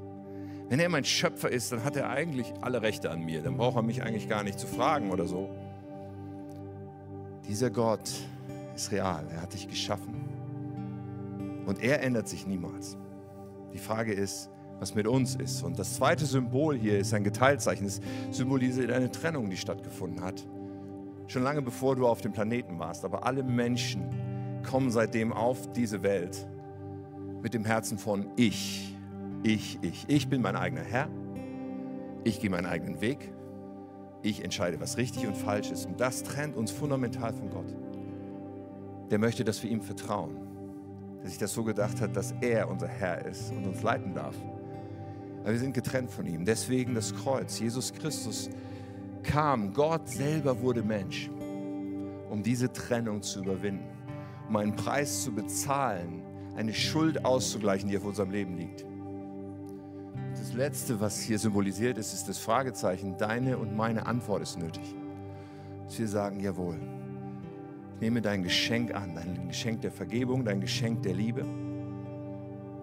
Wenn 0.70 0.80
er 0.80 0.88
mein 0.88 1.04
Schöpfer 1.04 1.50
ist, 1.50 1.70
dann 1.72 1.84
hat 1.84 1.96
er 1.96 2.08
eigentlich 2.08 2.54
alle 2.62 2.80
Rechte 2.80 3.10
an 3.10 3.20
mir. 3.20 3.42
Dann 3.42 3.58
braucht 3.58 3.76
er 3.76 3.82
mich 3.82 4.02
eigentlich 4.02 4.28
gar 4.28 4.42
nicht 4.42 4.58
zu 4.58 4.66
fragen 4.66 5.10
oder 5.10 5.26
so. 5.26 5.50
Dieser 7.46 7.68
Gott 7.68 8.10
ist 8.74 8.90
real. 8.90 9.26
Er 9.30 9.42
hat 9.42 9.52
dich 9.52 9.68
geschaffen. 9.68 10.14
Und 11.66 11.82
er 11.82 12.02
ändert 12.02 12.28
sich 12.28 12.46
niemals. 12.46 12.96
Die 13.74 13.78
Frage 13.78 14.14
ist, 14.14 14.48
was 14.78 14.94
mit 14.94 15.06
uns 15.06 15.34
ist. 15.34 15.62
Und 15.62 15.78
das 15.78 15.94
zweite 15.94 16.24
Symbol 16.24 16.76
hier 16.76 16.98
ist 16.98 17.12
ein 17.12 17.24
Geteiltzeichen. 17.24 17.86
Es 17.86 18.00
symbolisiert 18.30 18.90
eine 18.90 19.10
Trennung, 19.10 19.50
die 19.50 19.56
stattgefunden 19.56 20.22
hat. 20.22 20.46
Schon 21.26 21.42
lange 21.42 21.62
bevor 21.62 21.96
du 21.96 22.06
auf 22.06 22.20
dem 22.20 22.32
Planeten 22.32 22.78
warst. 22.78 23.04
Aber 23.04 23.26
alle 23.26 23.42
Menschen 23.42 24.62
kommen 24.64 24.90
seitdem 24.90 25.32
auf 25.32 25.72
diese 25.72 26.02
Welt 26.02 26.46
mit 27.42 27.54
dem 27.54 27.64
Herzen 27.64 27.98
von 27.98 28.30
ich, 28.36 28.96
ich, 29.42 29.78
ich. 29.82 30.04
Ich 30.08 30.28
bin 30.28 30.40
mein 30.42 30.56
eigener 30.56 30.82
Herr. 30.82 31.08
Ich 32.24 32.40
gehe 32.40 32.50
meinen 32.50 32.66
eigenen 32.66 33.00
Weg. 33.00 33.32
Ich 34.22 34.42
entscheide, 34.42 34.80
was 34.80 34.96
richtig 34.96 35.26
und 35.26 35.36
falsch 35.36 35.70
ist. 35.70 35.84
Und 35.84 36.00
das 36.00 36.22
trennt 36.22 36.56
uns 36.56 36.70
fundamental 36.70 37.34
von 37.34 37.50
Gott. 37.50 37.76
Der 39.10 39.18
möchte, 39.18 39.44
dass 39.44 39.62
wir 39.62 39.70
ihm 39.70 39.82
vertrauen. 39.82 40.38
Der 41.22 41.28
sich 41.28 41.38
das 41.38 41.52
so 41.52 41.62
gedacht 41.64 42.00
hat, 42.00 42.16
dass 42.16 42.34
er 42.40 42.70
unser 42.70 42.88
Herr 42.88 43.26
ist 43.26 43.50
und 43.50 43.66
uns 43.66 43.82
leiten 43.82 44.14
darf. 44.14 44.34
Aber 45.42 45.52
wir 45.52 45.58
sind 45.58 45.74
getrennt 45.74 46.10
von 46.10 46.26
ihm. 46.26 46.46
Deswegen 46.46 46.94
das 46.94 47.14
Kreuz. 47.14 47.60
Jesus 47.60 47.92
Christus 47.92 48.48
kam. 49.24 49.72
Gott 49.72 50.08
selber 50.08 50.60
wurde 50.60 50.82
Mensch, 50.82 51.28
um 52.30 52.42
diese 52.42 52.72
Trennung 52.72 53.22
zu 53.22 53.40
überwinden. 53.40 53.88
Um 54.48 54.56
einen 54.56 54.76
Preis 54.76 55.24
zu 55.24 55.32
bezahlen, 55.32 56.22
eine 56.54 56.72
Schuld 56.72 57.24
auszugleichen, 57.24 57.88
die 57.88 57.96
auf 57.96 58.04
unserem 58.04 58.30
Leben 58.30 58.56
liegt. 58.56 58.84
Das 60.36 60.52
Letzte, 60.52 61.00
was 61.00 61.20
hier 61.20 61.38
symbolisiert 61.38 61.98
ist, 61.98 62.12
ist 62.12 62.28
das 62.28 62.38
Fragezeichen. 62.38 63.16
Deine 63.18 63.58
und 63.58 63.74
meine 63.74 64.06
Antwort 64.06 64.42
ist 64.42 64.58
nötig. 64.58 64.94
Dass 65.84 65.98
wir 65.98 66.08
sagen, 66.08 66.40
jawohl, 66.40 66.76
ich 67.94 68.00
nehme 68.00 68.20
dein 68.20 68.42
Geschenk 68.42 68.94
an, 68.94 69.14
dein 69.14 69.48
Geschenk 69.48 69.80
der 69.80 69.90
Vergebung, 69.90 70.44
dein 70.44 70.60
Geschenk 70.60 71.02
der 71.02 71.14
Liebe. 71.14 71.44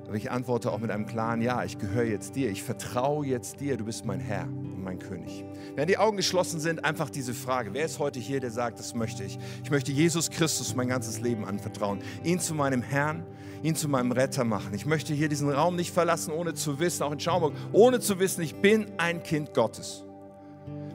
Aber 0.07 0.15
ich 0.15 0.31
antworte 0.31 0.71
auch 0.71 0.79
mit 0.79 0.91
einem 0.91 1.05
klaren 1.05 1.41
Ja, 1.41 1.63
ich 1.63 1.77
gehöre 1.77 2.05
jetzt 2.05 2.35
dir, 2.35 2.49
ich 2.49 2.63
vertraue 2.63 3.25
jetzt 3.25 3.59
dir, 3.61 3.77
du 3.77 3.85
bist 3.85 4.05
mein 4.05 4.19
Herr 4.19 4.47
und 4.81 4.85
mein 4.85 4.99
König. 4.99 5.45
Während 5.75 5.89
die 5.89 5.97
Augen 5.97 6.17
geschlossen 6.17 6.59
sind, 6.59 6.83
einfach 6.83 7.09
diese 7.09 7.33
Frage, 7.33 7.73
wer 7.73 7.85
ist 7.85 7.99
heute 7.99 8.19
hier, 8.19 8.39
der 8.39 8.51
sagt, 8.51 8.79
das 8.79 8.95
möchte 8.95 9.23
ich. 9.23 9.37
Ich 9.63 9.71
möchte 9.71 9.91
Jesus 9.91 10.29
Christus 10.29 10.75
mein 10.75 10.87
ganzes 10.87 11.21
Leben 11.21 11.45
anvertrauen, 11.45 11.99
ihn 12.23 12.39
zu 12.39 12.55
meinem 12.55 12.81
Herrn, 12.81 13.23
ihn 13.63 13.75
zu 13.75 13.87
meinem 13.87 14.11
Retter 14.11 14.43
machen. 14.43 14.73
Ich 14.73 14.85
möchte 14.85 15.13
hier 15.13 15.29
diesen 15.29 15.49
Raum 15.49 15.75
nicht 15.75 15.93
verlassen, 15.93 16.31
ohne 16.31 16.53
zu 16.53 16.79
wissen, 16.79 17.03
auch 17.03 17.11
in 17.11 17.19
Schaumburg, 17.19 17.53
ohne 17.71 17.99
zu 17.99 18.19
wissen, 18.19 18.41
ich 18.41 18.55
bin 18.55 18.87
ein 18.97 19.23
Kind 19.23 19.53
Gottes. 19.53 20.03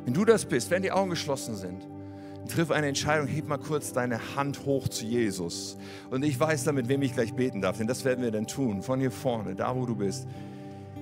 Wenn 0.04 0.14
du 0.14 0.24
das 0.24 0.44
bist, 0.44 0.70
wenn 0.70 0.82
die 0.82 0.92
Augen 0.92 1.10
geschlossen 1.10 1.56
sind, 1.56 1.86
triff 2.48 2.70
eine 2.70 2.88
Entscheidung, 2.88 3.26
heb 3.26 3.48
mal 3.48 3.58
kurz 3.58 3.92
deine 3.92 4.20
Hand 4.36 4.66
hoch 4.66 4.88
zu 4.88 5.04
Jesus. 5.04 5.76
Und 6.10 6.24
ich 6.24 6.38
weiß 6.38 6.64
dann, 6.64 6.74
mit 6.74 6.88
wem 6.88 7.02
ich 7.02 7.12
gleich 7.12 7.34
beten 7.34 7.60
darf, 7.60 7.78
denn 7.78 7.86
das 7.86 8.04
werden 8.04 8.22
wir 8.22 8.30
dann 8.30 8.46
tun, 8.46 8.82
von 8.82 9.00
hier 9.00 9.10
vorne, 9.10 9.54
da 9.54 9.74
wo 9.74 9.86
du 9.86 9.96
bist. 9.96 10.26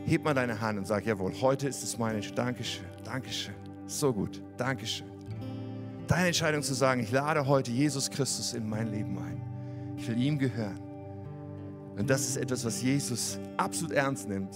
Heb 0.06 0.22
mal 0.22 0.34
deine 0.34 0.60
Hand 0.60 0.78
und 0.78 0.86
sag, 0.86 1.06
jawohl, 1.06 1.32
heute 1.40 1.66
ist 1.66 1.82
es 1.82 1.96
meine 1.96 2.16
Entscheidung. 2.16 2.44
Dankeschön, 2.44 2.84
Dankeschön, 3.04 3.54
so 3.86 4.12
gut, 4.12 4.42
Dankeschön. 4.58 5.06
Deine 6.06 6.26
Entscheidung 6.26 6.62
zu 6.62 6.74
sagen, 6.74 7.00
ich 7.00 7.10
lade 7.10 7.46
heute 7.46 7.70
Jesus 7.70 8.10
Christus 8.10 8.52
in 8.52 8.68
mein 8.68 8.90
Leben 8.92 9.16
ein. 9.18 9.40
Ich 9.96 10.06
will 10.06 10.20
ihm 10.20 10.38
gehören. 10.38 10.78
Und 11.96 12.10
das 12.10 12.28
ist 12.28 12.36
etwas, 12.36 12.66
was 12.66 12.82
Jesus 12.82 13.38
absolut 13.56 13.92
ernst 13.92 14.28
nimmt, 14.28 14.54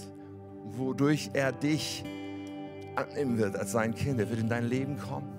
wodurch 0.65 1.31
er 1.33 1.51
dich 1.51 2.03
annehmen 2.95 3.39
wird 3.39 3.55
als 3.55 3.71
sein 3.71 3.95
Kind. 3.95 4.19
Er 4.19 4.29
wird 4.29 4.39
in 4.39 4.49
dein 4.49 4.65
Leben 4.65 4.99
kommen 4.99 5.33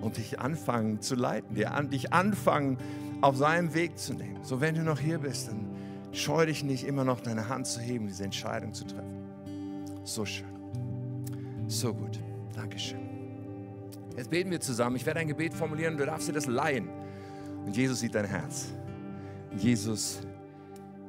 und 0.00 0.18
dich 0.18 0.38
anfangen 0.38 1.00
zu 1.00 1.16
leiten, 1.16 1.56
dich 1.90 2.12
anfangen 2.12 2.78
auf 3.22 3.36
seinem 3.36 3.74
Weg 3.74 3.98
zu 3.98 4.14
nehmen. 4.14 4.38
So, 4.42 4.60
wenn 4.60 4.76
du 4.76 4.82
noch 4.82 5.00
hier 5.00 5.18
bist, 5.18 5.48
dann 5.48 5.66
scheu 6.12 6.46
dich 6.46 6.62
nicht 6.62 6.86
immer 6.86 7.02
noch 7.02 7.20
deine 7.20 7.48
Hand 7.48 7.66
zu 7.66 7.80
heben, 7.80 8.06
diese 8.06 8.22
Entscheidung 8.22 8.72
zu 8.72 8.84
treffen. 8.84 9.17
So 10.08 10.24
schön. 10.24 10.48
So 11.66 11.92
gut. 11.92 12.18
Dankeschön. 12.54 12.98
Jetzt 14.16 14.30
beten 14.30 14.50
wir 14.50 14.58
zusammen. 14.58 14.96
Ich 14.96 15.04
werde 15.04 15.20
ein 15.20 15.28
Gebet 15.28 15.52
formulieren 15.52 15.92
und 15.92 16.00
du 16.00 16.06
darfst 16.06 16.26
dir 16.26 16.32
das 16.32 16.46
leihen. 16.46 16.88
Und 17.66 17.76
Jesus 17.76 18.00
sieht 18.00 18.14
dein 18.14 18.24
Herz. 18.24 18.72
Jesus 19.58 20.20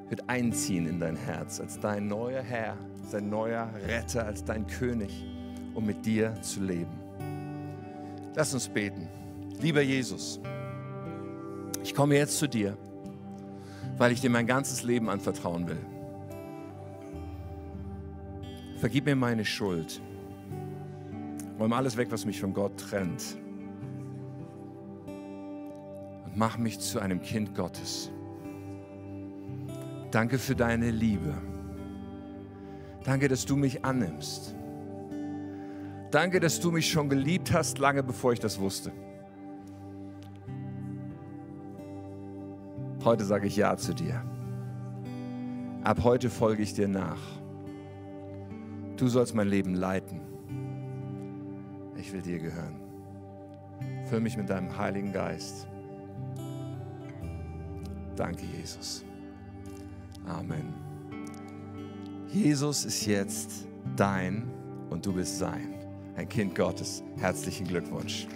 wird 0.10 0.30
einziehen 0.30 0.86
in 0.86 1.00
dein 1.00 1.16
Herz 1.16 1.62
als 1.62 1.80
dein 1.80 2.08
neuer 2.08 2.42
Herr, 2.42 2.76
als 3.02 3.12
dein 3.12 3.30
neuer 3.30 3.70
Retter, 3.88 4.26
als 4.26 4.44
dein 4.44 4.68
König, 4.68 5.26
um 5.76 5.86
mit 5.86 6.06
dir 6.06 6.34
zu 6.42 6.60
leben. 6.60 6.92
Lass 8.36 8.54
uns 8.54 8.68
beten. 8.68 9.08
Lieber 9.62 9.82
Jesus, 9.82 10.42
ich 11.82 11.96
komme 11.96 12.18
jetzt 12.18 12.38
zu 12.38 12.48
dir, 12.48 12.78
weil 13.98 14.12
ich 14.12 14.20
dir 14.20 14.30
mein 14.30 14.46
ganzes 14.46 14.84
Leben 14.84 15.10
anvertrauen 15.10 15.70
will. 15.70 15.99
Vergib 18.80 19.06
mir 19.06 19.16
meine 19.16 19.44
Schuld. 19.44 20.02
Räum 21.60 21.74
alles 21.74 21.98
weg, 21.98 22.08
was 22.12 22.26
mich 22.26 22.40
von 22.40 22.54
Gott 22.54 22.78
trennt. 22.78 23.38
Und 26.26 26.38
mach 26.38 26.58
mich 26.58 26.80
zu 26.80 27.00
einem 27.00 27.22
Kind 27.22 27.54
Gottes. 27.56 28.10
Danke 30.12 30.40
für 30.40 30.56
deine 30.56 30.92
Liebe. 30.92 31.34
Danke, 33.04 33.28
dass 33.28 33.46
du 33.46 33.58
mich 33.58 33.84
annimmst. 33.84 34.56
Danke, 36.12 36.40
dass 36.40 36.62
du 36.62 36.72
mich 36.72 36.90
schon 36.90 37.10
geliebt 37.10 37.52
hast, 37.54 37.80
lange 37.80 38.02
bevor 38.02 38.32
ich 38.32 38.40
das 38.40 38.60
wusste. 38.60 38.94
Heute 43.04 43.26
sage 43.26 43.48
ich 43.48 43.58
Ja 43.58 43.76
zu 43.76 43.94
dir. 43.94 44.24
Ab 45.84 46.04
heute 46.04 46.30
folge 46.30 46.64
ich 46.64 46.74
dir 46.74 46.88
nach. 46.88 47.39
Du 49.00 49.08
sollst 49.08 49.34
mein 49.34 49.48
Leben 49.48 49.76
leiten. 49.76 50.20
Ich 51.98 52.12
will 52.12 52.22
dir 52.22 52.38
gehören. 52.38 52.76
Füll 54.10 54.20
mich 54.20 54.36
mit 54.36 54.50
deinem 54.50 54.78
Heiligen 54.78 55.14
Geist. 55.14 55.68
Danke, 58.16 58.44
Jesus. 58.58 59.06
Amen. 60.28 60.74
Jesus 62.28 62.84
ist 62.84 63.06
jetzt 63.06 63.66
dein 63.96 64.52
und 64.90 65.06
du 65.06 65.14
bist 65.14 65.40
sein 65.40 65.80
ein 66.20 66.28
Kind 66.28 66.54
Gottes. 66.54 67.02
Herzlichen 67.18 67.66
Glückwunsch. 67.66 68.28